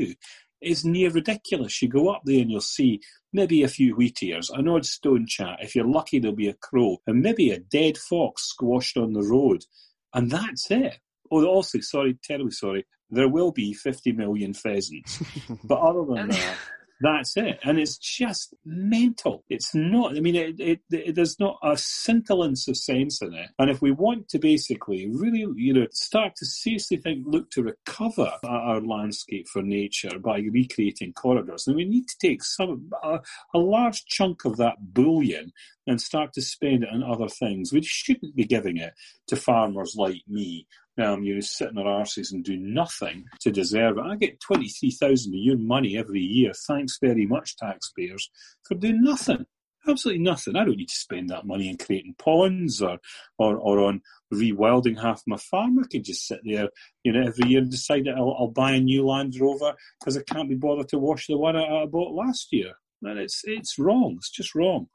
is 0.60 0.84
near 0.84 1.10
ridiculous. 1.10 1.80
You 1.82 1.88
go 1.88 2.08
up 2.08 2.22
there 2.24 2.40
and 2.40 2.50
you'll 2.50 2.60
see 2.60 3.00
maybe 3.32 3.62
a 3.62 3.68
few 3.68 3.94
wheatears, 3.94 4.50
an 4.56 4.68
odd 4.68 4.86
stone 4.86 5.26
chat. 5.26 5.58
If 5.60 5.74
you're 5.74 5.86
lucky, 5.86 6.18
there'll 6.18 6.36
be 6.36 6.48
a 6.48 6.54
crow, 6.54 6.98
and 7.06 7.22
maybe 7.22 7.50
a 7.50 7.60
dead 7.60 7.98
fox 7.98 8.44
squashed 8.44 8.96
on 8.96 9.12
the 9.12 9.22
road. 9.22 9.64
And 10.14 10.30
that's 10.30 10.70
it. 10.70 10.98
Oh, 11.30 11.44
also, 11.44 11.80
sorry, 11.80 12.18
terribly 12.22 12.52
sorry, 12.52 12.86
there 13.10 13.28
will 13.28 13.52
be 13.52 13.74
50 13.74 14.12
million 14.12 14.54
pheasants. 14.54 15.22
but 15.64 15.78
other 15.78 16.04
than 16.04 16.28
that, 16.28 16.56
that's 17.00 17.36
it. 17.36 17.58
And 17.62 17.78
it's 17.78 17.96
just 17.96 18.54
mental. 18.64 19.44
It's 19.48 19.74
not, 19.74 20.16
I 20.16 20.20
mean, 20.20 20.34
it, 20.34 20.58
it, 20.58 20.80
it, 20.90 21.14
there's 21.14 21.38
not 21.38 21.58
a 21.62 21.76
scintillance 21.76 22.66
of 22.68 22.76
sense 22.76 23.22
in 23.22 23.34
it. 23.34 23.50
And 23.58 23.70
if 23.70 23.80
we 23.80 23.90
want 23.90 24.28
to 24.30 24.38
basically 24.38 25.08
really, 25.08 25.46
you 25.56 25.74
know, 25.74 25.86
start 25.92 26.34
to 26.36 26.46
seriously 26.46 26.96
think, 26.96 27.24
look 27.26 27.50
to 27.52 27.62
recover 27.62 28.32
our 28.44 28.80
landscape 28.80 29.46
for 29.48 29.62
nature 29.62 30.18
by 30.18 30.38
recreating 30.38 31.12
corridors, 31.12 31.64
then 31.64 31.76
we 31.76 31.84
need 31.84 32.08
to 32.08 32.18
take 32.20 32.42
some, 32.42 32.90
a, 33.02 33.20
a 33.54 33.58
large 33.58 34.04
chunk 34.06 34.44
of 34.44 34.56
that 34.56 34.76
bullion 34.80 35.52
and 35.86 36.00
start 36.00 36.32
to 36.34 36.42
spend 36.42 36.84
it 36.84 36.90
on 36.92 37.02
other 37.02 37.28
things. 37.28 37.72
We 37.72 37.82
shouldn't 37.82 38.36
be 38.36 38.44
giving 38.44 38.76
it 38.76 38.92
to 39.28 39.36
farmers 39.36 39.94
like 39.96 40.22
me 40.26 40.66
um, 40.98 41.22
you 41.22 41.34
know, 41.34 41.40
sit 41.40 41.68
in 41.68 41.76
their 41.76 41.84
arses 41.84 42.32
and 42.32 42.44
do 42.44 42.56
nothing 42.56 43.24
to 43.40 43.50
deserve 43.50 43.98
it. 43.98 44.04
I 44.04 44.16
get 44.16 44.40
23,000 44.40 45.32
of 45.32 45.38
your 45.38 45.58
money 45.58 45.96
every 45.96 46.20
year. 46.20 46.52
Thanks 46.66 46.98
very 47.00 47.26
much, 47.26 47.56
taxpayers, 47.56 48.30
for 48.66 48.74
doing 48.74 49.02
nothing. 49.02 49.46
Absolutely 49.86 50.22
nothing. 50.22 50.56
I 50.56 50.64
don't 50.64 50.76
need 50.76 50.88
to 50.88 50.94
spend 50.94 51.30
that 51.30 51.46
money 51.46 51.70
on 51.70 51.76
creating 51.76 52.16
ponds 52.18 52.82
or, 52.82 52.98
or, 53.38 53.56
or 53.56 53.80
on 53.80 54.02
rewilding 54.34 55.00
half 55.00 55.22
my 55.26 55.36
farm. 55.36 55.78
I 55.78 55.86
can 55.90 56.02
just 56.02 56.26
sit 56.26 56.40
there, 56.44 56.68
you 57.04 57.12
know, 57.12 57.26
every 57.26 57.48
year 57.48 57.60
and 57.60 57.70
decide 57.70 58.04
that 58.04 58.16
I'll, 58.16 58.36
I'll 58.38 58.48
buy 58.48 58.72
a 58.72 58.80
new 58.80 59.06
Land 59.06 59.36
Rover 59.40 59.74
because 59.98 60.16
I 60.16 60.22
can't 60.22 60.48
be 60.48 60.56
bothered 60.56 60.88
to 60.88 60.98
wash 60.98 61.26
the 61.26 61.38
one 61.38 61.56
I, 61.56 61.64
I 61.64 61.86
bought 61.86 62.12
last 62.12 62.48
year. 62.52 62.72
And 63.02 63.18
it's, 63.18 63.42
it's 63.44 63.78
wrong. 63.78 64.16
It's 64.18 64.30
just 64.30 64.54
wrong. 64.54 64.88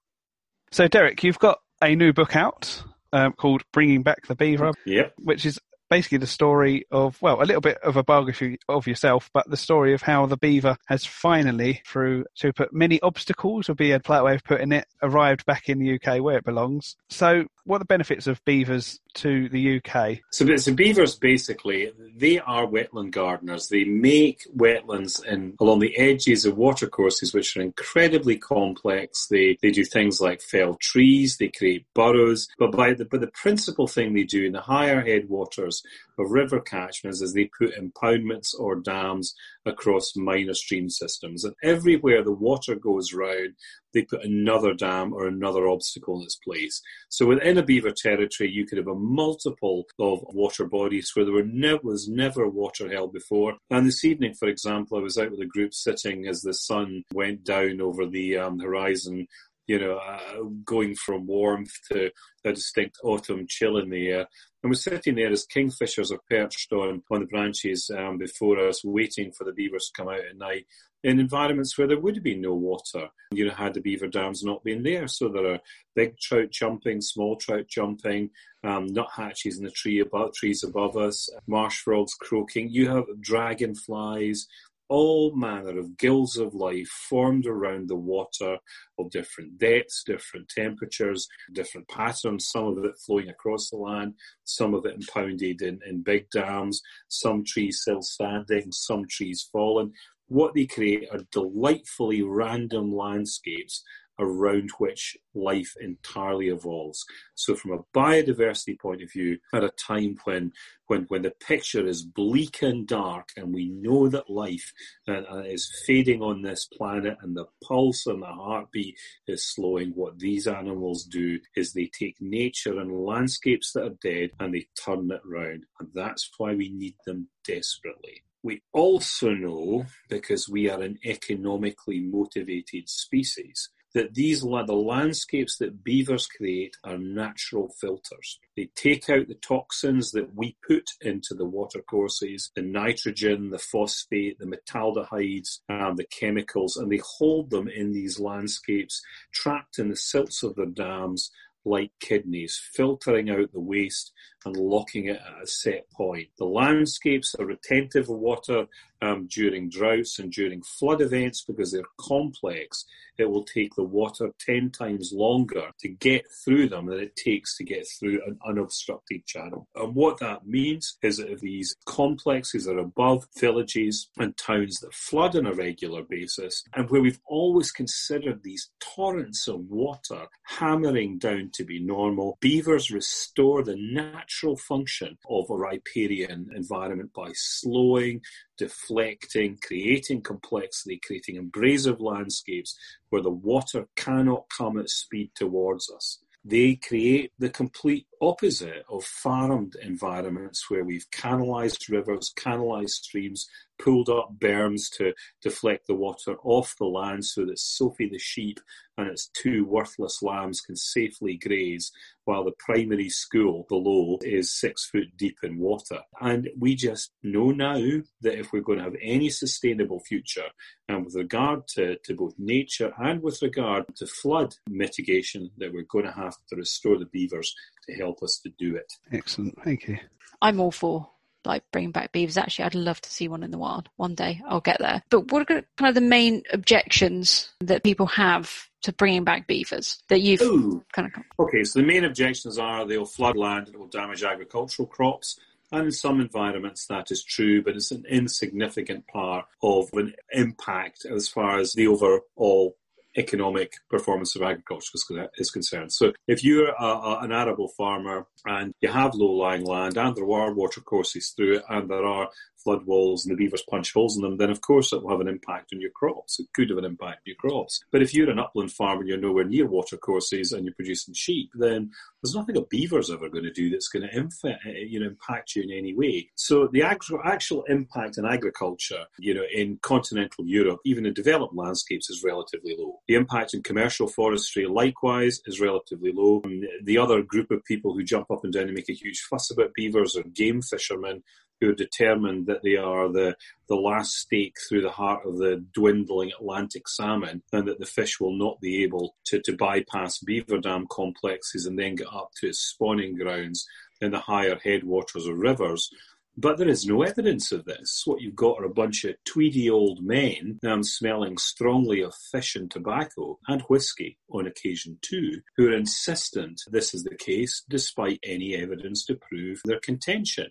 So, 0.72 0.88
Derek, 0.88 1.24
you've 1.24 1.40
got 1.40 1.60
a 1.82 1.96
new 1.96 2.14
book 2.14 2.36
out 2.36 2.84
um, 3.14 3.34
called 3.34 3.64
Bringing 3.72 4.04
Back 4.04 4.28
the 4.28 4.36
Beaver, 4.36 4.74
Yep. 4.86 5.14
which 5.20 5.46
is 5.46 5.60
basically 5.94 6.18
the 6.18 6.26
story 6.26 6.84
of, 6.90 7.22
well, 7.22 7.40
a 7.40 7.46
little 7.46 7.62
bit 7.62 7.78
of 7.84 7.98
a 7.98 8.04
biography 8.04 8.58
of 8.68 8.88
yourself, 8.88 9.30
but 9.32 9.48
the 9.48 9.56
story 9.56 9.94
of 9.94 10.02
how 10.02 10.26
the 10.26 10.38
beaver 10.38 10.76
has 10.88 11.06
finally, 11.06 11.84
through 11.86 12.26
to 12.36 12.52
put 12.52 12.74
many 12.74 13.00
obstacles, 13.02 13.68
would 13.68 13.78
be 13.78 13.92
a 13.92 14.00
polite 14.00 14.24
way 14.24 14.34
of 14.34 14.44
putting 14.44 14.72
it, 14.72 14.88
arrived 15.04 15.46
back 15.46 15.70
in 15.70 15.78
the 15.78 15.94
UK 15.94 16.20
where 16.20 16.40
it 16.40 16.46
belongs. 16.46 16.96
So, 17.12 17.46
what 17.66 17.78
are 17.78 17.80
the 17.80 17.86
benefits 17.86 18.28
of 18.28 18.44
beavers 18.46 19.00
to 19.16 19.48
the 19.50 19.78
UK? 19.78 20.20
So, 20.32 20.56
so 20.58 20.74
beavers 20.74 21.16
basically 21.16 21.92
they 22.16 22.40
are 22.40 22.66
wetland 22.66 23.12
gardeners. 23.12 23.70
They 23.70 23.86
make 23.86 24.42
wetlands 24.56 25.24
in 25.26 25.56
along 25.60 25.80
the 25.80 25.98
edges 25.98 26.46
of 26.46 26.58
watercourses, 26.58 27.34
which 27.34 27.56
are 27.56 27.62
incredibly 27.62 28.38
complex. 28.38 29.28
They 29.28 29.58
they 29.62 29.72
do 29.72 29.86
things 29.86 30.20
like 30.20 30.42
fell 30.42 30.76
trees, 30.76 31.38
they 31.38 31.50
create 31.50 31.86
burrows, 31.94 32.48
but 32.58 32.72
by 32.72 32.94
the 32.94 33.06
but 33.06 33.22
the 33.22 33.28
principal 33.28 33.88
thing 33.88 34.14
they 34.14 34.24
do 34.24 34.46
in 34.46 34.52
the 34.54 34.62
higher 34.62 35.02
headwaters 35.02 35.84
of 36.18 36.32
river 36.32 36.60
catchments 36.60 37.22
is 37.22 37.34
they 37.34 37.50
put 37.58 37.76
impoundments 37.76 38.54
or 38.58 38.76
dams 38.76 39.34
across 39.66 40.16
minor 40.16 40.54
stream 40.54 40.90
systems. 40.90 41.44
And 41.44 41.56
everywhere 41.64 42.24
the 42.24 42.32
water 42.32 42.76
goes 42.76 43.14
round, 43.14 43.54
they 43.94 44.04
put 44.04 44.24
another 44.24 44.74
dam 44.74 45.14
or 45.14 45.28
another 45.28 45.68
obstacle 45.68 46.18
in 46.18 46.24
its 46.24 46.36
place. 46.38 46.82
So 47.10 47.28
within 47.28 47.58
a 47.58 47.64
beaver 47.64 47.92
territory, 47.92 48.50
you 48.52 48.66
could 48.66 48.78
have 48.78 48.88
a 48.88 48.96
multiple 48.96 49.86
of 50.00 50.24
water 50.34 50.66
bodies 50.66 51.12
where 51.14 51.26
there 51.26 51.46
ne- 51.46 51.80
was 51.84 52.08
never 52.08 52.48
water 52.48 52.92
held 52.92 53.14
before. 53.14 53.56
And 53.70 53.86
this 53.86 54.04
evening, 54.04 54.34
for 54.34 54.48
example, 54.48 54.98
I 54.98 55.02
was 55.02 55.18
out 55.18 55.32
with 55.32 55.42
a 55.42 55.46
group 55.46 55.74
sitting 55.74 56.28
as 56.28 56.42
the 56.42 56.54
sun 56.54 57.04
went 57.14 57.44
down 57.44 57.82
over 57.82 58.06
the 58.06 58.38
um, 58.38 58.60
horizon 58.60 59.28
you 59.68 59.80
know, 59.80 59.98
uh, 59.98 60.44
going 60.66 60.96
from 60.96 61.26
warmth 61.26 61.72
to 61.92 62.12
a 62.46 62.52
distinct 62.54 62.98
autumn 63.04 63.46
chill 63.48 63.78
in 63.78 63.90
the 63.90 64.10
air. 64.10 64.28
And 64.64 64.72
we're 64.72 64.76
sitting 64.76 65.16
there 65.16 65.32
as 65.32 65.46
kingfishers 65.46 66.12
are 66.12 66.22
perched 66.30 66.72
on, 66.72 67.04
on 67.12 67.20
the 67.20 67.26
branches 67.26 67.92
um, 67.96 68.18
before 68.18 68.66
us, 68.66 68.84
waiting 68.84 69.34
for 69.34 69.44
the 69.44 69.52
beavers 69.52 69.88
to 69.88 70.02
come 70.02 70.08
out 70.08 70.26
at 70.26 70.38
night 70.38 70.66
in 71.04 71.20
environments 71.20 71.78
where 71.78 71.88
there 71.88 72.00
would 72.00 72.24
been 72.24 72.42
no 72.42 72.54
water, 72.54 73.10
you 73.32 73.46
know, 73.46 73.54
had 73.54 73.74
the 73.74 73.82
beaver 73.82 74.08
dams 74.08 74.42
not 74.42 74.64
been 74.64 74.84
there. 74.84 75.08
So 75.08 75.28
there 75.28 75.54
are 75.54 75.60
big 75.96 76.18
trout 76.18 76.50
jumping, 76.50 77.02
small 77.02 77.36
trout 77.36 77.68
jumping, 77.68 78.30
um, 78.64 78.88
nuthatches 78.88 79.58
in 79.58 79.66
the 79.66 79.72
tree 79.72 80.00
above, 80.00 80.34
trees 80.34 80.64
above 80.64 80.96
us, 80.96 81.30
marsh 81.46 81.80
frogs 81.80 82.14
croaking. 82.14 82.70
You 82.70 82.88
have 82.90 83.04
dragonflies, 83.20 84.48
all 84.90 85.36
manner 85.36 85.80
of 85.80 85.98
guilds 85.98 86.38
of 86.38 86.54
life 86.54 86.88
formed 86.88 87.46
around 87.46 87.88
the 87.88 87.96
water 87.96 88.58
of 89.00 89.10
different 89.12 89.58
depths, 89.58 90.04
different 90.06 90.48
temperatures, 90.50 91.28
different 91.54 91.88
patterns, 91.88 92.50
some 92.50 92.78
of 92.78 92.86
it 92.86 92.98
flowing 93.06 93.30
across 93.30 93.70
the 93.70 93.78
land, 93.78 94.14
some 94.44 94.74
of 94.74 94.86
it 94.86 94.96
impounded 94.96 95.62
in, 95.62 95.80
in 95.88 96.02
big 96.02 96.30
dams, 96.30 96.82
some 97.08 97.44
trees 97.46 97.82
still 97.82 98.02
standing, 98.02 98.72
some 98.72 99.06
trees 99.10 99.48
fallen. 99.52 99.92
What 100.28 100.54
they 100.54 100.66
create 100.66 101.08
are 101.12 101.20
delightfully 101.32 102.22
random 102.24 102.94
landscapes 102.94 103.84
around 104.20 104.70
which 104.78 105.18
life 105.34 105.74
entirely 105.82 106.50
evolves. 106.50 107.06
So, 107.36 107.56
from 107.56 107.72
a 107.72 107.84
biodiversity 107.98 108.80
point 108.80 109.02
of 109.02 109.12
view, 109.12 109.40
at 109.54 109.64
a 109.64 109.70
time 109.70 110.18
when 110.24 110.52
when 110.88 111.04
when 111.04 111.22
the 111.24 111.32
picture 111.32 111.86
is 111.86 112.04
bleak 112.04 112.62
and 112.62 112.88
dark, 112.88 113.30
and 113.38 113.54
we 113.54 113.70
know 113.70 114.08
that 114.10 114.30
life 114.30 114.72
uh, 115.08 115.22
uh, 115.32 115.44
is 115.46 115.72
fading 115.86 116.22
on 116.22 116.42
this 116.42 116.66
planet, 116.66 117.18
and 117.22 117.36
the 117.36 117.46
pulse 117.64 118.06
and 118.06 118.22
the 118.22 118.28
heartbeat 118.28 118.96
is 119.28 119.46
slowing, 119.46 119.92
what 119.92 120.20
these 120.20 120.48
animals 120.48 121.06
do 121.06 121.40
is 121.56 121.74
they 121.74 121.88
take 121.88 122.16
nature 122.20 122.80
and 122.80 123.06
landscapes 123.06 123.72
that 123.74 123.86
are 123.86 123.98
dead 124.02 124.32
and 124.40 124.54
they 124.54 124.68
turn 124.84 125.10
it 125.12 125.22
round, 125.26 125.66
and 125.80 125.90
that's 125.94 126.30
why 126.38 126.54
we 126.54 126.70
need 126.70 126.96
them 127.06 127.28
desperately. 127.46 128.24
We 128.44 128.62
also 128.74 129.30
know, 129.32 129.86
because 130.10 130.50
we 130.50 130.70
are 130.70 130.82
an 130.82 131.00
economically 131.06 132.02
motivated 132.02 132.90
species, 132.90 133.70
that 133.94 134.14
these 134.14 134.42
the 134.42 134.74
landscapes 134.74 135.58
that 135.58 135.84
beavers 135.84 136.28
create 136.28 136.76
are 136.84 136.98
natural 136.98 137.70
filters. 137.70 138.40
They 138.56 138.70
take 138.76 139.10
out 139.10 139.28
the 139.28 139.36
toxins 139.36 140.12
that 140.12 140.36
we 140.36 140.58
put 140.68 140.90
into 141.02 141.34
the 141.36 141.46
watercourses, 141.46 142.52
the 142.56 142.62
nitrogen, 142.62 143.50
the 143.50 143.60
phosphate, 143.60 144.40
the 144.40 144.46
metaldehydes, 144.46 145.60
and 145.70 145.98
the 145.98 146.06
chemicals, 146.06 146.78
and 146.78 146.92
they 146.92 147.02
hold 147.18 147.50
them 147.50 147.68
in 147.68 147.92
these 147.92 148.20
landscapes, 148.20 149.02
trapped 149.32 149.80
in 149.80 149.90
the 149.90 149.96
silts 149.96 150.44
of 150.44 150.56
their 150.56 150.66
dams 150.66 151.32
like 151.66 151.92
kidneys, 152.00 152.60
filtering 152.74 153.30
out 153.30 153.52
the 153.54 153.60
waste 153.60 154.12
and 154.46 154.56
locking 154.56 155.06
it 155.06 155.18
at 155.18 155.44
a 155.44 155.48
set 155.48 155.90
point. 155.92 156.30
The 156.38 156.46
landscapes 156.46 157.36
are 157.40 157.46
retentive 157.46 158.10
of 158.10 158.18
water 158.18 158.68
um, 159.04 159.28
during 159.28 159.70
droughts 159.70 160.20
and 160.20 160.32
during 160.32 160.62
flood 160.64 161.02
events 161.02 161.44
because 161.44 161.72
they're 161.72 161.82
complex. 162.00 162.86
It 163.18 163.30
will 163.30 163.44
take 163.44 163.76
the 163.76 163.84
water 163.84 164.32
10 164.40 164.72
times 164.72 165.12
longer 165.14 165.70
to 165.82 165.90
get 165.90 166.26
through 166.44 166.70
them 166.70 166.88
than 166.88 167.00
it 167.00 167.16
takes 167.16 167.58
to 167.58 167.64
get 167.64 167.86
through 167.88 168.22
an 168.26 168.40
unobstructed 168.48 169.26
channel. 169.26 169.68
And 169.76 169.94
what 169.94 170.20
that 170.20 170.48
means 170.48 170.98
is 171.04 171.18
that 171.18 171.30
if 171.30 171.42
these 171.42 171.76
complexes 171.86 172.68
are 172.68 172.80
above 172.80 173.28
villages 173.38 174.10
and 174.18 174.36
towns 174.38 174.80
that 174.80 174.94
flood 174.94 175.36
on 175.36 175.46
a 175.46 175.54
regular 175.54 176.02
basis, 176.02 176.64
and 176.74 176.90
where 176.90 177.02
we've 177.02 177.22
always 177.26 177.72
considered 177.72 178.42
these 178.42 178.70
torrents 178.80 179.48
of 179.48 179.70
water 179.70 180.26
hammering 180.44 181.18
down 181.18 181.52
to 181.54 181.64
be 181.64 181.80
normal, 181.80 182.38
beavers 182.40 182.90
restore 182.90 183.64
the 183.64 183.76
natural 183.78 184.33
function 184.56 185.18
of 185.30 185.50
a 185.50 185.56
riparian 185.56 186.50
environment 186.56 187.12
by 187.14 187.32
slowing, 187.34 188.22
deflecting, 188.58 189.58
creating 189.66 190.22
complexity, 190.22 191.00
creating 191.06 191.38
abrasive 191.38 192.00
landscapes 192.00 192.78
where 193.10 193.22
the 193.22 193.30
water 193.30 193.88
cannot 193.96 194.46
come 194.56 194.78
at 194.78 194.90
speed 194.90 195.32
towards 195.36 195.90
us. 195.90 196.20
They 196.46 196.76
create 196.76 197.32
the 197.40 197.50
complete 197.50 198.06
opposite 198.22 198.84
of 198.90 199.06
farmed 199.06 199.76
environments 199.82 200.70
where 200.70 200.84
we've 200.84 201.10
canalized 201.10 201.90
rivers, 201.90 202.34
canalized 202.36 203.04
streams, 203.04 203.48
pulled 203.80 204.10
up 204.10 204.38
berms 204.40 204.90
to 204.98 205.14
deflect 205.42 205.88
the 205.88 205.96
water 205.96 206.36
off 206.44 206.76
the 206.78 206.86
land 206.86 207.24
so 207.26 207.46
that 207.46 207.60
Sophie 207.60 208.10
the 208.10 208.20
sheep 208.20 208.60
and 208.98 209.08
its 209.08 209.28
two 209.28 209.66
worthless 209.66 210.22
lambs 210.22 210.60
can 210.60 210.76
safely 210.76 211.38
graze 211.38 211.94
while 212.26 212.44
the 212.44 212.54
primary 212.60 213.10
school 213.10 213.66
below 213.70 214.18
is 214.22 214.52
six 214.60 214.86
foot 214.90 215.16
deep 215.18 215.38
in 215.44 215.58
water. 215.58 216.00
And 216.22 216.50
we 216.58 216.76
just 216.76 217.12
know 217.22 217.52
now 217.52 217.80
that 218.22 218.40
if 218.40 218.52
we're 218.52 218.62
going 218.62 218.80
to 218.80 218.86
have 218.86 218.96
any 219.02 219.30
sustainable 219.30 220.00
future, 220.00 220.48
and 220.88 221.06
with 221.06 221.16
regard 221.16 221.68
to, 221.70 221.98
to 222.04 222.16
both 222.16 222.34
nature 222.38 222.94
and 222.98 223.22
with 223.22 223.42
regard 223.42 223.84
to 223.96 224.06
flood 224.06 224.56
mitigation, 224.68 225.52
that 225.58 225.74
we're 225.74 225.84
going 225.84 226.06
to 226.06 226.12
have 226.12 226.36
to 226.50 226.56
restore 226.56 226.98
the 226.98 227.06
beavers 227.06 227.54
to 227.88 227.96
help 227.96 228.22
us 228.24 228.40
to 228.44 228.52
do 228.58 228.76
it. 228.76 228.92
Excellent. 229.12 229.58
Thank 229.64 229.88
you. 229.88 229.98
I'm 230.42 230.60
all 230.60 230.72
for 230.72 231.10
like 231.46 231.64
bringing 231.72 231.92
back 231.92 232.12
beavers. 232.12 232.38
Actually, 232.38 232.66
I'd 232.66 232.76
love 232.76 233.02
to 233.02 233.12
see 233.12 233.28
one 233.28 233.44
in 233.44 233.52
the 233.52 233.58
wild 233.58 233.90
one 233.96 234.16
day. 234.16 234.42
I'll 234.48 234.62
get 234.62 234.80
there. 234.80 235.04
But 235.10 235.32
what 235.32 235.50
are 235.50 235.64
kind 235.78 235.90
of 235.90 235.96
the 235.96 236.02
main 236.02 236.44
objections 236.52 237.50
that 237.62 237.84
people 237.84 238.08
have 238.08 238.70
to 238.84 238.92
bringing 238.92 239.24
back 239.24 239.48
beavers 239.48 240.02
that 240.10 240.22
you've 240.22 240.42
Ooh. 240.42 240.84
kind 240.94 241.12
of? 241.14 241.24
Okay, 241.40 241.64
so 241.64 241.80
the 241.80 241.86
main 241.86 242.04
objections 242.04 242.58
are 242.58 242.86
they'll 242.86 243.06
flood 243.06 243.38
land 243.38 243.68
and 243.68 243.76
it 243.76 243.80
will 243.80 243.88
damage 243.88 244.24
agricultural 244.24 244.88
crops. 244.88 245.40
And 245.72 245.86
in 245.86 245.92
some 245.92 246.22
environments 246.22 246.86
that 246.86 247.10
is 247.10 247.24
true, 247.24 247.64
but 247.64 247.76
it's 247.76 247.90
an 247.90 248.06
insignificant 248.08 249.08
part 249.08 249.46
of 249.64 249.90
an 249.94 250.14
impact 250.32 251.04
as 251.06 251.28
far 251.28 251.58
as 251.58 251.74
the 251.74 251.88
overall 251.88 252.78
economic 253.18 253.74
performance 253.90 254.36
of 254.36 254.42
agriculture 254.42 254.92
is 255.38 255.52
concerned. 255.52 255.92
So 255.92 256.14
if 256.28 256.44
you're 256.44 256.70
a, 256.70 256.84
a, 256.84 257.20
an 257.22 257.32
arable 257.32 257.70
farmer 257.78 258.28
and 258.46 258.74
you 258.82 258.90
have 258.90 259.14
low-lying 259.16 259.66
land 259.66 259.98
and 259.98 260.16
there 260.16 260.30
are 260.30 260.54
water 260.54 260.82
courses 260.82 261.34
through 261.36 261.58
it 261.58 261.64
and 261.70 261.90
there 261.90 262.06
are 262.06 262.30
flood 262.64 262.86
walls 262.86 263.26
and 263.26 263.34
the 263.34 263.38
beavers 263.38 263.64
punch 263.70 263.94
holes 263.94 264.16
in 264.16 264.24
them, 264.24 264.38
then 264.38 264.50
of 264.50 264.62
course 264.62 264.94
it 264.94 265.04
will 265.04 265.12
have 265.12 265.22
an 265.22 265.28
impact 265.28 265.72
on 265.74 265.82
your 265.82 265.92
crops. 265.92 266.40
It 266.40 266.48
could 266.54 266.70
have 266.70 266.78
an 266.78 266.86
impact 266.86 267.18
on 267.18 267.22
your 267.26 267.36
crops. 267.36 267.84
But 267.92 268.02
if 268.02 268.14
you're 268.14 268.30
an 268.30 268.40
upland 268.40 268.72
farm 268.72 269.00
and 269.00 269.08
you're 269.08 269.18
nowhere 269.18 269.44
near 269.44 269.68
watercourses 269.68 270.52
and 270.52 270.66
you're 270.66 270.74
producing 270.74 271.14
sheep, 271.14 271.50
then 271.56 271.92
there's 272.22 272.36
nothing 272.36 272.58
a 272.58 272.62
beaver's 272.62 273.12
ever 273.12 273.30
going 273.30 273.44
to 273.44 273.52
do 273.52 273.70
that's 273.70 273.90
going 273.90 274.08
to 274.08 274.18
inf- 274.18 274.46
eh, 274.46 274.86
you 274.88 275.00
know, 275.00 275.08
impact 275.08 275.56
you 275.56 275.64
in 275.64 275.72
any 275.72 275.94
way. 275.94 276.30
So 276.36 276.68
the 276.72 276.84
actual, 276.84 277.20
actual 277.24 277.64
impact 277.64 278.18
on 278.18 278.26
agriculture, 278.26 279.06
you 279.20 279.34
know, 279.34 279.44
in 279.54 279.78
continental 279.82 280.46
Europe, 280.46 280.80
even 280.86 281.06
in 281.06 281.14
developed 281.14 281.56
landscapes, 281.56 282.10
is 282.10 282.24
relatively 282.24 282.76
low. 282.78 283.02
The 283.08 283.16
impact 283.16 283.54
in 283.54 283.62
commercial 283.62 284.08
forestry, 284.08 284.66
likewise, 284.66 285.42
is 285.46 285.60
relatively 285.60 286.12
low. 286.14 286.42
The 286.84 286.98
other 286.98 287.22
group 287.22 287.52
of 287.52 287.64
people 287.66 287.94
who 287.94 288.04
jump 288.04 288.32
up 288.32 288.44
and 288.44 288.54
down 288.54 288.64
and 288.64 288.74
make 288.74 288.90
a 288.90 288.94
huge 288.94 289.22
fuss 289.30 289.52
about 289.52 289.74
beavers 289.74 290.16
are 290.16 290.24
game 290.24 290.62
fishermen 290.62 291.24
who 291.64 291.70
are 291.70 291.76
determined 291.76 292.46
that 292.48 292.62
they 292.62 292.76
are 292.76 293.10
the, 293.10 293.36
the 293.70 293.76
last 293.76 294.16
stake 294.16 294.58
through 294.68 294.82
the 294.82 294.90
heart 294.90 295.26
of 295.26 295.38
the 295.38 295.64
dwindling 295.74 296.30
Atlantic 296.38 296.90
salmon 296.90 297.42
and 297.54 297.68
that 297.68 297.80
the 297.80 297.86
fish 297.86 298.20
will 298.20 298.38
not 298.38 298.60
be 298.60 298.84
able 298.84 299.16
to, 299.24 299.40
to 299.40 299.56
bypass 299.56 300.18
beaver 300.20 300.58
dam 300.58 300.86
complexes 300.92 301.66
and 301.66 301.80
then 301.80 301.96
get 301.96 302.08
up 302.12 302.32
to 302.36 302.48
its 302.48 302.60
spawning 302.60 303.16
grounds 303.16 303.66
in 304.02 304.12
the 304.12 304.20
higher 304.20 304.60
headwaters 304.62 305.26
of 305.26 305.38
rivers. 305.38 305.90
But 306.36 306.58
there 306.58 306.68
is 306.68 306.86
no 306.86 307.04
evidence 307.04 307.54
of 307.54 307.64
this. 307.64 308.02
What 308.06 308.20
you've 308.20 308.36
got 308.36 308.60
are 308.60 308.66
a 308.66 308.74
bunch 308.74 309.06
of 309.06 309.16
tweedy 309.24 309.70
old 309.70 310.04
men 310.04 310.60
um, 310.68 310.84
smelling 310.84 311.38
strongly 311.38 312.02
of 312.02 312.14
fish 312.32 312.58
and 312.58 312.70
tobacco 312.70 313.40
and 313.48 313.62
whiskey 313.70 314.18
on 314.30 314.48
occasion 314.48 314.98
too, 315.02 315.40
who 315.56 315.70
are 315.70 315.74
insistent 315.74 316.60
this 316.68 316.94
is 316.94 317.04
the 317.04 317.16
case 317.16 317.64
despite 317.70 318.20
any 318.24 318.54
evidence 318.54 319.06
to 319.06 319.16
prove 319.16 319.62
their 319.64 319.80
contention. 319.80 320.48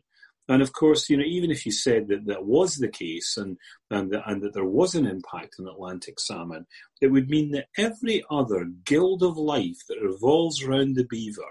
And 0.48 0.60
of 0.60 0.72
course, 0.72 1.08
you 1.08 1.16
know, 1.16 1.24
even 1.24 1.50
if 1.50 1.64
you 1.64 1.72
said 1.72 2.08
that 2.08 2.26
that 2.26 2.44
was 2.44 2.76
the 2.76 2.88
case 2.88 3.36
and 3.36 3.56
and, 3.90 4.10
that, 4.12 4.24
and 4.26 4.42
that 4.42 4.54
there 4.54 4.64
was 4.64 4.94
an 4.94 5.06
impact 5.06 5.54
on 5.58 5.68
Atlantic 5.68 6.18
salmon, 6.18 6.66
it 7.00 7.08
would 7.08 7.30
mean 7.30 7.52
that 7.52 7.68
every 7.78 8.24
other 8.30 8.64
guild 8.84 9.22
of 9.22 9.36
life 9.36 9.78
that 9.88 10.02
revolves 10.02 10.62
around 10.62 10.96
the 10.96 11.04
beaver 11.04 11.42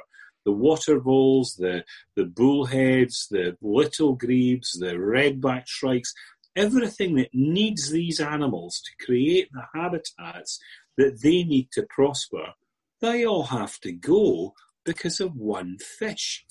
the 0.43 0.51
water 0.51 0.99
voles, 0.99 1.55
the, 1.55 1.83
the 2.15 2.25
bullheads, 2.25 3.27
the 3.29 3.55
little 3.61 4.15
grebes, 4.15 4.77
the 4.79 4.93
redback 4.93 5.67
shrikes, 5.67 6.13
everything 6.55 7.15
that 7.15 7.29
needs 7.33 7.91
these 7.91 8.19
animals 8.19 8.81
to 8.81 9.05
create 9.05 9.49
the 9.51 9.63
habitats 9.73 10.59
that 10.97 11.21
they 11.21 11.43
need 11.43 11.71
to 11.71 11.85
prosper, 11.89 12.53
they 12.99 13.25
all 13.25 13.43
have 13.43 13.79
to 13.79 13.91
go 13.91 14.53
because 14.83 15.19
of 15.19 15.35
one 15.35 15.77
fish. 15.77 16.45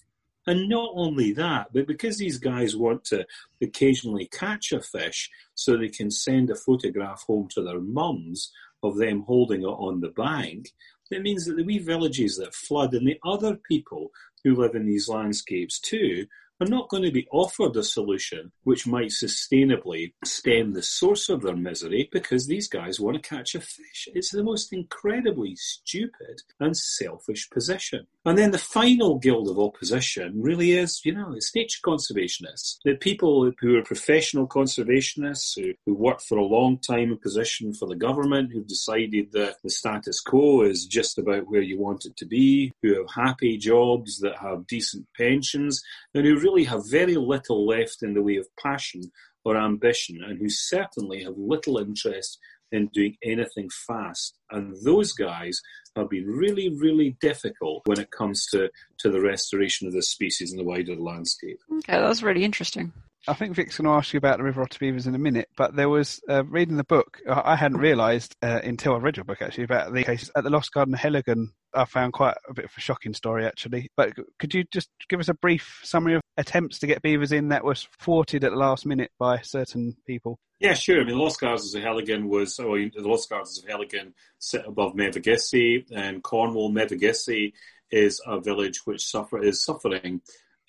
And 0.46 0.68
not 0.68 0.90
only 0.94 1.32
that, 1.34 1.68
but 1.72 1.86
because 1.86 2.16
these 2.16 2.38
guys 2.38 2.74
want 2.74 3.04
to 3.06 3.26
occasionally 3.60 4.26
catch 4.26 4.72
a 4.72 4.80
fish 4.80 5.30
so 5.54 5.76
they 5.76 5.88
can 5.88 6.10
send 6.10 6.50
a 6.50 6.54
photograph 6.54 7.24
home 7.26 7.48
to 7.50 7.62
their 7.62 7.80
mums 7.80 8.50
of 8.82 8.96
them 8.96 9.22
holding 9.26 9.62
it 9.62 9.66
on 9.66 10.00
the 10.00 10.08
bank, 10.08 10.70
it 11.10 11.22
means 11.22 11.44
that 11.44 11.56
the 11.56 11.64
wee 11.64 11.78
villages 11.78 12.36
that 12.36 12.54
flood 12.54 12.94
and 12.94 13.06
the 13.06 13.18
other 13.24 13.56
people 13.56 14.10
who 14.44 14.54
live 14.54 14.74
in 14.74 14.86
these 14.86 15.08
landscapes 15.08 15.78
too 15.78 16.26
are 16.60 16.66
not 16.66 16.88
going 16.88 17.02
to 17.02 17.10
be 17.10 17.26
offered 17.32 17.76
a 17.76 17.82
solution 17.82 18.52
which 18.64 18.86
might 18.86 19.10
sustainably 19.10 20.12
stem 20.24 20.72
the 20.72 20.82
source 20.82 21.28
of 21.28 21.42
their 21.42 21.56
misery 21.56 22.08
because 22.12 22.46
these 22.46 22.68
guys 22.68 23.00
want 23.00 23.20
to 23.20 23.28
catch 23.28 23.54
a 23.54 23.60
fish. 23.60 24.08
It's 24.14 24.30
the 24.30 24.44
most 24.44 24.72
incredibly 24.72 25.56
stupid 25.56 26.42
and 26.58 26.76
selfish 26.76 27.48
position. 27.50 28.06
And 28.26 28.36
then 28.36 28.50
the 28.50 28.58
final 28.58 29.18
guild 29.18 29.48
of 29.48 29.58
opposition 29.58 30.42
really 30.42 30.72
is, 30.72 31.00
you 31.04 31.14
know, 31.14 31.32
it's 31.34 31.54
nature 31.54 31.80
conservationists. 31.84 32.78
The 32.84 32.96
people 32.96 33.50
who 33.60 33.78
are 33.78 33.82
professional 33.82 34.46
conservationists, 34.46 35.58
who, 35.58 35.72
who 35.86 35.94
work 35.94 36.20
for 36.20 36.36
a 36.36 36.44
long 36.44 36.78
time 36.78 37.12
in 37.12 37.18
position 37.18 37.72
for 37.72 37.88
the 37.88 37.96
government, 37.96 38.52
who've 38.52 38.66
decided 38.66 39.32
that 39.32 39.56
the 39.62 39.70
status 39.70 40.20
quo 40.20 40.62
is 40.62 40.84
just 40.84 41.18
about 41.18 41.48
where 41.48 41.62
you 41.62 41.78
want 41.78 42.04
it 42.04 42.16
to 42.18 42.26
be, 42.26 42.72
who 42.82 42.94
have 42.94 43.10
happy 43.14 43.56
jobs 43.56 44.18
that 44.18 44.36
have 44.36 44.66
decent 44.66 45.06
pensions, 45.16 45.82
and 46.14 46.26
who 46.26 46.38
really 46.38 46.49
have 46.58 46.90
very 46.90 47.16
little 47.16 47.66
left 47.66 48.02
in 48.02 48.14
the 48.14 48.22
way 48.22 48.36
of 48.36 48.46
passion 48.62 49.02
or 49.44 49.56
ambition, 49.56 50.22
and 50.22 50.38
who 50.38 50.48
certainly 50.48 51.22
have 51.22 51.34
little 51.36 51.78
interest 51.78 52.38
in 52.72 52.88
doing 52.92 53.16
anything 53.24 53.68
fast. 53.86 54.38
And 54.50 54.74
those 54.84 55.12
guys 55.12 55.60
have 55.96 56.08
been 56.08 56.26
really, 56.26 56.68
really 56.68 57.16
difficult 57.20 57.82
when 57.86 57.98
it 57.98 58.10
comes 58.10 58.46
to, 58.52 58.70
to 58.98 59.10
the 59.10 59.20
restoration 59.20 59.86
of 59.86 59.92
the 59.92 60.02
species 60.02 60.52
in 60.52 60.58
the 60.58 60.64
wider 60.64 60.94
landscape. 60.94 61.58
Okay, 61.78 61.98
that's 61.98 62.22
really 62.22 62.44
interesting. 62.44 62.92
I 63.28 63.34
think 63.34 63.54
Vic's 63.54 63.76
going 63.76 63.84
to 63.84 63.96
ask 63.98 64.14
you 64.14 64.18
about 64.18 64.38
the 64.38 64.44
river 64.44 64.62
otter 64.62 64.78
beavers 64.78 65.06
in 65.06 65.14
a 65.14 65.18
minute, 65.18 65.48
but 65.56 65.76
there 65.76 65.90
was 65.90 66.22
uh, 66.28 66.42
reading 66.44 66.78
the 66.78 66.84
book. 66.84 67.20
I 67.28 67.54
hadn't 67.54 67.76
realised 67.76 68.34
uh, 68.42 68.60
until 68.64 68.94
I 68.94 68.98
read 68.98 69.18
your 69.18 69.24
book 69.24 69.42
actually 69.42 69.64
about 69.64 69.92
the 69.92 70.04
cases 70.04 70.30
at 70.34 70.42
the 70.42 70.48
Lost 70.48 70.72
Garden 70.72 70.94
Heligan. 70.94 71.48
I 71.74 71.84
found 71.84 72.14
quite 72.14 72.36
a 72.48 72.54
bit 72.54 72.64
of 72.64 72.70
a 72.76 72.80
shocking 72.80 73.12
story 73.12 73.44
actually. 73.44 73.90
But 73.94 74.14
could 74.38 74.54
you 74.54 74.64
just 74.72 74.88
give 75.10 75.20
us 75.20 75.28
a 75.28 75.34
brief 75.34 75.80
summary 75.82 76.14
of 76.14 76.19
attempts 76.36 76.78
to 76.78 76.86
get 76.86 77.02
beavers 77.02 77.32
in 77.32 77.48
that 77.48 77.64
was 77.64 77.88
thwarted 77.98 78.44
at 78.44 78.50
the 78.50 78.56
last 78.56 78.86
minute 78.86 79.10
by 79.18 79.40
certain 79.42 79.96
people? 80.06 80.38
Yeah, 80.58 80.74
sure. 80.74 81.00
I 81.00 81.04
mean, 81.04 81.16
the 81.16 81.22
Lost 81.22 81.40
Gardens 81.40 81.74
of 81.74 81.82
Heligan 81.82 82.28
was, 82.28 82.58
oh, 82.60 82.76
the 82.76 82.90
Lost 82.96 83.30
Gardens 83.30 83.62
of 83.62 83.68
Heligan 83.68 84.12
sit 84.38 84.66
above 84.66 84.94
Mevagissey, 84.94 85.86
and 85.90 86.22
Cornwall, 86.22 86.70
Mevagissey 86.70 87.52
is 87.90 88.20
a 88.26 88.40
village 88.40 88.80
which 88.84 89.04
suffer 89.04 89.42
is 89.42 89.64
suffering 89.64 90.20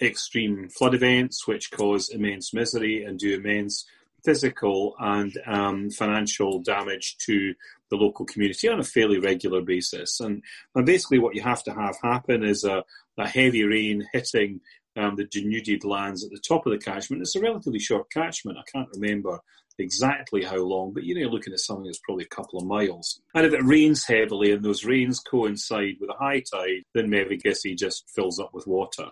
extreme 0.02 0.68
flood 0.70 0.96
events 0.96 1.46
which 1.48 1.70
cause 1.70 2.10
immense 2.10 2.54
misery 2.54 3.04
and 3.04 3.20
do 3.20 3.36
immense 3.36 3.86
physical 4.24 4.96
and 5.00 5.38
um, 5.46 5.90
financial 5.90 6.60
damage 6.60 7.18
to 7.18 7.54
the 7.90 7.96
local 7.96 8.26
community 8.26 8.68
on 8.68 8.80
a 8.80 8.84
fairly 8.84 9.20
regular 9.20 9.62
basis. 9.62 10.20
And, 10.20 10.44
and 10.76 10.86
basically, 10.86 11.20
what 11.20 11.36
you 11.36 11.42
have 11.42 11.64
to 11.64 11.74
have 11.74 11.98
happen 12.02 12.44
is 12.44 12.64
a, 12.64 12.84
a 13.18 13.28
heavy 13.28 13.64
rain 13.64 14.08
hitting 14.14 14.62
um, 14.98 15.16
the 15.16 15.26
denuded 15.26 15.84
lands 15.84 16.24
at 16.24 16.32
the 16.32 16.40
top 16.40 16.66
of 16.66 16.72
the 16.72 16.78
catchment. 16.78 17.22
It's 17.22 17.36
a 17.36 17.40
relatively 17.40 17.80
short 17.80 18.12
catchment. 18.12 18.58
I 18.58 18.64
can't 18.72 18.90
remember 18.94 19.40
exactly 19.80 20.44
how 20.44 20.58
long, 20.58 20.94
but 20.94 21.04
you 21.04 21.14
know, 21.14 21.22
you're 21.22 21.30
looking 21.30 21.54
at 21.54 21.60
something 21.60 21.86
that's 21.86 22.02
probably 22.04 22.26
a 22.26 22.36
couple 22.36 22.60
of 22.60 22.68
miles. 22.68 23.22
And 23.34 23.46
if 23.46 23.54
it 23.54 23.64
rains 23.64 24.06
heavily 24.06 24.52
and 24.52 24.64
those 24.64 24.86
rains 24.86 25.20
coincide 25.20 25.96
with 26.00 26.10
a 26.10 26.18
high 26.20 26.42
tide, 26.42 26.84
then 26.94 27.10
maybe 27.10 27.38
Mevagissey 27.38 27.78
just 27.78 28.10
fills 28.14 28.40
up 28.40 28.54
with 28.54 28.68
water. 28.68 29.08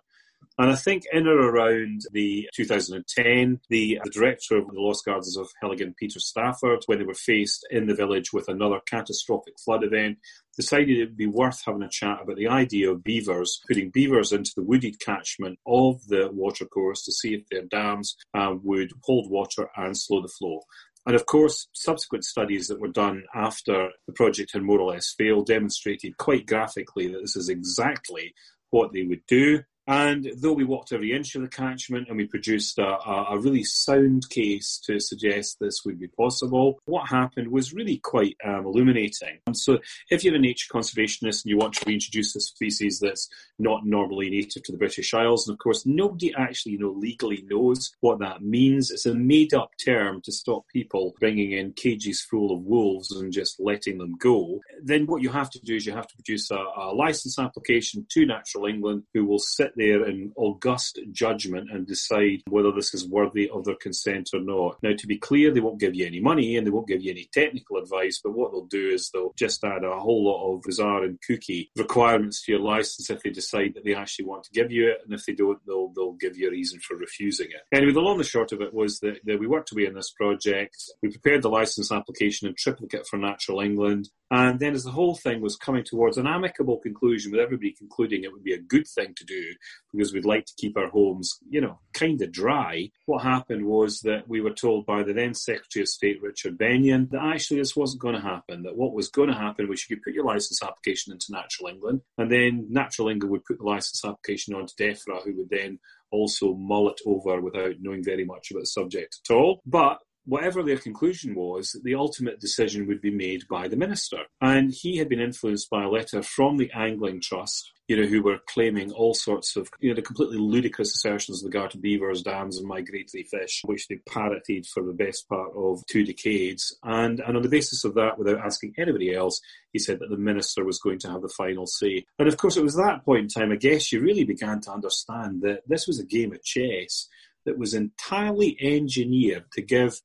And 0.60 0.70
I 0.70 0.76
think 0.76 1.04
in 1.14 1.26
or 1.26 1.40
around 1.40 2.02
the 2.12 2.50
2010, 2.54 3.62
the, 3.70 3.98
the 4.04 4.10
director 4.10 4.58
of 4.58 4.68
the 4.68 4.82
Lost 4.82 5.06
Gardens 5.06 5.38
of 5.38 5.48
Heligan, 5.64 5.96
Peter 5.96 6.20
Stafford, 6.20 6.84
when 6.86 7.00
they 7.00 7.06
were 7.06 7.14
faced 7.14 7.66
in 7.72 7.88
the 7.88 7.96
village 7.96 8.34
with 8.34 8.50
another 8.50 8.82
catastrophic 8.86 9.54
flood 9.64 9.86
event, 9.86 10.18
decided 10.58 10.98
it 10.98 11.06
would 11.06 11.18
be 11.18 11.28
worth 11.28 11.62
having 11.66 11.82
a 11.82 11.88
chat 11.90 12.20
about 12.22 12.36
the 12.36 12.50
idea 12.50 12.92
of 12.92 13.06
beavers, 13.06 13.62
putting 13.70 13.90
beavers 13.90 14.34
into 14.34 14.52
the 14.54 14.64
wooded 14.64 15.00
catchment 15.00 15.58
of 15.66 16.06
the 16.08 16.30
watercourse 16.34 17.06
to 17.06 17.14
see 17.14 17.36
if 17.36 17.48
their 17.50 17.64
dams 17.64 18.18
um, 18.34 18.60
would 18.66 18.92
hold 19.04 19.32
water 19.32 19.70
and 19.78 19.98
slow 19.98 20.22
the 20.22 20.28
flow. 20.28 20.60
And 21.06 21.16
of 21.16 21.26
course, 21.26 21.70
subsequent 21.72 22.26
studies 22.26 22.68
that 22.68 22.82
were 22.82 22.90
done 22.90 23.24
after 23.34 23.92
the 24.08 24.14
project 24.14 24.52
had 24.52 24.64
more 24.64 24.82
or 24.82 24.92
less 24.92 25.14
failed 25.18 25.46
demonstrated 25.46 26.18
quite 26.18 26.46
graphically 26.46 27.08
that 27.08 27.22
this 27.22 27.38
is 27.38 27.48
exactly 27.48 28.34
what 28.72 28.92
they 28.92 29.04
would 29.04 29.26
do. 29.26 29.64
And 29.90 30.32
though 30.38 30.54
we 30.54 30.66
walked 30.66 30.94
every 30.94 31.14
inch 31.14 31.34
of 31.34 31.42
the 31.42 31.48
catchment 31.48 32.10
and 32.10 32.18
we 32.18 32.28
produced 32.28 32.78
a, 32.78 32.86
a, 32.86 33.26
a, 33.32 33.40
really 33.40 33.64
sound 33.64 34.30
case 34.30 34.80
to 34.86 35.00
suggest 35.00 35.58
this 35.60 35.82
would 35.84 36.00
be 36.00 36.08
possible, 36.08 36.80
what 36.86 37.10
happened 37.10 37.48
was 37.48 37.74
really 37.74 37.98
quite 37.98 38.38
um, 38.46 38.68
illuminating. 38.68 39.40
And 39.48 39.58
so, 39.58 39.80
if 40.12 40.24
you're 40.24 40.36
a 40.36 40.40
nature 40.40 40.72
conservationist 40.72 41.44
and 41.44 41.50
you 41.50 41.58
want 41.58 41.74
to 41.74 41.86
reintroduce 41.88 42.36
a 42.36 42.40
species 42.40 43.00
that's 43.00 43.28
not 43.58 43.84
normally 43.84 44.30
native 44.30 44.62
to 44.62 44.72
the 44.72 44.78
British 44.78 45.12
Isles, 45.16 45.48
and 45.48 45.56
of 45.56 45.60
course, 45.60 45.88
nobody 45.88 46.36
actually 46.38 46.74
you 46.74 46.80
know, 46.80 46.92
legally 46.92 47.44
knows 47.50 47.92
what 48.02 48.20
that 48.20 48.44
means, 48.44 48.92
it's 48.92 49.08
a 49.08 49.16
made 49.16 49.56
up 49.56 49.72
term 49.84 50.22
to 50.22 50.32
stop 50.32 50.68
people 50.72 51.16
bringing 51.20 51.54
in 51.54 51.74
cages 51.74 52.22
full 52.22 52.52
of 52.52 52.62
wolves 52.62 53.10
and 53.10 53.34
just 53.34 53.60
letting 53.60 53.98
them 53.98 54.16
go, 54.20 54.60
then 54.84 55.08
what 55.08 55.24
you 55.24 55.30
have 55.30 55.50
to 55.50 55.60
do 55.62 55.78
is 55.78 55.88
you 55.88 55.94
have 55.94 56.08
to 56.08 56.16
produce 56.16 56.52
a, 56.52 56.64
a 56.78 56.94
license 56.94 57.40
application 57.40 58.06
to 58.10 58.28
Natural 58.28 58.68
England, 58.68 59.02
who 59.16 59.26
will 59.26 59.40
sit 59.40 59.74
there 59.80 60.06
in 60.06 60.32
august 60.36 61.00
judgment 61.12 61.72
and 61.72 61.88
decide 61.88 62.42
whether 62.48 62.72
this 62.72 62.94
is 62.94 63.08
worthy 63.08 63.50
of 63.50 63.66
their 63.66 63.76
consent 63.76 64.30
or 64.34 64.42
not. 64.42 64.78
Now, 64.84 64.92
to 64.98 65.08
be 65.08 65.18
clear, 65.18 65.52
they 65.52 65.60
won't 65.60 65.80
give 65.80 65.96
you 65.96 66.06
any 66.06 66.20
money 66.20 66.58
and 66.58 66.68
they 66.68 66.72
won't 66.72 66.88
give 66.88 67.02
you 67.02 67.12
any 67.12 67.30
technical 67.34 67.78
advice, 67.78 68.20
but 68.24 68.34
what 68.34 68.52
they'll 68.52 68.66
do 68.66 68.90
is 68.90 69.10
they'll 69.10 69.34
just 69.38 69.64
add 69.64 69.84
a 69.84 70.00
whole 70.00 70.24
lot 70.24 70.54
of 70.54 70.62
bizarre 70.62 71.04
and 71.04 71.20
kooky 71.28 71.70
requirements 71.78 72.44
to 72.44 72.52
your 72.52 72.62
license 72.62 73.10
if 73.10 73.24
they 73.24 73.30
decide 73.30 73.74
that 73.74 73.84
they 73.86 73.96
actually 73.96 74.26
want 74.26 74.44
to 74.44 74.52
give 74.52 74.72
you 74.72 74.90
it, 74.90 75.00
and 75.04 75.14
if 75.14 75.26
they 75.26 75.34
don't, 75.34 75.60
they'll 75.66 75.92
they'll 75.96 76.14
give 76.14 76.38
you 76.38 76.48
a 76.48 76.52
reason 76.52 76.80
for 76.80 76.96
refusing 76.98 77.48
it. 77.48 77.62
Anyway, 77.76 77.94
the 77.94 78.00
long 78.00 78.14
and 78.14 78.20
the 78.20 78.26
short 78.26 78.52
of 78.52 78.62
it 78.62 78.74
was 78.74 79.00
that, 79.00 79.20
that 79.26 79.40
we 79.40 79.48
worked 79.48 79.72
away 79.72 79.88
on 79.88 79.94
this 79.94 80.12
project. 80.12 80.76
We 81.02 81.10
prepared 81.10 81.42
the 81.42 81.50
license 81.50 81.92
application 81.92 82.48
in 82.48 82.56
triplicate 82.56 83.08
for 83.08 83.18
Natural 83.18 83.62
England, 83.62 84.10
and 84.32 84.60
then 84.60 84.74
as 84.74 84.84
the 84.84 84.92
whole 84.92 85.16
thing 85.16 85.42
was 85.42 85.56
coming 85.56 85.84
towards 85.84 86.18
an 86.18 86.28
amicable 86.28 86.78
conclusion, 86.78 87.32
with 87.32 87.42
everybody 87.42 87.72
concluding 87.72 88.24
it 88.24 88.32
would 88.32 88.44
be 88.44 88.54
a 88.54 88.60
good 88.60 88.88
thing 88.88 89.14
to 89.16 89.26
do, 89.26 89.54
because 89.92 90.14
we'd 90.14 90.26
like 90.26 90.46
to 90.46 90.54
keep 90.58 90.78
our 90.78 90.90
homes, 90.90 91.40
you 91.50 91.62
know, 91.62 91.80
kind 91.94 92.22
of 92.22 92.32
dry. 92.32 92.90
What 93.06 93.24
happened 93.24 93.66
was 93.66 94.02
that 94.02 94.28
we 94.28 94.42
were 94.42 94.54
told 94.54 94.86
by 94.86 95.04
the 95.04 95.14
then 95.14 95.34
Secretary 95.34 95.84
of 95.84 95.90
State, 95.90 96.22
Richard 96.22 96.58
Benyon, 96.58 97.10
that 97.12 97.24
actually 97.24 97.60
this 97.60 97.76
wasn't 97.76 98.02
going 98.02 98.16
to 98.16 98.22
happen, 98.22 98.64
that 98.64 98.78
what 98.78 98.94
was 98.94 99.10
going 99.10 99.30
to 99.30 99.36
happen 99.36 99.68
was 99.68 99.90
you 99.90 99.96
could 99.96 100.04
put 100.04 100.14
your 100.14 100.26
licence 100.26 100.62
application 100.64 101.14
into 101.14 101.32
Natural 101.32 101.70
England, 101.70 102.02
and 102.18 102.32
then 102.32 102.68
Natural 102.70 103.10
England 103.10 103.32
would 103.32 103.46
put 103.46 103.58
the 103.58 103.66
licence 103.66 104.04
application 104.06 104.54
onto 104.54 104.74
DEFRA, 104.76 105.24
who 105.24 105.36
would 105.38 105.50
then 105.50 105.80
also 106.12 106.54
mull 106.54 106.90
it 106.90 107.00
over 107.06 107.40
without 107.42 107.76
knowing 107.80 108.04
very 108.04 108.26
much 108.26 108.52
about 108.52 108.62
the 108.62 108.68
subject 108.68 109.20
at 109.30 109.34
all. 109.34 109.62
But 109.66 110.00
whatever 110.30 110.64
their 110.64 110.78
conclusion 110.78 111.36
was, 111.36 111.76
the 111.84 111.96
ultimate 111.96 112.40
decision 112.40 112.88
would 112.88 113.02
be 113.02 113.12
made 113.12 113.48
by 113.48 113.68
the 113.68 113.76
minister. 113.76 114.20
And 114.40 114.72
he 114.72 114.98
had 114.98 115.10
been 115.10 115.20
influenced 115.20 115.70
by 115.70 115.84
a 115.84 115.90
letter 115.90 116.22
from 116.22 116.58
the 116.58 116.72
Angling 116.72 117.22
Trust, 117.22 117.72
you 117.88 117.98
know, 117.98 118.08
who 118.08 118.22
were 118.22 118.38
claiming 118.48 118.92
all 118.92 119.16
sorts 119.16 119.56
of, 119.56 119.70
you 119.80 119.90
know, 119.90 119.96
the 119.96 120.04
completely 120.04 120.38
ludicrous 120.38 120.96
assertions 120.96 121.42
with 121.42 121.52
regard 121.52 121.72
to 121.72 121.80
beavers, 121.80 122.22
dams, 122.22 122.60
and 122.60 122.68
migratory 122.68 123.24
fish, 123.24 123.64
which 123.66 123.88
they 123.88 123.96
parroted 124.08 124.68
for 124.68 124.84
the 124.84 124.94
best 124.94 125.28
part 125.28 125.52
of 125.56 125.84
two 125.88 126.06
decades. 126.06 126.78
And, 126.84 127.20
and 127.20 127.36
on 127.36 127.42
the 127.42 127.50
basis 127.50 127.84
of 127.84 127.96
that, 127.96 128.20
without 128.20 128.46
asking 128.46 128.76
anybody 128.78 129.14
else, 129.14 129.42
he 129.74 129.80
said 129.80 130.00
that 130.00 130.10
the 130.10 130.18
minister 130.18 130.64
was 130.64 130.80
going 130.80 131.00
to 131.00 131.10
have 131.10 131.22
the 131.22 131.30
final 131.30 131.66
say. 131.66 132.06
And 132.20 132.28
of 132.28 132.38
course, 132.38 132.56
it 132.56 132.64
was 132.64 132.76
that 132.76 133.04
point 133.04 133.22
in 133.22 133.28
time, 133.28 133.52
I 133.52 133.56
guess, 133.56 133.92
you 133.92 134.00
really 134.00 134.24
began 134.24 134.62
to 134.62 134.72
understand 134.72 135.42
that 135.42 135.62
this 135.68 135.88
was 135.88 136.00
a 136.00 136.06
game 136.06 136.32
of 136.32 136.44
chess 136.44 137.08
that 137.46 137.58
was 137.58 137.74
entirely 137.74 138.58
engineered 138.60 139.46
to 139.54 139.62
give 139.62 140.02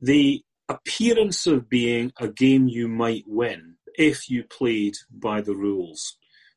the 0.00 0.42
appearance 0.68 1.46
of 1.46 1.68
being 1.68 2.12
a 2.18 2.28
game 2.28 2.68
you 2.68 2.88
might 2.88 3.24
win 3.26 3.76
if 3.96 4.30
you 4.30 4.42
played 4.44 4.94
by 5.10 5.40
the 5.40 5.54
rules. 5.54 6.16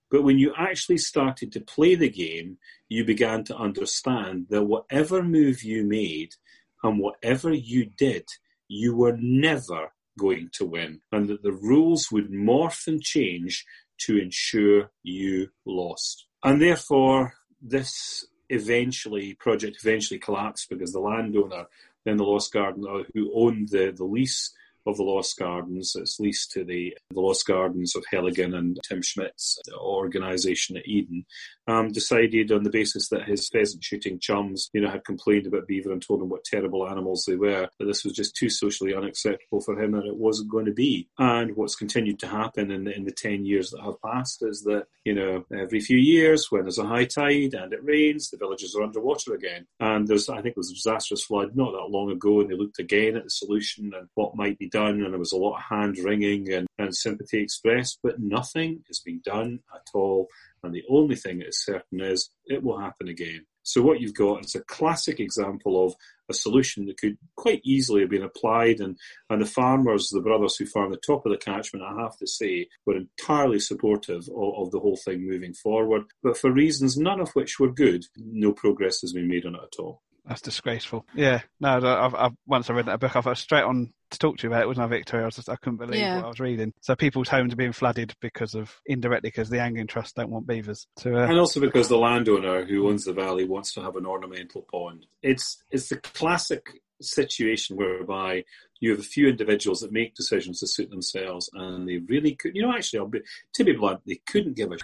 But 0.10 0.24
when 0.24 0.38
you 0.38 0.54
actually 0.58 1.00
started 1.00 1.52
to 1.52 1.60
play 1.60 1.96
the 1.96 2.10
game, 2.10 2.58
you 2.88 3.04
began 3.04 3.44
to 3.46 3.58
understand 3.58 4.48
that 4.50 4.64
whatever 4.64 5.24
move 5.24 5.64
you 5.64 5.84
made 5.84 6.36
and 6.84 7.00
whatever 7.00 7.52
you 7.52 7.86
did, 7.86 8.26
you 8.68 8.96
were 8.96 9.18
never 9.20 9.92
going 10.18 10.50
to 10.54 10.66
win, 10.66 11.02
and 11.12 11.28
that 11.28 11.44
the 11.44 11.52
rules 11.52 12.10
would 12.12 12.32
morph 12.32 12.88
and 12.88 13.02
change 13.02 13.66
to 13.98 14.18
ensure 14.18 14.92
you 15.04 15.50
lost. 15.66 16.28
And 16.44 16.62
therefore, 16.62 17.34
this 17.62 18.26
eventually 18.50 19.34
project 19.36 19.78
eventually 19.82 20.20
collapsed 20.20 20.70
because 20.70 20.92
the 20.92 21.00
landowner 21.00 21.66
then 22.06 22.18
the 22.18 22.24
Lost 22.24 22.54
Garden 22.54 22.86
uh, 22.88 23.04
who 23.14 23.32
owned 23.34 23.70
the, 23.70 23.94
the 23.96 24.04
lease 24.04 24.54
of 24.86 24.98
the 24.98 25.04
Lost 25.04 25.38
Gardens. 25.38 25.96
It's 25.96 26.20
leased 26.20 26.52
to 26.52 26.64
the, 26.64 26.96
the 27.10 27.20
Lost 27.20 27.46
Gardens 27.48 27.96
of 27.96 28.06
Heligan 28.12 28.56
and 28.56 28.80
Tim 28.88 29.02
Smit's 29.02 29.60
organisation 29.76 30.78
at 30.78 30.88
Eden. 30.88 31.26
Um, 31.68 31.92
decided 31.92 32.52
on 32.52 32.64
the 32.64 32.70
basis 32.70 33.10
that 33.10 33.24
his 33.24 33.50
pheasant 33.50 33.84
shooting 33.84 34.20
chums, 34.20 34.70
you 34.74 34.82
know, 34.82 34.90
had 34.90 35.04
complained 35.04 35.48
about 35.48 35.68
beaver 35.68 35.92
and 35.92 36.02
told 36.02 36.22
him 36.22 36.30
what 36.30 36.44
terrible 36.44 36.88
animals 36.88 37.26
they 37.28 37.36
were, 37.36 37.68
that 37.80 37.86
this 37.86 38.04
was 38.04 38.14
just 38.14 38.36
too 38.36 38.50
socially 38.50 38.94
unacceptable 38.94 39.62
for 39.62 39.82
him 39.82 39.96
and 39.96 40.06
it 40.06 40.16
wasn't 40.16 40.52
going 40.52 40.66
to 40.66 40.74
be. 40.74 41.08
And 41.18 41.56
what's 41.56 41.76
continued 41.76 42.20
to 42.20 42.28
happen 42.28 42.72
in 42.72 42.84
the, 42.84 42.96
in 42.96 43.06
the 43.06 43.12
10 43.12 43.46
years 43.46 43.72
that 43.72 43.82
have 43.82 44.02
passed 44.02 44.44
is 44.44 44.62
that, 44.64 44.86
you 45.04 45.14
know, 45.14 45.46
every 45.52 45.80
few 45.80 45.98
years 45.98 46.48
when 46.52 46.64
there's 46.64 46.78
a 46.78 46.86
high 46.86 47.06
tide 47.06 47.54
and 47.54 47.74
it 47.74 47.84
rains, 47.84 48.30
the 48.30 48.38
villages 48.38 48.76
are 48.76 48.84
underwater 48.84 49.34
again. 49.34 49.66
And 49.80 50.08
there's, 50.08 50.30
I 50.30 50.42
think 50.42 50.56
there 50.56 50.62
was 50.62 50.72
a 50.72 50.76
disastrous 50.76 51.24
flood 51.24 51.56
not 51.56 51.72
that 51.72 51.90
long 51.90 52.12
ago 52.12 52.42
and 52.42 52.50
they 52.50 52.56
looked 52.56 52.80
again 52.80 53.16
at 53.16 53.24
the 53.24 53.30
solution 53.30 53.94
and 53.96 54.08
what 54.14 54.36
might 54.36 54.60
be 54.60 54.70
done 54.70 55.02
and 55.02 55.14
there 55.14 55.20
was 55.20 55.32
a 55.32 55.38
lot 55.38 55.58
of 55.58 55.64
hand 55.64 55.98
wringing 56.04 56.52
and, 56.52 56.68
and 56.78 56.96
sympathy 56.96 57.42
expressed, 57.42 58.00
but 58.04 58.20
nothing 58.20 58.84
has 58.88 59.00
been 59.00 59.22
done 59.24 59.60
at 59.74 59.88
all. 59.94 60.28
And 60.66 60.74
the 60.74 60.84
only 60.90 61.16
thing 61.16 61.40
that 61.40 61.50
is 61.50 61.64
certain 61.64 62.02
is 62.02 62.30
it 62.46 62.64
will 62.64 62.80
happen 62.80 63.08
again. 63.08 63.46
So 63.64 63.82
what 63.82 64.00
you've 64.00 64.14
got 64.14 64.46
is 64.46 64.54
a 64.54 64.64
classic 64.64 65.20
example 65.20 65.84
of 65.84 65.96
a 66.30 66.34
solution 66.34 66.86
that 66.86 66.98
could 66.98 67.18
quite 67.36 67.62
easily 67.64 68.02
have 68.02 68.12
been 68.12 68.24
applied 68.24 68.80
and, 68.80 68.96
and 69.30 69.42
the 69.42 69.46
farmers, 69.46 70.10
the 70.10 70.22
brothers 70.22 70.56
who 70.56 70.68
farm 70.68 70.92
the 70.92 70.98
top 70.98 71.26
of 71.26 71.32
the 71.32 71.38
catchment, 71.38 71.84
I 71.84 72.00
have 72.02 72.16
to 72.18 72.28
say, 72.28 72.68
were 72.86 72.98
entirely 72.98 73.60
supportive 73.60 74.30
of, 74.30 74.54
of 74.58 74.72
the 74.72 74.80
whole 74.80 75.00
thing 75.04 75.28
moving 75.28 75.54
forward. 75.54 76.04
But 76.22 76.38
for 76.38 76.52
reasons 76.52 76.96
none 76.96 77.20
of 77.20 77.32
which 77.32 77.60
were 77.60 77.72
good, 77.72 78.06
no 78.18 78.54
progress 78.54 79.02
has 79.02 79.14
been 79.14 79.28
made 79.28 79.48
on 79.48 79.56
it 79.56 79.62
at 79.64 79.80
all. 79.80 80.04
That's 80.28 80.42
disgraceful. 80.42 81.06
Yeah, 81.14 81.42
no, 81.60 81.78
I've, 81.78 82.16
I've, 82.16 82.32
once 82.48 82.70
I 82.70 82.74
read 82.74 82.88
that 82.88 83.00
book, 83.00 83.16
I 83.16 83.20
was 83.20 83.40
straight 83.40 83.64
on 83.64 83.94
to 84.10 84.18
talk 84.18 84.38
to 84.38 84.44
you 84.44 84.50
about 84.50 84.64
it, 84.64 84.68
wasn't 84.68 84.86
I, 84.86 84.88
Victoria? 84.88 85.24
I, 85.24 85.28
was 85.28 85.36
just, 85.36 85.50
I 85.50 85.56
couldn't 85.56 85.78
believe 85.78 86.00
yeah. 86.00 86.18
what 86.18 86.26
I 86.26 86.28
was 86.30 86.40
reading. 86.40 86.74
So 86.82 86.96
people's 86.96 87.30
homes 87.30 87.54
are 87.54 87.58
being 87.58 87.74
flooded 87.74 88.14
because 88.22 88.56
of, 88.56 88.74
indirectly, 88.88 89.30
because 89.30 89.50
the 89.50 89.62
Angling 89.62 89.88
Trust 89.88 90.16
don't 90.16 90.32
want 90.32 90.48
beavers. 90.48 90.88
To, 91.02 91.16
uh... 91.16 91.28
And 91.28 91.38
also 91.38 91.60
because 91.60 91.90
the 91.90 91.98
landowner 91.98 92.66
who 92.66 92.90
owns 92.90 93.06
the 93.06 93.14
valley 93.14 93.46
wants 93.46 93.74
to 93.74 93.82
have 93.82 93.96
an 93.96 94.06
ornamental 94.06 94.66
pond. 94.72 95.06
It's, 95.22 95.64
it's 95.70 95.90
the 95.90 95.98
classic 95.98 96.82
situation 97.02 97.76
whereby 97.76 98.46
you 98.80 98.92
have 98.92 99.00
a 99.00 99.04
few 99.04 99.28
individuals 99.28 99.82
that 99.82 99.92
make 99.92 100.16
decisions 100.16 100.60
to 100.60 100.68
suit 100.68 100.90
themselves 100.90 101.50
and 101.54 101.88
they 101.88 101.98
really 101.98 102.36
could, 102.36 102.56
you 102.56 102.64
know, 102.64 102.74
actually, 102.74 103.00
I'll 103.00 103.08
be, 103.08 103.22
to 103.54 103.64
be 103.64 103.74
blunt, 103.74 104.02
they 104.08 104.22
couldn't 104.28 104.56
give 104.56 104.72
a 104.72 104.78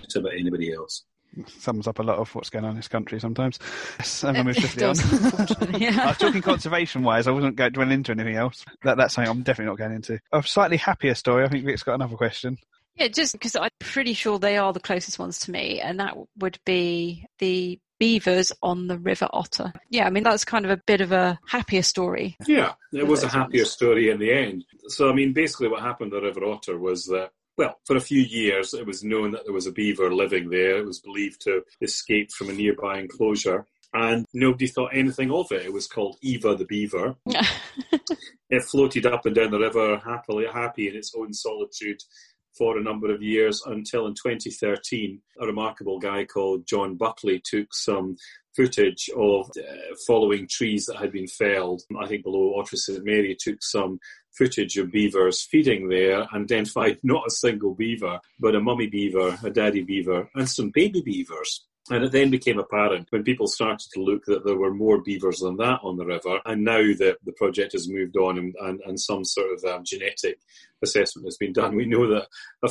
shit 0.00 0.16
about 0.16 0.34
anybody 0.34 0.72
else 0.72 1.04
sums 1.46 1.86
up 1.86 1.98
a 1.98 2.02
lot 2.02 2.18
of 2.18 2.34
what's 2.34 2.50
going 2.50 2.64
on 2.64 2.72
in 2.72 2.76
this 2.76 2.88
country 2.88 3.20
sometimes. 3.20 3.58
Yes, 3.98 4.24
and 4.24 4.44
move 4.44 4.56
swiftly 4.56 4.84
on. 4.84 4.96
yeah. 5.80 6.00
I 6.02 6.06
was 6.08 6.18
talking 6.18 6.42
conservation 6.42 7.02
wise, 7.02 7.26
I 7.26 7.30
wasn't 7.30 7.56
going 7.56 7.72
to 7.72 7.74
dwell 7.74 7.90
into 7.90 8.12
anything 8.12 8.36
else. 8.36 8.64
That, 8.82 8.96
that's 8.96 9.14
something 9.14 9.30
I'm 9.30 9.42
definitely 9.42 9.70
not 9.70 9.78
going 9.78 9.92
into. 9.92 10.20
A 10.32 10.42
slightly 10.42 10.76
happier 10.76 11.14
story. 11.14 11.44
I 11.44 11.48
think 11.48 11.64
Vic's 11.64 11.82
got 11.82 11.94
another 11.94 12.16
question. 12.16 12.58
Yeah, 12.96 13.08
just 13.08 13.32
because 13.32 13.54
I'm 13.54 13.70
pretty 13.78 14.12
sure 14.12 14.38
they 14.38 14.56
are 14.56 14.72
the 14.72 14.80
closest 14.80 15.18
ones 15.18 15.38
to 15.40 15.52
me, 15.52 15.80
and 15.80 16.00
that 16.00 16.16
would 16.36 16.58
be 16.64 17.26
the 17.38 17.78
beavers 17.98 18.52
on 18.62 18.88
the 18.88 18.98
River 18.98 19.28
Otter. 19.32 19.72
Yeah, 19.90 20.06
I 20.06 20.10
mean, 20.10 20.24
that's 20.24 20.44
kind 20.44 20.64
of 20.64 20.70
a 20.70 20.82
bit 20.86 21.00
of 21.00 21.12
a 21.12 21.38
happier 21.46 21.82
story. 21.82 22.36
Yeah, 22.46 22.72
it 22.92 23.06
was 23.06 23.22
a 23.22 23.28
happier 23.28 23.62
ones. 23.62 23.70
story 23.70 24.10
in 24.10 24.18
the 24.18 24.32
end. 24.32 24.64
So, 24.88 25.08
I 25.08 25.12
mean, 25.12 25.32
basically 25.32 25.68
what 25.68 25.82
happened 25.82 26.12
at 26.12 26.22
River 26.22 26.44
Otter 26.44 26.78
was 26.78 27.04
that 27.06 27.30
well, 27.58 27.76
for 27.84 27.96
a 27.96 28.00
few 28.00 28.22
years, 28.22 28.72
it 28.72 28.86
was 28.86 29.02
known 29.02 29.32
that 29.32 29.44
there 29.44 29.52
was 29.52 29.66
a 29.66 29.72
beaver 29.72 30.14
living 30.14 30.48
there. 30.48 30.78
It 30.78 30.86
was 30.86 31.00
believed 31.00 31.40
to 31.42 31.64
escape 31.82 32.30
from 32.30 32.50
a 32.50 32.52
nearby 32.52 33.00
enclosure. 33.00 33.66
And 33.92 34.26
nobody 34.32 34.68
thought 34.68 34.90
anything 34.94 35.32
of 35.32 35.50
it. 35.50 35.66
It 35.66 35.72
was 35.72 35.88
called 35.88 36.18
Eva 36.22 36.54
the 36.54 36.66
Beaver. 36.66 37.16
it 37.26 38.62
floated 38.62 39.06
up 39.06 39.26
and 39.26 39.34
down 39.34 39.50
the 39.50 39.58
river 39.58 40.00
happily, 40.04 40.46
happy 40.46 40.88
in 40.88 40.94
its 40.94 41.12
own 41.16 41.32
solitude 41.32 42.00
for 42.58 42.76
a 42.76 42.82
number 42.82 43.14
of 43.14 43.22
years 43.22 43.62
until 43.64 44.06
in 44.06 44.14
2013, 44.14 45.20
a 45.40 45.46
remarkable 45.46 46.00
guy 46.00 46.24
called 46.24 46.66
John 46.66 46.96
Buckley 46.96 47.40
took 47.44 47.72
some 47.72 48.16
footage 48.56 49.08
of 49.16 49.48
uh, 49.56 49.94
following 50.06 50.48
trees 50.48 50.86
that 50.86 50.96
had 50.96 51.12
been 51.12 51.28
felled. 51.28 51.82
I 51.98 52.08
think 52.08 52.24
below 52.24 52.58
Ottery 52.58 52.78
St 52.78 53.04
Mary 53.04 53.36
took 53.38 53.62
some 53.62 54.00
footage 54.36 54.76
of 54.76 54.90
beavers 54.90 55.42
feeding 55.42 55.88
there, 55.88 56.26
and 56.32 56.44
identified 56.44 56.98
not 57.02 57.26
a 57.26 57.30
single 57.30 57.74
beaver, 57.74 58.18
but 58.38 58.56
a 58.56 58.60
mummy 58.60 58.88
beaver, 58.88 59.38
a 59.44 59.50
daddy 59.50 59.82
beaver, 59.82 60.28
and 60.34 60.48
some 60.48 60.70
baby 60.70 61.02
beavers. 61.02 61.64
And 61.90 62.04
it 62.04 62.12
then 62.12 62.30
became 62.30 62.58
apparent 62.58 63.08
when 63.10 63.22
people 63.22 63.46
started 63.46 63.88
to 63.92 64.02
look 64.02 64.24
that 64.26 64.44
there 64.44 64.56
were 64.56 64.74
more 64.74 65.02
beavers 65.02 65.38
than 65.38 65.56
that 65.56 65.80
on 65.82 65.96
the 65.96 66.04
river. 66.04 66.40
And 66.44 66.64
now 66.64 66.82
that 66.98 67.16
the 67.24 67.32
project 67.32 67.72
has 67.72 67.88
moved 67.88 68.16
on 68.16 68.38
and, 68.38 68.54
and, 68.60 68.80
and 68.84 69.00
some 69.00 69.24
sort 69.24 69.52
of 69.52 69.64
um, 69.64 69.84
genetic 69.84 70.38
assessment 70.82 71.26
has 71.26 71.36
been 71.36 71.52
done, 71.52 71.74
we 71.74 71.86
know 71.86 72.08
that 72.08 72.26
a, 72.62 72.70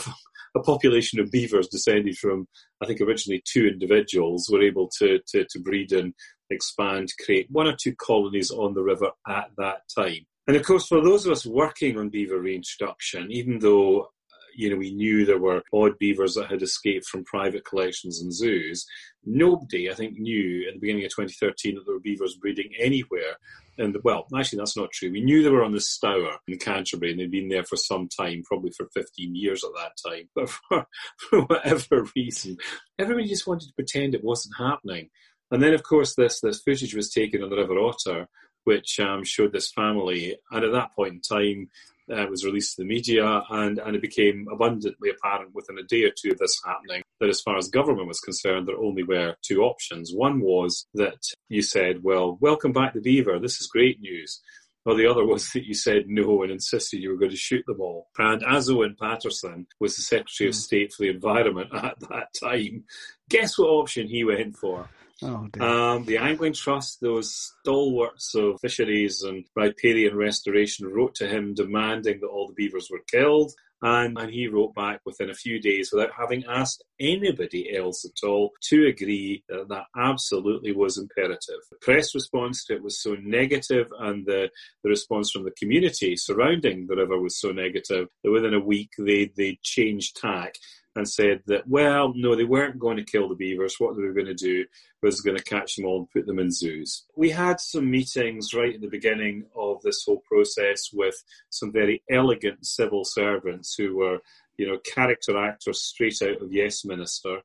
a, 0.55 0.63
population 0.63 1.20
of 1.20 1.32
beavers 1.32 1.68
descended 1.68 2.18
from, 2.18 2.47
I 2.82 2.86
think, 2.86 3.01
originally 3.01 3.43
two 3.45 3.68
individuals 3.68 4.49
were 4.51 4.61
able 4.61 4.89
to, 4.99 5.20
to, 5.30 5.45
to 5.49 5.59
breed 5.59 5.91
and 5.91 6.13
expand, 6.49 7.09
create 7.24 7.47
one 7.49 7.68
or 7.68 7.76
two 7.76 7.95
colonies 7.95 8.51
on 8.51 8.74
the 8.74 8.84
river 8.84 9.11
at 9.28 9.49
that 9.57 9.82
time. 9.95 10.26
And 10.47 10.55
of 10.55 10.63
course, 10.63 10.88
for 10.88 11.01
those 11.01 11.26
of 11.26 11.34
us 11.34 11.45
working 11.45 11.97
on 11.97 12.09
beaver 12.09 12.39
reintroduction, 12.39 13.32
even 13.32 13.59
though 13.59 14.09
you 14.58 14.70
know 14.70 14.78
we 14.78 14.93
knew 14.93 15.26
there 15.26 15.39
were 15.39 15.62
odd 15.72 15.97
beavers 15.99 16.36
that 16.36 16.49
had 16.49 16.62
escaped 16.62 17.05
from 17.05 17.24
private 17.24 17.64
collections 17.64 18.22
and 18.22 18.34
zoos, 18.34 18.86
nobody, 19.24 19.89
I 19.91 19.93
think, 19.93 20.18
knew 20.18 20.68
at 20.68 20.74
the 20.74 20.80
beginning 20.80 21.05
of 21.05 21.12
2013 21.12 21.76
that 21.76 21.86
there 21.86 21.93
were 21.93 21.99
beavers 21.99 22.36
breeding 22.36 22.72
anywhere. 22.80 23.38
And 23.78 23.95
well, 24.03 24.26
actually, 24.36 24.58
that's 24.58 24.76
not 24.76 24.91
true. 24.91 25.12
We 25.12 25.22
knew 25.22 25.43
they 25.43 25.51
were 25.51 25.64
on 25.64 25.74
the 25.74 25.80
Stour 25.80 26.38
in 26.47 26.58
Canterbury, 26.58 27.12
and 27.12 27.20
they'd 27.20 27.30
been 27.30 27.49
there 27.49 27.64
for 27.64 27.76
some 27.76 28.08
time, 28.08 28.41
probably 28.43 28.72
for 28.72 28.88
15 28.93 29.36
years 29.36 29.64
at 29.64 29.72
that 29.76 30.10
time. 30.10 30.30
But 30.36 30.49
for, 30.49 30.88
for 31.18 31.41
whatever 31.43 32.08
reason, 32.16 32.58
everybody 32.97 33.28
just 33.28 33.45
wanted 33.45 33.68
to 33.68 33.76
pretend 33.76 34.16
it 34.16 34.24
wasn't 34.24 34.55
happening. 34.58 35.10
And 35.51 35.62
then, 35.62 35.74
of 35.74 35.84
course, 35.84 36.16
this 36.16 36.41
this 36.41 36.62
footage 36.62 36.95
was 36.95 37.12
taken 37.12 37.43
on 37.43 37.49
the 37.49 37.58
River 37.58 37.78
Otter, 37.80 38.28
which 38.64 38.99
um, 38.99 39.24
showed 39.24 39.53
this 39.53 39.72
family. 39.72 40.36
And 40.51 40.66
at 40.66 40.72
that 40.72 40.93
point 40.95 41.14
in 41.14 41.22
time, 41.22 41.70
uh, 42.12 42.26
was 42.30 42.45
released 42.45 42.76
to 42.76 42.82
the 42.82 42.88
media, 42.88 43.41
and, 43.49 43.80
and 43.80 43.95
it 43.95 44.01
became 44.01 44.47
abundantly 44.51 45.10
apparent 45.10 45.53
within 45.53 45.78
a 45.78 45.84
day 45.84 46.03
or 46.03 46.12
two 46.12 46.32
of 46.32 46.38
this 46.38 46.60
happening 46.66 47.03
that, 47.20 47.30
as 47.30 47.41
far 47.41 47.58
as 47.58 47.68
government 47.70 48.08
was 48.08 48.20
concerned, 48.20 48.68
there 48.68 48.78
only 48.78 49.03
were 49.03 49.36
two 49.41 49.62
options. 49.62 50.14
One 50.14 50.39
was 50.39 50.88
that 50.93 51.20
you 51.49 51.62
said, 51.62 52.03
Well, 52.03 52.38
welcome 52.41 52.72
back 52.72 52.93
the 52.93 53.01
beaver, 53.01 53.39
this 53.39 53.60
is 53.60 53.68
great 53.68 53.99
news. 53.99 54.41
Or 54.86 54.95
the 54.95 55.08
other 55.08 55.26
was 55.26 55.51
that 55.51 55.66
you 55.66 55.74
said 55.74 56.05
no 56.08 56.43
and 56.43 56.51
insisted 56.51 57.01
you 57.01 57.10
were 57.10 57.18
going 57.18 57.32
to 57.32 57.38
shoot 57.38 57.66
them 57.68 57.82
all. 57.82 58.08
And 58.18 58.41
as 58.47 58.70
Owen 58.70 58.95
Paterson 58.97 59.68
was 59.82 59.97
the 59.97 60.01
Secretary 60.01 60.47
of 60.47 60.55
hmm. 60.55 60.60
State 60.60 60.93
for 60.93 61.03
the 61.03 61.10
Environment 61.10 61.70
at 61.74 61.99
that 62.10 62.30
time, 62.41 62.86
guess 63.30 63.58
what 63.58 63.68
option 63.68 64.08
he 64.08 64.24
went 64.24 64.55
for? 64.55 64.89
Oh, 65.24 65.47
um, 65.59 66.05
the 66.05 66.18
Angling 66.18 66.53
Trust, 66.53 67.01
those 67.01 67.53
stalwarts 67.61 68.36
of 68.36 68.59
fisheries 68.61 69.24
and 69.24 69.45
riparian 69.55 70.15
restoration, 70.15 70.88
wrote 70.88 71.15
to 71.15 71.28
him 71.28 71.55
demanding 71.55 72.20
that 72.20 72.28
all 72.28 72.47
the 72.47 72.53
beavers 72.53 72.89
were 72.91 73.01
killed. 73.11 73.51
And, 73.80 74.18
and 74.18 74.32
he 74.32 74.47
wrote 74.47 74.74
back 74.74 75.01
within 75.05 75.30
a 75.30 75.36
few 75.36 75.61
days 75.61 75.91
without 75.93 76.09
having 76.18 76.43
asked 76.49 76.84
anybody 76.99 77.76
else 77.78 78.05
at 78.05 78.28
all 78.28 78.51
to 78.70 78.88
agree 78.88 79.43
that 79.49 79.70
that 79.70 79.86
absolutely 79.95 80.72
was 80.72 80.97
imperative. 80.97 81.59
The 81.70 81.78
press 81.80 82.15
response 82.15 82.65
to 82.65 82.76
it 82.76 82.84
was 82.84 82.99
so 82.99 83.15
negative, 83.22 83.88
and 83.99 84.26
the, 84.26 84.49
the 84.84 84.89
response 84.89 85.30
from 85.30 85.43
the 85.43 85.51
community 85.51 86.15
surrounding 86.15 86.88
the 86.88 86.95
river 86.95 87.20
was 87.20 87.39
so 87.39 87.51
negative 87.51 88.07
that 88.24 88.32
within 88.32 88.55
a 88.55 88.59
week 88.59 88.89
they, 88.97 89.32
they 89.38 89.59
changed 89.61 90.18
tack 90.20 90.55
and 90.98 91.08
said 91.08 91.41
that, 91.45 91.68
well, 91.68 92.12
no, 92.16 92.36
they 92.36 92.43
weren't 92.43 92.80
going 92.80 92.98
to 92.98 93.04
kill 93.04 93.30
the 93.30 93.36
beavers. 93.36 93.76
What 93.78 93.95
they 93.95 94.02
were 94.02 94.14
going 94.14 94.26
to 94.26 94.34
do 94.34 94.66
was 95.04 95.22
going 95.22 95.38
to 95.38 95.43
catch 95.43 95.76
them 95.76 95.86
all 95.86 96.00
and 96.00 96.10
put 96.10 96.26
them 96.26 96.39
in 96.39 96.52
zoos. 96.52 97.06
We 97.16 97.30
had 97.30 97.60
some 97.60 97.89
meetings 97.89 98.54
right 98.56 98.74
at 98.74 98.82
the 98.82 98.89
beginning 98.89 99.45
of 99.56 99.82
this 99.84 100.04
whole 100.04 100.24
process 100.28 100.89
with 100.91 101.16
some 101.52 101.72
very 101.72 102.04
elegant 102.10 102.66
civil 102.66 103.06
servants 103.06 103.76
who 103.78 103.95
were, 103.95 104.18
you 104.58 104.68
know, 104.68 104.80
character 104.80 105.38
actors 105.38 105.84
straight 105.84 106.20
out 106.24 106.41
of 106.41 106.52
Yes 106.52 106.84
Minister. 106.84 107.38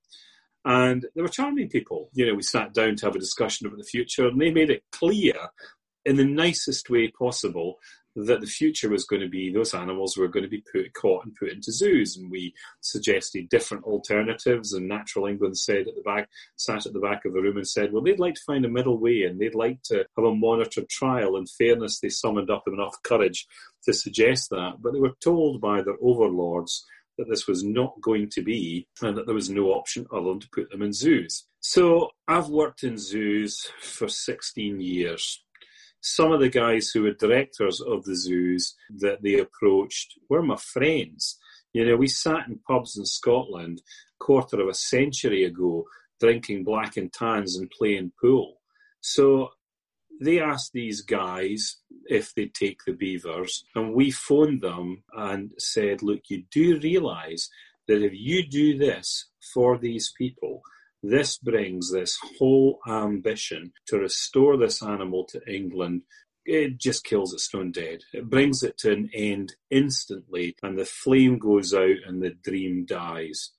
And 0.64 1.04
they 1.14 1.20
were 1.20 1.28
charming 1.28 1.68
people. 1.68 2.08
You 2.14 2.26
know, 2.26 2.34
we 2.34 2.42
sat 2.42 2.72
down 2.72 2.96
to 2.96 3.06
have 3.06 3.16
a 3.16 3.20
discussion 3.20 3.66
about 3.66 3.78
the 3.78 3.84
future, 3.84 4.28
and 4.28 4.40
they 4.40 4.50
made 4.50 4.70
it 4.70 4.84
clear 4.92 5.34
in 6.06 6.16
the 6.16 6.24
nicest 6.24 6.88
way 6.88 7.08
possible 7.08 7.78
that 8.14 8.40
the 8.40 8.46
future 8.46 8.90
was 8.90 9.04
going 9.04 9.22
to 9.22 9.28
be 9.28 9.50
those 9.50 9.74
animals 9.74 10.16
were 10.16 10.28
going 10.28 10.42
to 10.42 10.48
be 10.48 10.64
put, 10.72 10.92
caught 10.94 11.24
and 11.24 11.34
put 11.34 11.50
into 11.50 11.72
zoos. 11.72 12.16
And 12.16 12.30
we 12.30 12.54
suggested 12.80 13.48
different 13.48 13.84
alternatives. 13.84 14.72
And 14.72 14.88
Natural 14.88 15.26
England 15.26 15.58
said 15.58 15.88
at 15.88 15.94
the 15.94 16.02
back, 16.04 16.28
sat 16.56 16.86
at 16.86 16.92
the 16.92 17.00
back 17.00 17.24
of 17.24 17.32
the 17.32 17.40
room 17.40 17.56
and 17.56 17.66
said, 17.66 17.92
well, 17.92 18.02
they'd 18.02 18.20
like 18.20 18.34
to 18.34 18.42
find 18.46 18.64
a 18.64 18.68
middle 18.68 18.98
way 18.98 19.22
and 19.22 19.40
they'd 19.40 19.54
like 19.54 19.82
to 19.84 20.04
have 20.16 20.24
a 20.24 20.34
monitored 20.34 20.88
trial. 20.88 21.36
In 21.36 21.46
fairness, 21.46 22.00
they 22.00 22.08
summoned 22.08 22.50
up 22.50 22.64
enough 22.66 22.96
courage 23.02 23.46
to 23.84 23.92
suggest 23.92 24.50
that. 24.50 24.74
But 24.80 24.92
they 24.92 25.00
were 25.00 25.16
told 25.22 25.60
by 25.60 25.82
their 25.82 25.96
overlords 26.02 26.84
that 27.18 27.28
this 27.28 27.46
was 27.46 27.62
not 27.62 28.00
going 28.00 28.28
to 28.30 28.42
be 28.42 28.86
and 29.02 29.16
that 29.16 29.26
there 29.26 29.34
was 29.34 29.50
no 29.50 29.68
option 29.68 30.06
other 30.12 30.30
than 30.30 30.40
to 30.40 30.48
put 30.52 30.70
them 30.70 30.82
in 30.82 30.92
zoos. 30.92 31.46
So 31.60 32.10
I've 32.26 32.48
worked 32.48 32.82
in 32.82 32.98
zoos 32.98 33.70
for 33.80 34.08
16 34.08 34.80
years. 34.80 35.42
Some 36.02 36.32
of 36.32 36.40
the 36.40 36.48
guys 36.48 36.90
who 36.90 37.02
were 37.02 37.12
directors 37.12 37.80
of 37.80 38.04
the 38.04 38.16
zoos 38.16 38.74
that 38.98 39.22
they 39.22 39.38
approached 39.38 40.18
were 40.28 40.42
my 40.42 40.56
friends. 40.56 41.38
You 41.72 41.86
know, 41.86 41.96
we 41.96 42.08
sat 42.08 42.48
in 42.48 42.58
pubs 42.66 42.98
in 42.98 43.06
Scotland 43.06 43.82
quarter 44.18 44.60
of 44.60 44.68
a 44.68 44.74
century 44.74 45.44
ago 45.44 45.84
drinking 46.20 46.64
black 46.64 46.96
and 46.96 47.12
tans 47.12 47.56
and 47.56 47.70
playing 47.70 48.12
pool. 48.20 48.60
So 49.00 49.50
they 50.20 50.40
asked 50.40 50.72
these 50.72 51.02
guys 51.02 51.76
if 52.06 52.34
they'd 52.34 52.54
take 52.54 52.80
the 52.84 52.92
beavers, 52.92 53.64
and 53.74 53.94
we 53.94 54.10
phoned 54.10 54.60
them 54.60 55.04
and 55.16 55.52
said, 55.58 56.02
Look, 56.02 56.22
you 56.28 56.44
do 56.50 56.78
realise 56.80 57.48
that 57.88 58.02
if 58.02 58.12
you 58.14 58.46
do 58.46 58.76
this 58.76 59.30
for 59.52 59.78
these 59.78 60.12
people, 60.16 60.62
this 61.02 61.36
brings 61.36 61.90
this 61.90 62.18
whole 62.38 62.78
ambition 62.86 63.72
to 63.86 63.98
restore 63.98 64.56
this 64.56 64.82
animal 64.82 65.24
to 65.26 65.40
England. 65.52 66.02
It 66.44 66.78
just 66.78 67.04
kills 67.04 67.34
it 67.34 67.40
stone 67.40 67.72
dead. 67.72 68.02
It 68.12 68.30
brings 68.30 68.62
it 68.62 68.78
to 68.78 68.92
an 68.92 69.10
end 69.12 69.54
instantly, 69.70 70.56
and 70.62 70.78
the 70.78 70.84
flame 70.84 71.38
goes 71.38 71.74
out 71.74 71.96
and 72.06 72.22
the 72.22 72.30
dream 72.30 72.84
dies. 72.84 73.50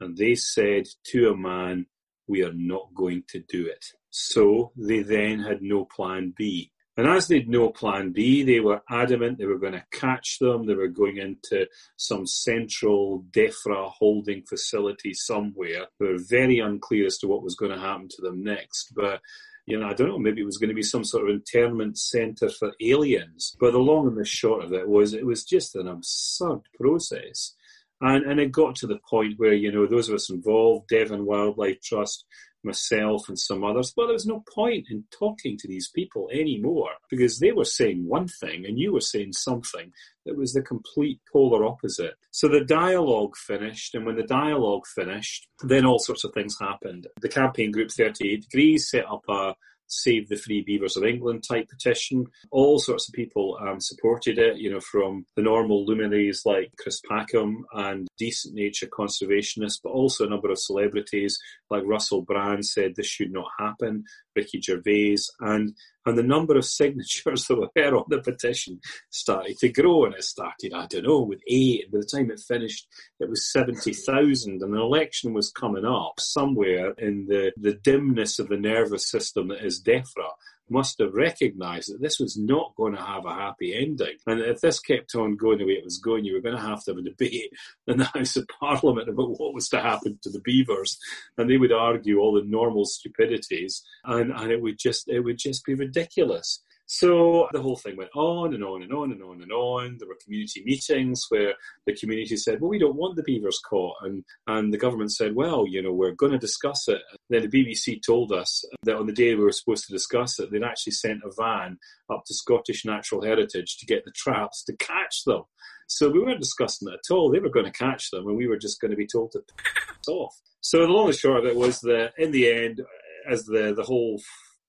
And 0.00 0.16
they 0.16 0.34
said 0.34 0.86
to 1.08 1.30
a 1.30 1.36
man, 1.36 1.86
We 2.26 2.42
are 2.42 2.52
not 2.52 2.94
going 2.94 3.24
to 3.28 3.40
do 3.40 3.66
it. 3.66 3.84
So 4.10 4.72
they 4.76 5.00
then 5.02 5.40
had 5.40 5.60
no 5.62 5.84
plan 5.84 6.32
B. 6.36 6.72
And 6.96 7.06
as 7.06 7.28
they'd 7.28 7.48
no 7.48 7.68
plan 7.68 8.12
B, 8.12 8.42
they 8.42 8.60
were 8.60 8.82
adamant 8.88 9.38
they 9.38 9.44
were 9.44 9.58
going 9.58 9.74
to 9.74 9.84
catch 9.92 10.38
them. 10.38 10.66
They 10.66 10.74
were 10.74 10.88
going 10.88 11.18
into 11.18 11.66
some 11.96 12.26
central 12.26 13.24
DEFRA 13.32 13.90
holding 13.90 14.42
facility 14.44 15.12
somewhere. 15.12 15.86
They 16.00 16.06
were 16.06 16.18
very 16.18 16.58
unclear 16.58 17.06
as 17.06 17.18
to 17.18 17.28
what 17.28 17.42
was 17.42 17.54
going 17.54 17.72
to 17.72 17.78
happen 17.78 18.08
to 18.08 18.22
them 18.22 18.42
next. 18.42 18.94
But 18.94 19.20
you 19.66 19.78
know, 19.78 19.88
I 19.88 19.94
don't 19.94 20.08
know, 20.08 20.18
maybe 20.18 20.40
it 20.40 20.46
was 20.46 20.58
going 20.58 20.68
to 20.68 20.74
be 20.74 20.82
some 20.82 21.04
sort 21.04 21.24
of 21.24 21.34
internment 21.34 21.98
centre 21.98 22.48
for 22.48 22.72
aliens. 22.80 23.56
But 23.58 23.72
the 23.72 23.78
long 23.78 24.06
and 24.06 24.16
the 24.16 24.24
short 24.24 24.64
of 24.64 24.72
it 24.72 24.88
was 24.88 25.12
it 25.12 25.26
was 25.26 25.44
just 25.44 25.74
an 25.74 25.88
absurd 25.88 26.60
process. 26.78 27.54
And, 28.00 28.24
and 28.24 28.38
it 28.38 28.52
got 28.52 28.76
to 28.76 28.86
the 28.86 29.00
point 29.08 29.38
where, 29.38 29.54
you 29.54 29.72
know, 29.72 29.86
those 29.86 30.08
of 30.08 30.14
us 30.14 30.30
involved, 30.30 30.88
Devon 30.88 31.24
Wildlife 31.24 31.80
Trust, 31.80 32.26
myself 32.66 33.28
and 33.28 33.38
some 33.38 33.64
others, 33.64 33.92
well, 33.96 34.06
there 34.06 34.14
was 34.14 34.26
no 34.26 34.44
point 34.54 34.88
in 34.90 35.04
talking 35.10 35.56
to 35.58 35.68
these 35.68 35.88
people 35.88 36.28
anymore 36.32 36.90
because 37.08 37.38
they 37.38 37.52
were 37.52 37.64
saying 37.64 38.06
one 38.06 38.28
thing 38.28 38.66
and 38.66 38.78
you 38.78 38.92
were 38.92 39.00
saying 39.00 39.32
something 39.32 39.92
that 40.26 40.36
was 40.36 40.52
the 40.52 40.60
complete 40.60 41.20
polar 41.32 41.64
opposite. 41.64 42.14
So 42.32 42.48
the 42.48 42.64
dialogue 42.64 43.36
finished, 43.36 43.94
and 43.94 44.04
when 44.04 44.16
the 44.16 44.24
dialogue 44.24 44.86
finished, 44.86 45.48
then 45.62 45.86
all 45.86 45.98
sorts 45.98 46.24
of 46.24 46.32
things 46.34 46.56
happened. 46.60 47.06
The 47.20 47.28
campaign 47.28 47.70
group 47.70 47.90
38 47.90 48.42
Degrees 48.42 48.90
set 48.90 49.06
up 49.06 49.22
a 49.28 49.54
Save 49.88 50.28
the 50.28 50.36
Free 50.36 50.62
Beavers 50.62 50.96
of 50.96 51.04
England 51.04 51.44
type 51.48 51.68
petition. 51.68 52.26
All 52.50 52.78
sorts 52.78 53.08
of 53.08 53.14
people 53.14 53.58
um, 53.60 53.80
supported 53.80 54.38
it, 54.38 54.58
you 54.58 54.70
know, 54.70 54.80
from 54.80 55.26
the 55.36 55.42
normal 55.42 55.84
luminaries 55.84 56.42
like 56.44 56.72
Chris 56.78 57.00
Packham 57.08 57.64
and 57.72 58.08
decent 58.18 58.54
nature 58.54 58.86
conservationists, 58.86 59.80
but 59.82 59.90
also 59.90 60.26
a 60.26 60.30
number 60.30 60.50
of 60.50 60.58
celebrities 60.58 61.38
like 61.70 61.82
Russell 61.86 62.22
Brand 62.22 62.64
said 62.64 62.94
this 62.94 63.06
should 63.06 63.32
not 63.32 63.48
happen, 63.58 64.04
Ricky 64.34 64.60
Gervais, 64.60 65.16
and 65.40 65.74
and 66.06 66.16
the 66.16 66.22
number 66.22 66.56
of 66.56 66.64
signatures 66.64 67.46
that 67.46 67.56
were 67.56 67.68
there 67.74 67.96
on 67.96 68.04
the 68.08 68.20
petition 68.20 68.80
started 69.10 69.58
to 69.58 69.68
grow, 69.68 70.04
and 70.04 70.14
it 70.14 70.24
started, 70.24 70.72
I 70.72 70.86
don't 70.86 71.04
know, 71.04 71.22
with 71.22 71.40
eight, 71.48 71.84
and 71.84 71.92
by 71.92 71.98
the 71.98 72.06
time 72.06 72.30
it 72.30 72.40
finished, 72.40 72.86
it 73.20 73.28
was 73.28 73.50
70,000, 73.52 74.62
and 74.62 74.74
an 74.74 74.80
election 74.80 75.32
was 75.32 75.50
coming 75.50 75.84
up 75.84 76.18
somewhere 76.18 76.92
in 76.92 77.26
the, 77.26 77.52
the 77.56 77.74
dimness 77.74 78.38
of 78.38 78.48
the 78.48 78.56
nervous 78.56 79.10
system 79.10 79.48
that 79.48 79.64
is 79.64 79.82
DEFRA 79.82 80.30
must 80.68 80.98
have 80.98 81.14
recognised 81.14 81.92
that 81.92 82.00
this 82.00 82.18
was 82.18 82.36
not 82.36 82.74
going 82.76 82.94
to 82.94 83.02
have 83.02 83.24
a 83.24 83.34
happy 83.34 83.74
ending. 83.74 84.16
And 84.26 84.40
if 84.40 84.60
this 84.60 84.80
kept 84.80 85.14
on 85.14 85.36
going 85.36 85.58
the 85.58 85.64
way 85.64 85.72
it 85.72 85.84
was 85.84 85.98
going, 85.98 86.24
you 86.24 86.34
were 86.34 86.40
going 86.40 86.56
to 86.56 86.60
have 86.60 86.82
to 86.84 86.92
have 86.92 86.98
a 86.98 87.02
debate 87.02 87.52
in 87.86 87.98
the 87.98 88.04
House 88.04 88.36
of 88.36 88.48
Parliament 88.60 89.08
about 89.08 89.38
what 89.38 89.54
was 89.54 89.68
to 89.70 89.80
happen 89.80 90.18
to 90.22 90.30
the 90.30 90.40
beavers. 90.40 90.98
And 91.38 91.48
they 91.48 91.56
would 91.56 91.72
argue 91.72 92.18
all 92.18 92.32
the 92.32 92.42
normal 92.42 92.84
stupidities 92.84 93.82
and, 94.04 94.32
and 94.32 94.50
it 94.50 94.60
would 94.60 94.78
just 94.78 95.08
it 95.08 95.20
would 95.20 95.38
just 95.38 95.64
be 95.64 95.74
ridiculous. 95.74 96.62
So 96.86 97.48
the 97.52 97.60
whole 97.60 97.76
thing 97.76 97.96
went 97.96 98.14
on 98.14 98.54
and 98.54 98.62
on 98.62 98.82
and 98.82 98.92
on 98.92 99.10
and 99.10 99.22
on 99.22 99.42
and 99.42 99.52
on. 99.52 99.96
There 99.98 100.06
were 100.06 100.18
community 100.22 100.62
meetings 100.64 101.26
where 101.28 101.54
the 101.84 101.96
community 101.96 102.36
said, 102.36 102.60
well, 102.60 102.70
we 102.70 102.78
don't 102.78 102.94
want 102.94 103.16
the 103.16 103.24
beavers 103.24 103.58
caught. 103.68 103.96
And, 104.02 104.24
and 104.46 104.72
the 104.72 104.78
government 104.78 105.12
said, 105.12 105.34
well, 105.34 105.66
you 105.66 105.82
know, 105.82 105.92
we're 105.92 106.12
going 106.12 106.32
to 106.32 106.38
discuss 106.38 106.86
it. 106.86 107.00
And 107.10 107.18
then 107.28 107.50
the 107.50 107.64
BBC 107.64 108.00
told 108.06 108.32
us 108.32 108.64
that 108.84 108.96
on 108.96 109.06
the 109.06 109.12
day 109.12 109.34
we 109.34 109.42
were 109.42 109.52
supposed 109.52 109.86
to 109.86 109.92
discuss 109.92 110.38
it, 110.38 110.50
they'd 110.52 110.62
actually 110.62 110.92
sent 110.92 111.22
a 111.24 111.32
van 111.36 111.78
up 112.08 112.24
to 112.26 112.34
Scottish 112.34 112.84
Natural 112.84 113.22
Heritage 113.22 113.78
to 113.78 113.86
get 113.86 114.04
the 114.04 114.12
traps 114.12 114.62
to 114.64 114.76
catch 114.76 115.24
them. 115.24 115.42
So 115.88 116.08
we 116.08 116.20
weren't 116.20 116.40
discussing 116.40 116.88
it 116.88 116.94
at 116.94 117.14
all. 117.14 117.30
They 117.30 117.40
were 117.40 117.48
going 117.48 117.66
to 117.66 117.72
catch 117.72 118.10
them 118.10 118.28
and 118.28 118.36
we 118.36 118.46
were 118.46 118.58
just 118.58 118.80
going 118.80 118.90
to 118.92 118.96
be 118.96 119.06
told 119.06 119.32
to 119.32 119.40
piss 119.40 120.08
off. 120.08 120.40
So 120.60 120.78
the 120.78 120.86
long 120.86 121.08
and 121.08 121.16
short 121.16 121.44
of 121.44 121.46
it 121.46 121.56
was 121.56 121.80
that 121.80 122.12
in 122.16 122.30
the 122.30 122.50
end, 122.50 122.80
as 123.28 123.44
the, 123.44 123.74
the 123.74 123.84
whole 123.84 124.20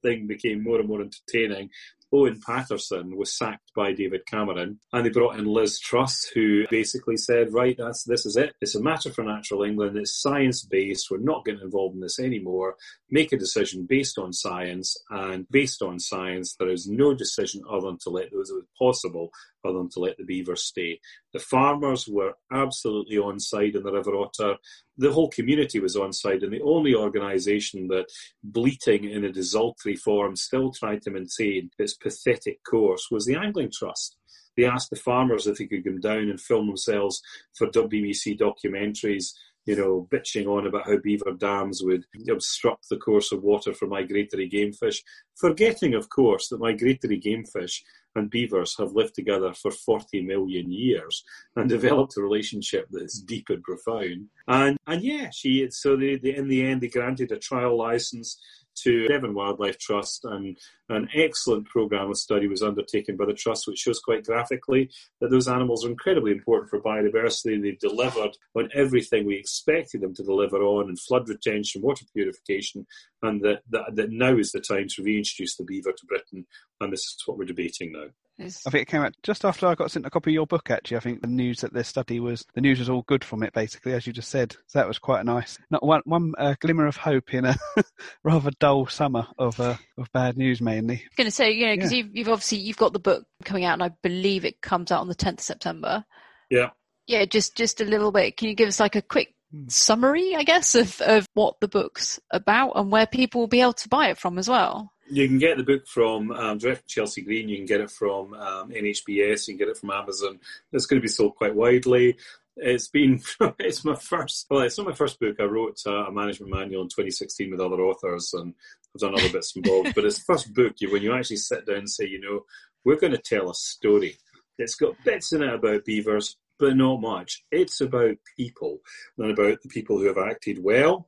thing 0.03 0.27
became 0.27 0.63
more 0.63 0.79
and 0.79 0.87
more 0.87 1.01
entertaining, 1.01 1.69
Owen 2.13 2.39
Paterson 2.45 3.17
was 3.17 3.37
sacked 3.37 3.73
by 3.75 3.91
David 3.91 4.25
Cameron, 4.25 4.79
and 4.93 5.05
they 5.05 5.09
brought 5.09 5.37
in 5.37 5.45
Liz 5.45 5.79
Truss, 5.79 6.25
who 6.33 6.65
basically 6.69 7.17
said, 7.17 7.53
"Right, 7.53 7.75
that's 7.77 8.03
this 8.03 8.25
is 8.25 8.37
it. 8.37 8.53
It's 8.61 8.75
a 8.75 8.81
matter 8.81 9.11
for 9.11 9.23
natural 9.23 9.63
England. 9.63 9.97
It's 9.97 10.21
science 10.21 10.63
based. 10.63 11.11
We're 11.11 11.19
not 11.19 11.43
getting 11.43 11.61
involved 11.61 11.95
in 11.95 12.01
this 12.01 12.19
anymore. 12.19 12.75
Make 13.09 13.33
a 13.33 13.37
decision 13.37 13.85
based 13.85 14.17
on 14.17 14.31
science, 14.31 14.97
and 15.09 15.45
based 15.49 15.81
on 15.81 15.99
science, 15.99 16.55
there 16.55 16.69
is 16.69 16.87
no 16.87 17.13
decision 17.13 17.61
other 17.69 17.87
than 17.87 17.97
to 17.99 18.09
let 18.09 18.31
those 18.31 18.49
it 18.49 18.55
was 18.55 18.65
possible 18.77 19.31
other 19.65 19.79
than 19.79 19.89
to 19.89 19.99
let 19.99 20.17
the 20.17 20.23
beavers 20.23 20.63
stay. 20.63 20.99
The 21.37 21.43
farmers 21.43 22.07
were 22.07 22.33
absolutely 22.51 23.19
on 23.19 23.39
side 23.39 23.75
in 23.75 23.83
the 23.83 23.91
River 23.91 24.15
Otter. 24.15 24.55
The 24.97 25.11
whole 25.11 25.29
community 25.29 25.79
was 25.79 25.95
on 25.95 26.11
side, 26.11 26.41
and 26.41 26.51
the 26.51 26.63
only 26.63 26.95
organisation 26.95 27.87
that, 27.89 28.07
bleating 28.43 29.03
in 29.03 29.23
a 29.23 29.31
desultory 29.31 29.95
form, 29.95 30.35
still 30.35 30.71
tried 30.71 31.03
to 31.03 31.11
maintain 31.11 31.69
its 31.77 31.93
pathetic 31.93 32.63
course 32.63 33.09
was 33.11 33.27
the 33.27 33.35
Angling 33.35 33.69
Trust. 33.71 34.17
They 34.55 34.65
asked 34.65 34.89
the 34.89 34.95
farmers 34.95 35.45
if 35.45 35.59
they 35.59 35.67
could 35.67 35.83
come 35.83 35.99
down 35.99 36.29
and 36.29 36.41
film 36.41 36.65
themselves 36.65 37.21
for 37.55 37.67
BBC 37.67 38.39
documentaries 38.39 39.33
you 39.67 39.75
know, 39.75 40.07
bitching 40.09 40.47
on 40.47 40.65
about 40.65 40.85
how 40.85 40.97
beaver 40.97 41.33
dams 41.37 41.83
would 41.83 42.05
obstruct 42.29 42.87
the 42.89 42.97
course 42.97 43.33
of 43.33 43.43
water 43.43 43.73
for 43.73 43.85
migratory 43.85 44.47
game 44.47 44.71
fish, 44.71 45.03
forgetting, 45.35 45.93
of 45.93 46.09
course, 46.09 46.47
that 46.47 46.59
migratory 46.59 47.17
game 47.17 47.43
fish 47.43 47.83
and 48.15 48.29
beavers 48.29 48.75
have 48.79 48.93
lived 48.93 49.13
together 49.13 49.53
for 49.53 49.69
40 49.69 50.21
million 50.23 50.71
years 50.71 51.23
and 51.57 51.69
developed 51.77 52.17
a 52.17 52.21
relationship 52.21 52.87
that 52.91 53.03
is 53.03 53.21
deep 53.21 53.47
and 53.49 53.61
profound. 53.61 54.27
And 54.47 54.77
and 54.87 55.03
yeah, 55.03 55.29
she 55.31 55.69
so 55.69 55.97
they, 55.97 56.15
they 56.15 56.35
in 56.35 56.47
the 56.47 56.65
end 56.65 56.81
they 56.81 56.87
granted 56.87 57.31
a 57.33 57.37
trial 57.37 57.77
license 57.77 58.39
to 58.83 59.07
Devon 59.07 59.33
Wildlife 59.33 59.77
Trust, 59.77 60.25
and 60.25 60.57
an 60.89 61.09
excellent 61.13 61.67
program 61.67 62.09
of 62.09 62.17
study 62.17 62.47
was 62.47 62.63
undertaken 62.63 63.17
by 63.17 63.25
the 63.25 63.33
Trust, 63.33 63.67
which 63.67 63.79
shows 63.79 63.99
quite 63.99 64.25
graphically 64.25 64.89
that 65.19 65.29
those 65.29 65.47
animals 65.47 65.85
are 65.85 65.89
incredibly 65.89 66.31
important 66.31 66.69
for 66.69 66.81
biodiversity. 66.81 67.61
They've 67.61 67.79
delivered 67.79 68.37
on 68.55 68.69
everything 68.73 69.25
we 69.25 69.35
expected 69.35 70.01
them 70.01 70.13
to 70.15 70.23
deliver 70.23 70.57
on 70.57 70.89
in 70.89 70.95
flood 70.95 71.27
retention, 71.29 71.81
water 71.81 72.05
purification, 72.13 72.85
and 73.21 73.41
that, 73.41 73.61
that, 73.69 73.95
that 73.95 74.11
now 74.11 74.37
is 74.37 74.51
the 74.51 74.59
time 74.59 74.87
to 74.89 75.03
reintroduce 75.03 75.55
the 75.55 75.63
beaver 75.63 75.91
to 75.91 76.05
Britain, 76.05 76.45
and 76.79 76.93
this 76.93 77.01
is 77.01 77.23
what 77.25 77.37
we're 77.37 77.45
debating 77.45 77.91
now. 77.93 78.07
I 78.39 78.69
think 78.69 78.83
it 78.83 78.87
came 78.87 79.01
out 79.01 79.15
just 79.23 79.45
after 79.45 79.65
I 79.67 79.75
got 79.75 79.89
sent 79.89 80.05
a 80.05 80.09
copy 80.09 80.31
of 80.31 80.35
your 80.35 80.47
book. 80.47 80.69
Actually, 80.69 80.97
I 80.97 80.99
think 80.99 81.21
the 81.21 81.27
news 81.27 81.61
that 81.61 81.73
this 81.73 81.87
study 81.87 82.19
was 82.19 82.45
the 82.53 82.61
news 82.61 82.79
was 82.79 82.89
all 82.89 83.01
good 83.03 83.23
from 83.23 83.41
it, 83.41 83.53
basically, 83.53 83.93
as 83.93 84.05
you 84.05 84.13
just 84.13 84.29
said. 84.29 84.55
So 84.67 84.79
that 84.79 84.87
was 84.87 84.99
quite 84.99 85.25
nice. 85.25 85.57
Not 85.71 85.83
one 85.83 86.01
one 86.05 86.33
uh, 86.37 86.55
glimmer 86.59 86.85
of 86.85 86.97
hope 86.97 87.33
in 87.33 87.45
a 87.45 87.55
rather 88.23 88.51
dull 88.59 88.85
summer 88.87 89.27
of 89.39 89.59
uh, 89.59 89.77
of 89.97 90.11
bad 90.11 90.37
news, 90.37 90.61
mainly. 90.61 90.95
I 90.95 91.07
was 91.09 91.15
going 91.15 91.25
to 91.25 91.31
say, 91.31 91.51
you 91.51 91.65
know, 91.65 91.75
because 91.75 91.91
yeah. 91.91 91.97
you've, 91.97 92.15
you've 92.15 92.29
obviously 92.29 92.59
you've 92.59 92.77
got 92.77 92.93
the 92.93 92.99
book 92.99 93.25
coming 93.43 93.65
out, 93.65 93.73
and 93.73 93.83
I 93.83 93.91
believe 94.03 94.45
it 94.45 94.61
comes 94.61 94.91
out 94.91 95.01
on 95.01 95.07
the 95.07 95.15
tenth 95.15 95.39
of 95.39 95.45
September. 95.45 96.05
Yeah. 96.49 96.69
Yeah, 97.07 97.25
just 97.25 97.55
just 97.55 97.81
a 97.81 97.85
little 97.85 98.11
bit. 98.11 98.37
Can 98.37 98.49
you 98.49 98.55
give 98.55 98.67
us 98.67 98.79
like 98.79 98.95
a 98.95 99.01
quick 99.01 99.33
hmm. 99.51 99.67
summary, 99.67 100.35
I 100.35 100.43
guess, 100.43 100.75
of, 100.75 101.01
of 101.01 101.25
what 101.33 101.59
the 101.59 101.67
book's 101.67 102.19
about 102.29 102.73
and 102.75 102.91
where 102.91 103.07
people 103.07 103.41
will 103.41 103.47
be 103.47 103.61
able 103.61 103.73
to 103.73 103.89
buy 103.89 104.09
it 104.09 104.19
from 104.19 104.37
as 104.37 104.47
well? 104.47 104.91
You 105.09 105.27
can 105.27 105.39
get 105.39 105.57
the 105.57 105.63
book 105.63 105.87
from 105.87 106.31
um, 106.31 106.57
direct 106.57 106.87
Chelsea 106.87 107.21
Green. 107.21 107.49
You 107.49 107.57
can 107.57 107.65
get 107.65 107.81
it 107.81 107.91
from 107.91 108.33
um, 108.33 108.71
NHBS. 108.71 109.47
You 109.47 109.53
can 109.53 109.57
get 109.57 109.69
it 109.69 109.77
from 109.77 109.91
Amazon. 109.91 110.39
It's 110.73 110.85
going 110.85 110.99
to 110.99 111.05
be 111.05 111.07
sold 111.07 111.35
quite 111.35 111.55
widely. 111.55 112.17
It's 112.57 112.87
been 112.87 113.21
it's 113.59 113.85
my 113.85 113.95
first 113.95 114.47
well 114.49 114.61
it's 114.61 114.77
not 114.77 114.87
my 114.87 114.93
first 114.93 115.19
book. 115.19 115.37
I 115.39 115.43
wrote 115.43 115.77
a 115.85 116.11
management 116.11 116.51
manual 116.51 116.81
in 116.81 116.89
2016 116.89 117.51
with 117.51 117.61
other 117.61 117.81
authors 117.81 118.33
and 118.33 118.53
I've 118.95 119.01
done 119.01 119.13
other 119.13 119.31
bits 119.31 119.55
involved. 119.55 119.93
but 119.95 120.05
it's 120.05 120.19
the 120.19 120.25
first 120.25 120.53
book 120.53 120.73
you, 120.79 120.91
when 120.91 121.03
you 121.03 121.13
actually 121.13 121.37
sit 121.37 121.65
down 121.65 121.77
and 121.77 121.89
say, 121.89 122.07
you 122.07 122.19
know, 122.19 122.45
we're 122.83 122.99
going 122.99 123.13
to 123.13 123.19
tell 123.19 123.49
a 123.49 123.53
story. 123.53 124.17
It's 124.57 124.75
got 124.75 125.03
bits 125.03 125.33
in 125.33 125.43
it 125.43 125.53
about 125.53 125.85
beavers, 125.85 126.37
but 126.57 126.75
not 126.75 127.01
much. 127.01 127.43
It's 127.51 127.79
about 127.81 128.17
people 128.35 128.79
and 129.17 129.31
about 129.31 129.61
the 129.61 129.69
people 129.69 129.99
who 129.99 130.05
have 130.05 130.17
acted 130.17 130.63
well 130.63 131.07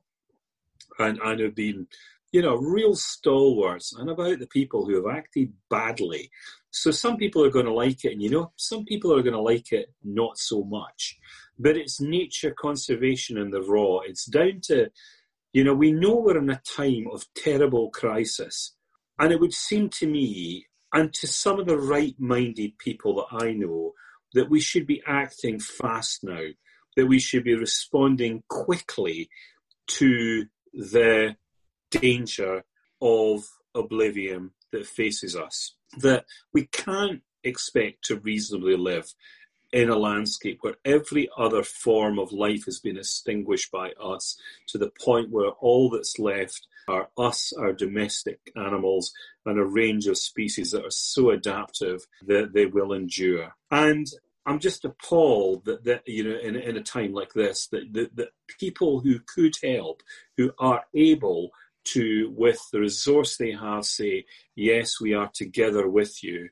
and, 0.98 1.18
and 1.18 1.40
have 1.40 1.54
been, 1.54 1.88
you 2.32 2.42
know, 2.42 2.54
real 2.56 2.94
stalwarts 2.94 3.92
and 3.92 4.08
about 4.08 4.38
the 4.38 4.46
people 4.46 4.86
who 4.86 4.94
have 4.96 5.16
acted 5.16 5.52
badly. 5.68 6.30
So 6.70 6.90
some 6.90 7.16
people 7.16 7.44
are 7.44 7.50
going 7.50 7.66
to 7.66 7.72
like 7.72 8.04
it, 8.04 8.12
and 8.12 8.22
you 8.22 8.30
know, 8.30 8.52
some 8.56 8.84
people 8.84 9.12
are 9.12 9.22
going 9.22 9.34
to 9.34 9.40
like 9.40 9.72
it 9.72 9.92
not 10.04 10.38
so 10.38 10.62
much. 10.62 11.18
But 11.58 11.76
it's 11.76 12.00
nature 12.00 12.54
conservation 12.56 13.36
in 13.36 13.50
the 13.50 13.60
raw. 13.60 13.98
It's 14.06 14.24
down 14.24 14.60
to, 14.64 14.90
you 15.52 15.64
know, 15.64 15.74
we 15.74 15.92
know 15.92 16.14
we're 16.16 16.38
in 16.38 16.48
a 16.48 16.62
time 16.64 17.06
of 17.12 17.26
terrible 17.34 17.90
crisis. 17.90 18.74
And 19.18 19.32
it 19.32 19.40
would 19.40 19.52
seem 19.52 19.90
to 19.90 20.06
me, 20.06 20.66
and 20.92 21.12
to 21.14 21.26
some 21.26 21.58
of 21.58 21.66
the 21.66 21.76
right 21.76 22.14
minded 22.18 22.78
people 22.78 23.16
that 23.16 23.44
I 23.44 23.52
know, 23.52 23.92
that 24.34 24.48
we 24.48 24.60
should 24.60 24.86
be 24.86 25.02
acting 25.06 25.58
fast 25.58 26.20
now, 26.22 26.46
that 26.96 27.06
we 27.06 27.18
should 27.18 27.44
be 27.44 27.54
responding 27.54 28.44
quickly 28.48 29.28
to 29.88 30.46
the 30.72 31.36
danger 31.90 32.64
of 33.00 33.48
oblivion 33.74 34.52
that 34.72 34.86
faces 34.86 35.36
us. 35.36 35.74
That 35.98 36.24
we 36.52 36.66
can't 36.66 37.22
expect 37.42 38.04
to 38.04 38.20
reasonably 38.20 38.76
live 38.76 39.12
in 39.72 39.88
a 39.88 39.96
landscape 39.96 40.58
where 40.60 40.76
every 40.84 41.28
other 41.36 41.62
form 41.62 42.18
of 42.18 42.32
life 42.32 42.64
has 42.64 42.80
been 42.80 42.96
extinguished 42.96 43.70
by 43.70 43.90
us 44.02 44.36
to 44.66 44.78
the 44.78 44.90
point 45.00 45.30
where 45.30 45.50
all 45.60 45.90
that's 45.90 46.18
left 46.18 46.66
are 46.88 47.08
us, 47.16 47.52
our 47.52 47.72
domestic 47.72 48.40
animals, 48.56 49.12
and 49.46 49.58
a 49.58 49.64
range 49.64 50.06
of 50.06 50.18
species 50.18 50.72
that 50.72 50.84
are 50.84 50.90
so 50.90 51.30
adaptive 51.30 52.06
that 52.26 52.52
they 52.52 52.66
will 52.66 52.92
endure. 52.92 53.54
And 53.70 54.06
I'm 54.44 54.58
just 54.58 54.84
appalled 54.84 55.66
that, 55.66 55.84
that 55.84 56.02
you 56.06 56.24
know, 56.24 56.38
in, 56.38 56.56
in 56.56 56.76
a 56.76 56.82
time 56.82 57.12
like 57.12 57.32
this, 57.32 57.68
that, 57.68 57.92
that, 57.92 58.16
that 58.16 58.30
people 58.58 59.00
who 59.00 59.20
could 59.20 59.54
help, 59.62 60.02
who 60.36 60.50
are 60.58 60.82
able 60.94 61.50
to, 61.84 62.32
with 62.36 62.60
the 62.72 62.80
resource 62.80 63.36
they 63.36 63.52
have, 63.52 63.84
say, 63.84 64.24
yes, 64.54 65.00
we 65.00 65.14
are 65.14 65.30
together 65.32 65.88
with 65.88 66.22
you, 66.22 66.48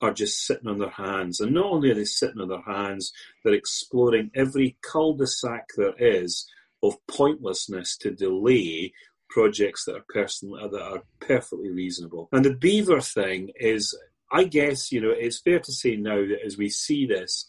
are 0.00 0.12
just 0.12 0.44
sitting 0.44 0.68
on 0.68 0.78
their 0.78 0.90
hands. 0.90 1.40
And 1.40 1.54
not 1.54 1.66
only 1.66 1.90
are 1.90 1.94
they 1.94 2.04
sitting 2.04 2.40
on 2.40 2.48
their 2.48 2.62
hands, 2.62 3.12
they're 3.44 3.54
exploring 3.54 4.30
every 4.34 4.76
cul-de-sac 4.82 5.68
there 5.76 5.94
is 5.96 6.46
of 6.82 6.96
pointlessness 7.06 7.96
to 7.98 8.10
delay 8.10 8.92
projects 9.30 9.84
that 9.84 9.96
are 9.96 10.04
personal 10.08 10.56
uh, 10.56 10.68
that 10.68 10.82
are 10.82 11.02
perfectly 11.20 11.70
reasonable. 11.70 12.28
And 12.32 12.44
the 12.44 12.54
beaver 12.54 13.00
thing 13.00 13.50
is 13.56 13.96
I 14.32 14.44
guess, 14.44 14.90
you 14.90 15.00
know, 15.00 15.10
it's 15.10 15.40
fair 15.40 15.60
to 15.60 15.72
say 15.72 15.96
now 15.96 16.16
that 16.16 16.40
as 16.44 16.56
we 16.56 16.70
see 16.70 17.06
this 17.06 17.46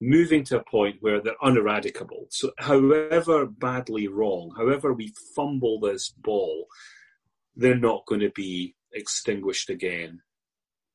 moving 0.00 0.44
to 0.44 0.58
a 0.58 0.64
point 0.64 0.96
where 1.00 1.20
they're 1.20 1.42
uneradicable. 1.42 2.26
So, 2.30 2.52
however 2.58 3.46
badly 3.46 4.08
wrong, 4.08 4.52
however 4.56 4.92
we 4.92 5.12
fumble 5.34 5.80
this 5.80 6.10
ball, 6.10 6.66
they're 7.56 7.76
not 7.76 8.06
going 8.06 8.20
to 8.20 8.30
be 8.30 8.74
extinguished 8.92 9.70
again. 9.70 10.20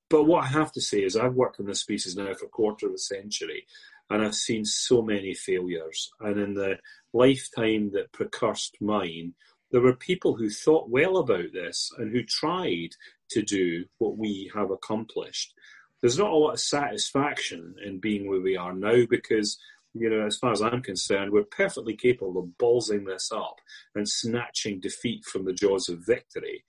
But 0.09 0.23
what 0.23 0.43
I 0.43 0.47
have 0.47 0.71
to 0.73 0.81
say 0.81 1.03
is, 1.03 1.15
I've 1.15 1.35
worked 1.35 1.59
in 1.59 1.67
this 1.67 1.81
species 1.81 2.15
now 2.15 2.33
for 2.33 2.45
a 2.45 2.49
quarter 2.49 2.87
of 2.87 2.93
a 2.93 2.97
century, 2.97 3.65
and 4.09 4.23
I've 4.23 4.35
seen 4.35 4.65
so 4.65 5.01
many 5.01 5.33
failures. 5.33 6.09
And 6.19 6.39
in 6.39 6.53
the 6.55 6.77
lifetime 7.13 7.91
that 7.93 8.11
precursed 8.11 8.77
mine, 8.81 9.35
there 9.71 9.81
were 9.81 9.95
people 9.95 10.35
who 10.35 10.49
thought 10.49 10.89
well 10.89 11.17
about 11.17 11.53
this 11.53 11.91
and 11.97 12.11
who 12.11 12.23
tried 12.23 12.89
to 13.31 13.43
do 13.43 13.85
what 13.99 14.17
we 14.17 14.51
have 14.55 14.71
accomplished. 14.71 15.53
There's 16.01 16.17
not 16.17 16.31
a 16.31 16.35
lot 16.35 16.53
of 16.53 16.59
satisfaction 16.59 17.75
in 17.85 17.99
being 17.99 18.27
where 18.27 18.41
we 18.41 18.55
are 18.55 18.73
now 18.73 19.05
because, 19.09 19.57
you 19.93 20.09
know, 20.09 20.25
as 20.25 20.37
far 20.37 20.51
as 20.51 20.61
I'm 20.61 20.81
concerned, 20.81 21.31
we're 21.31 21.43
perfectly 21.43 21.95
capable 21.95 22.39
of 22.41 22.57
ballsing 22.57 23.05
this 23.05 23.31
up 23.31 23.57
and 23.95 24.07
snatching 24.07 24.79
defeat 24.79 25.25
from 25.25 25.45
the 25.45 25.53
jaws 25.53 25.89
of 25.89 26.05
victory. 26.05 26.63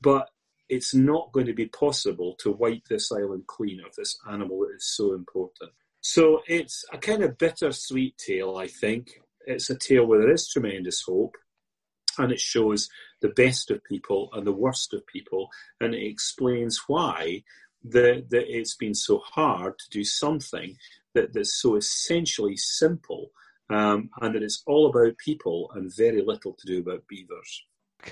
But 0.00 0.30
it's 0.68 0.94
not 0.94 1.32
going 1.32 1.46
to 1.46 1.54
be 1.54 1.66
possible 1.66 2.34
to 2.40 2.50
wipe 2.50 2.84
this 2.88 3.10
island 3.12 3.46
clean 3.46 3.80
of 3.80 3.94
this 3.96 4.18
animal 4.28 4.60
that 4.60 4.74
is 4.76 4.86
so 4.86 5.14
important. 5.14 5.72
So 6.00 6.42
it's 6.46 6.84
a 6.92 6.98
kind 6.98 7.22
of 7.22 7.38
bittersweet 7.38 8.16
tale, 8.18 8.56
I 8.56 8.68
think. 8.68 9.20
It's 9.46 9.70
a 9.70 9.76
tale 9.76 10.06
where 10.06 10.20
there 10.20 10.32
is 10.32 10.48
tremendous 10.48 11.02
hope 11.02 11.36
and 12.18 12.32
it 12.32 12.40
shows 12.40 12.88
the 13.20 13.28
best 13.28 13.70
of 13.70 13.84
people 13.84 14.30
and 14.32 14.46
the 14.46 14.52
worst 14.52 14.92
of 14.94 15.06
people, 15.06 15.48
and 15.80 15.94
it 15.94 16.06
explains 16.06 16.82
why 16.86 17.42
the, 17.90 18.24
that 18.30 18.44
it's 18.48 18.76
been 18.76 18.94
so 18.94 19.18
hard 19.18 19.78
to 19.78 19.90
do 19.90 20.04
something 20.04 20.76
that, 21.14 21.32
that's 21.32 21.60
so 21.60 21.76
essentially 21.76 22.56
simple, 22.56 23.30
um, 23.70 24.10
and 24.20 24.34
that 24.34 24.42
it's 24.42 24.62
all 24.66 24.86
about 24.86 25.18
people 25.18 25.70
and 25.74 25.94
very 25.94 26.22
little 26.22 26.54
to 26.54 26.66
do 26.66 26.80
about 26.80 27.06
beavers. 27.08 27.64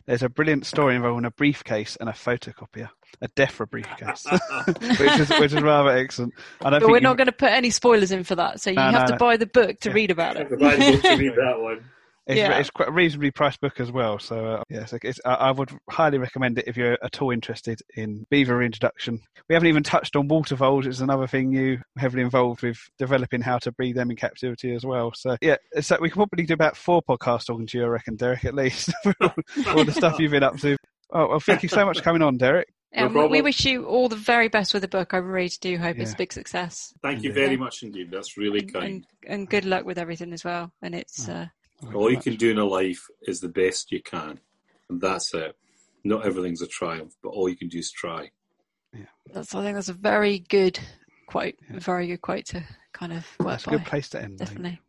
There's 0.06 0.22
a 0.22 0.28
brilliant 0.28 0.66
story 0.66 0.96
involving 0.96 1.24
a 1.24 1.30
briefcase 1.30 1.96
and 2.00 2.08
a 2.08 2.12
photocopier, 2.12 2.88
a 3.20 3.28
DEFRA 3.28 3.70
briefcase, 3.70 4.26
which 4.98 5.20
is 5.20 5.28
which 5.38 5.52
is 5.52 5.62
rather 5.62 5.90
excellent. 5.90 6.34
but 6.58 6.82
we're 6.86 7.00
not 7.00 7.16
going 7.16 7.26
to 7.26 7.32
put 7.32 7.52
any 7.52 7.70
spoilers 7.70 8.10
in 8.10 8.24
for 8.24 8.34
that, 8.34 8.60
so 8.60 8.70
you 8.70 8.76
no, 8.76 8.82
have 8.82 8.92
no, 8.92 9.06
to 9.06 9.12
no. 9.12 9.18
buy 9.18 9.36
the 9.36 9.46
book 9.46 9.78
to 9.80 9.90
yeah. 9.90 9.94
read 9.94 10.10
about 10.10 10.36
it. 10.36 10.48
buy 10.58 10.76
the 10.76 10.92
book 10.92 11.02
to 11.02 11.16
read 11.16 11.32
that 11.36 11.60
one. 11.60 11.84
It's, 12.26 12.38
yeah. 12.38 12.56
it's 12.56 12.70
quite 12.70 12.88
a 12.88 12.92
reasonably 12.92 13.30
priced 13.30 13.60
book 13.60 13.80
as 13.80 13.92
well. 13.92 14.18
So 14.18 14.46
uh, 14.46 14.62
yes, 14.70 14.94
yeah, 15.02 15.12
I, 15.26 15.34
I 15.34 15.50
would 15.50 15.70
highly 15.90 16.18
recommend 16.18 16.58
it 16.58 16.64
if 16.66 16.76
you're 16.76 16.98
at 17.02 17.20
all 17.20 17.30
interested 17.30 17.80
in 17.96 18.24
beaver 18.30 18.56
reintroduction. 18.56 19.20
We 19.48 19.54
haven't 19.54 19.68
even 19.68 19.82
touched 19.82 20.16
on 20.16 20.28
water 20.28 20.56
voles. 20.56 20.86
It's 20.86 21.00
another 21.00 21.26
thing 21.26 21.52
you 21.52 21.80
heavily 21.98 22.22
involved 22.22 22.62
with 22.62 22.78
developing 22.98 23.42
how 23.42 23.58
to 23.58 23.72
breed 23.72 23.96
them 23.96 24.10
in 24.10 24.16
captivity 24.16 24.74
as 24.74 24.86
well. 24.86 25.12
So 25.14 25.36
yeah, 25.42 25.56
so 25.80 25.98
we 26.00 26.08
could 26.08 26.16
probably 26.16 26.46
do 26.46 26.54
about 26.54 26.76
four 26.76 27.02
podcasts 27.02 27.46
talking 27.46 27.66
to 27.66 27.78
you, 27.78 27.84
I 27.84 27.88
reckon, 27.88 28.16
Derek, 28.16 28.44
at 28.46 28.54
least 28.54 28.90
all 29.20 29.84
the 29.84 29.92
stuff 29.94 30.18
you've 30.18 30.32
been 30.32 30.42
up 30.42 30.56
to. 30.60 30.78
Oh, 31.12 31.28
well, 31.28 31.40
thank 31.40 31.62
you 31.62 31.68
so 31.68 31.84
much 31.84 31.98
for 31.98 32.04
coming 32.04 32.22
on, 32.22 32.38
Derek. 32.38 32.68
No 32.96 33.26
we 33.26 33.42
wish 33.42 33.64
you 33.64 33.84
all 33.86 34.08
the 34.08 34.16
very 34.16 34.48
best 34.48 34.72
with 34.72 34.82
the 34.82 34.88
book. 34.88 35.14
I 35.14 35.16
really 35.16 35.50
do 35.60 35.76
hope 35.76 35.96
yeah. 35.96 36.02
it's 36.02 36.12
a 36.12 36.16
big 36.16 36.32
success. 36.32 36.94
Thank 37.02 37.24
you 37.24 37.32
very 37.32 37.56
much 37.56 37.82
indeed. 37.82 38.10
That's 38.10 38.36
really 38.36 38.60
and, 38.60 38.72
kind. 38.72 38.84
And, 38.84 39.04
and, 39.26 39.50
good 39.50 39.64
luck 39.64 39.84
with 39.84 39.98
everything 39.98 40.32
as 40.32 40.44
well. 40.44 40.72
And 40.80 40.94
it's. 40.94 41.28
Oh. 41.28 41.32
Uh, 41.32 41.46
Oh 41.82 41.94
all 41.94 42.10
you 42.10 42.20
can 42.20 42.36
do 42.36 42.50
in 42.50 42.58
a 42.58 42.64
life 42.64 43.06
is 43.22 43.40
the 43.40 43.48
best 43.48 43.92
you 43.92 44.02
can, 44.02 44.40
and 44.88 45.00
that's 45.00 45.34
it. 45.34 45.56
Not 46.04 46.26
everything's 46.26 46.62
a 46.62 46.66
triumph, 46.66 47.14
but 47.22 47.30
all 47.30 47.48
you 47.48 47.56
can 47.56 47.68
do 47.68 47.78
is 47.78 47.90
try. 47.90 48.30
Yeah, 48.92 49.06
that's. 49.32 49.54
I 49.54 49.62
think 49.62 49.76
that's 49.76 49.88
a 49.88 49.94
very 49.94 50.38
good 50.38 50.78
quote. 51.26 51.54
Yeah. 51.70 51.78
A 51.78 51.80
very 51.80 52.06
good 52.06 52.22
quote 52.22 52.46
to 52.46 52.62
kind 52.92 53.12
of 53.12 53.26
work 53.40 53.50
That's 53.50 53.66
a 53.66 53.70
good 53.70 53.84
place 53.84 54.08
to 54.10 54.22
end. 54.22 54.38
Definitely. 54.38 54.80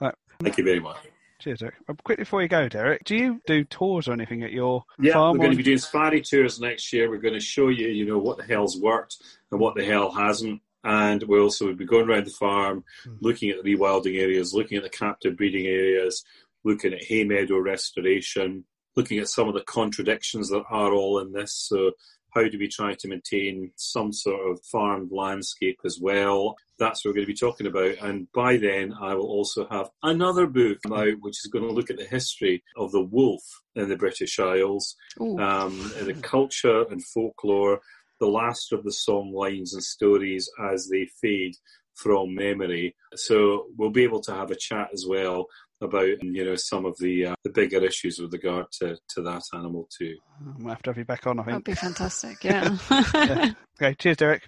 Right. 0.00 0.14
Thank 0.40 0.58
you 0.58 0.64
very 0.64 0.80
much. 0.80 0.98
Cheers, 1.40 1.60
Derek. 1.60 1.74
Quickly 1.86 2.24
before 2.24 2.42
you 2.42 2.48
go, 2.48 2.68
Derek, 2.68 3.04
do 3.04 3.14
you 3.14 3.40
do 3.46 3.62
tours 3.64 4.08
or 4.08 4.12
anything 4.12 4.42
at 4.42 4.50
your 4.50 4.84
yeah, 4.98 5.12
farm? 5.12 5.36
we're 5.36 5.44
going 5.44 5.52
to 5.52 5.56
be 5.56 5.62
doing 5.62 5.78
safari 5.78 6.20
tours 6.20 6.60
next 6.60 6.92
year. 6.92 7.08
We're 7.08 7.18
going 7.18 7.34
to 7.34 7.40
show 7.40 7.68
you, 7.68 7.88
you 7.88 8.06
know, 8.06 8.18
what 8.18 8.38
the 8.38 8.44
hell's 8.44 8.76
worked 8.76 9.18
and 9.52 9.60
what 9.60 9.76
the 9.76 9.84
hell 9.84 10.10
hasn't. 10.10 10.60
And 10.84 11.22
we 11.24 11.40
also 11.40 11.66
will 11.66 11.74
be 11.74 11.84
going 11.84 12.08
around 12.08 12.26
the 12.26 12.30
farm, 12.30 12.84
hmm. 13.04 13.14
looking 13.20 13.50
at 13.50 13.62
the 13.62 13.74
rewilding 13.74 14.18
areas, 14.18 14.54
looking 14.54 14.78
at 14.78 14.84
the 14.84 14.90
captive 14.90 15.36
breeding 15.36 15.66
areas, 15.66 16.24
looking 16.64 16.92
at 16.92 17.04
hay 17.04 17.24
meadow 17.24 17.58
restoration, 17.58 18.64
looking 18.96 19.18
at 19.18 19.28
some 19.28 19.48
of 19.48 19.54
the 19.54 19.62
contradictions 19.62 20.48
that 20.50 20.64
are 20.70 20.92
all 20.92 21.18
in 21.20 21.32
this. 21.32 21.54
So, 21.54 21.92
how 22.34 22.46
do 22.46 22.58
we 22.58 22.68
try 22.68 22.94
to 22.94 23.08
maintain 23.08 23.72
some 23.76 24.12
sort 24.12 24.50
of 24.50 24.60
farmed 24.70 25.10
landscape 25.10 25.78
as 25.84 25.98
well? 26.00 26.56
That's 26.78 27.04
what 27.04 27.10
we're 27.10 27.14
going 27.14 27.26
to 27.26 27.32
be 27.32 27.38
talking 27.38 27.66
about. 27.66 27.96
And 28.02 28.28
by 28.32 28.58
then, 28.58 28.94
I 29.00 29.14
will 29.14 29.26
also 29.26 29.66
have 29.70 29.88
another 30.02 30.46
book 30.46 30.78
out, 30.92 31.14
which 31.20 31.38
is 31.38 31.50
going 31.50 31.66
to 31.66 31.72
look 31.72 31.90
at 31.90 31.96
the 31.96 32.04
history 32.04 32.62
of 32.76 32.92
the 32.92 33.02
wolf 33.02 33.42
in 33.74 33.88
the 33.88 33.96
British 33.96 34.38
Isles, 34.38 34.94
um, 35.18 35.90
the 36.02 36.16
culture 36.20 36.84
and 36.90 37.02
folklore, 37.02 37.80
the 38.20 38.26
last 38.26 38.72
of 38.72 38.84
the 38.84 38.92
song 38.92 39.32
lines 39.32 39.74
and 39.74 39.82
stories 39.82 40.50
as 40.72 40.88
they 40.88 41.08
fade 41.20 41.54
from 41.94 42.34
memory. 42.34 42.94
So 43.14 43.66
we'll 43.76 43.90
be 43.90 44.04
able 44.04 44.20
to 44.22 44.34
have 44.34 44.50
a 44.50 44.56
chat 44.56 44.88
as 44.92 45.04
well 45.08 45.46
about 45.80 46.22
you 46.22 46.44
know 46.44 46.56
some 46.56 46.84
of 46.84 46.96
the 46.98 47.26
uh, 47.26 47.34
the 47.44 47.50
bigger 47.50 47.84
issues 47.84 48.18
with 48.18 48.32
regard 48.32 48.66
to, 48.80 48.96
to 49.10 49.22
that 49.22 49.42
animal 49.52 49.88
too. 49.96 50.16
I 50.40 50.62
might 50.62 50.70
have 50.70 50.82
to 50.82 50.90
have 50.90 50.98
you 50.98 51.04
back 51.04 51.26
on. 51.26 51.38
I 51.38 51.42
think 51.42 51.52
that'd 51.52 51.64
be 51.64 51.74
fantastic. 51.74 52.42
Yeah. 52.42 52.76
yeah. 53.14 53.52
Okay. 53.80 53.94
Cheers, 53.94 54.16
Derek. 54.16 54.42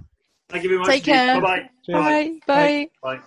Thank 0.49 0.64
you 0.64 0.71
very 0.71 0.81
much. 0.81 0.89
Take 0.89 1.05
care. 1.05 1.41
Bye-bye. 1.41 1.71
Bye. 1.93 2.41
Bye. 2.47 2.91
Bye. 3.03 3.21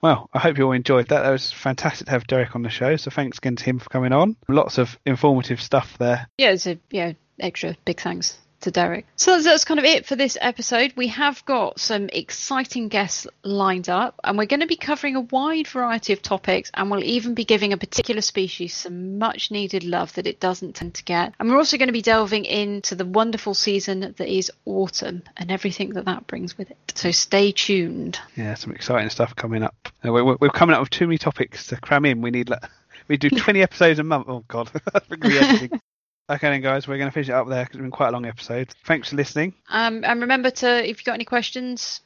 Well, 0.00 0.30
I 0.32 0.38
hope 0.38 0.56
you 0.56 0.64
all 0.64 0.72
enjoyed 0.72 1.08
that. 1.08 1.22
That 1.22 1.30
was 1.30 1.52
fantastic 1.52 2.06
to 2.06 2.12
have 2.12 2.26
Derek 2.26 2.54
on 2.54 2.62
the 2.62 2.70
show. 2.70 2.96
So 2.96 3.10
thanks 3.10 3.38
again 3.38 3.56
to 3.56 3.64
him 3.64 3.78
for 3.78 3.88
coming 3.90 4.12
on. 4.12 4.36
Lots 4.48 4.78
of 4.78 4.98
informative 5.04 5.60
stuff 5.60 5.98
there. 5.98 6.28
Yeah, 6.38 6.52
it's 6.52 6.66
a 6.66 6.78
yeah 6.90 7.12
extra 7.38 7.76
big 7.84 8.00
thanks 8.00 8.38
to 8.60 8.70
Derek. 8.70 9.06
So 9.16 9.40
that's, 9.40 9.64
kind 9.64 9.80
of 9.80 9.84
it 9.84 10.06
for 10.06 10.16
this 10.16 10.38
episode. 10.40 10.92
We 10.96 11.08
have 11.08 11.44
got 11.44 11.80
some 11.80 12.08
exciting 12.12 12.88
guests 12.88 13.26
lined 13.42 13.88
up, 13.88 14.20
and 14.22 14.38
we're 14.38 14.46
going 14.46 14.60
to 14.60 14.66
be 14.66 14.76
covering 14.76 15.16
a 15.16 15.20
wide 15.20 15.66
variety 15.66 16.12
of 16.12 16.22
topics, 16.22 16.70
and 16.74 16.90
we'll 16.90 17.02
even 17.02 17.34
be 17.34 17.44
giving 17.44 17.72
a 17.72 17.76
particular 17.76 18.20
species 18.20 18.74
some 18.74 19.18
much 19.18 19.50
needed 19.50 19.82
love 19.84 20.12
that 20.14 20.26
it 20.26 20.40
doesn't 20.40 20.74
tend 20.74 20.94
to 20.94 21.04
get. 21.04 21.34
And 21.38 21.50
we're 21.50 21.56
also 21.56 21.78
going 21.78 21.88
to 21.88 21.92
be 21.92 22.02
delving 22.02 22.44
into 22.44 22.94
the 22.94 23.04
wonderful 23.04 23.54
season 23.54 24.00
that 24.00 24.20
is 24.20 24.52
autumn 24.64 25.22
and 25.36 25.50
everything 25.50 25.90
that 25.94 26.04
that 26.04 26.26
brings 26.26 26.56
with 26.56 26.70
it. 26.70 26.92
So 26.94 27.10
stay 27.10 27.52
tuned. 27.52 28.18
Yeah, 28.36 28.54
some 28.54 28.72
exciting 28.72 29.10
stuff 29.10 29.34
coming 29.34 29.62
up. 29.62 29.74
Uh, 30.04 30.12
We're, 30.12 30.48
coming 30.50 30.74
up 30.74 30.80
with 30.80 30.90
too 30.90 31.06
many 31.06 31.18
topics 31.18 31.66
to 31.68 31.76
cram 31.76 32.04
in. 32.04 32.20
We 32.22 32.30
need 32.30 32.48
like, 32.48 32.62
we 33.08 33.16
do 33.16 33.30
20 33.30 33.62
episodes 33.62 33.98
a 33.98 34.04
month. 34.04 34.26
Oh 34.28 34.44
god. 34.48 34.70
Okay 36.28 36.50
then, 36.50 36.60
guys, 36.60 36.88
we're 36.88 36.98
going 36.98 37.08
to 37.08 37.12
finish 37.12 37.28
it 37.28 37.32
up 37.32 37.48
there 37.48 37.64
because 37.64 37.76
it's 37.76 37.82
been 37.82 37.90
quite 37.90 38.08
a 38.08 38.12
long 38.12 38.26
episode. 38.26 38.74
Thanks 38.84 39.10
for 39.10 39.16
listening. 39.16 39.54
Um, 39.68 40.04
and 40.04 40.20
remember 40.20 40.50
to, 40.50 40.82
if 40.82 40.98
you've 40.98 41.04
got 41.04 41.14
any 41.14 41.24
questions, 41.24 42.00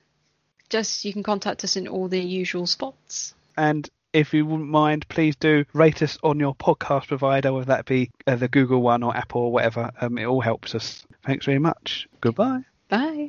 just 0.69 1.05
you 1.05 1.13
can 1.13 1.23
contact 1.23 1.65
us 1.65 1.77
in 1.77 1.89
all 1.89 2.09
the 2.09 2.21
usual 2.21 2.67
spots. 2.67 3.35
And 3.57 3.89
if 4.13 4.35
you 4.35 4.45
wouldn't 4.45 4.69
mind, 4.69 5.09
please 5.09 5.37
do 5.37 5.65
rate 5.73 6.03
us 6.03 6.19
on 6.23 6.39
your 6.39 6.55
podcast 6.55 7.09
provider, 7.09 7.53
whether 7.53 7.67
that 7.67 7.87
be 7.87 8.11
uh, 8.27 8.37
the 8.37 8.49
Google 8.49 8.83
one 8.83 9.03
or 9.03 9.17
Apple 9.17 9.43
or 9.43 9.53
whatever. 9.53 9.91
Um, 10.01 10.19
it 10.19 10.25
all 10.25 10.41
helps 10.41 10.75
us. 10.75 11.05
Thanks 11.25 11.47
very 11.47 11.59
much. 11.59 12.09
Goodbye. 12.21 12.65
Bye. 12.89 13.29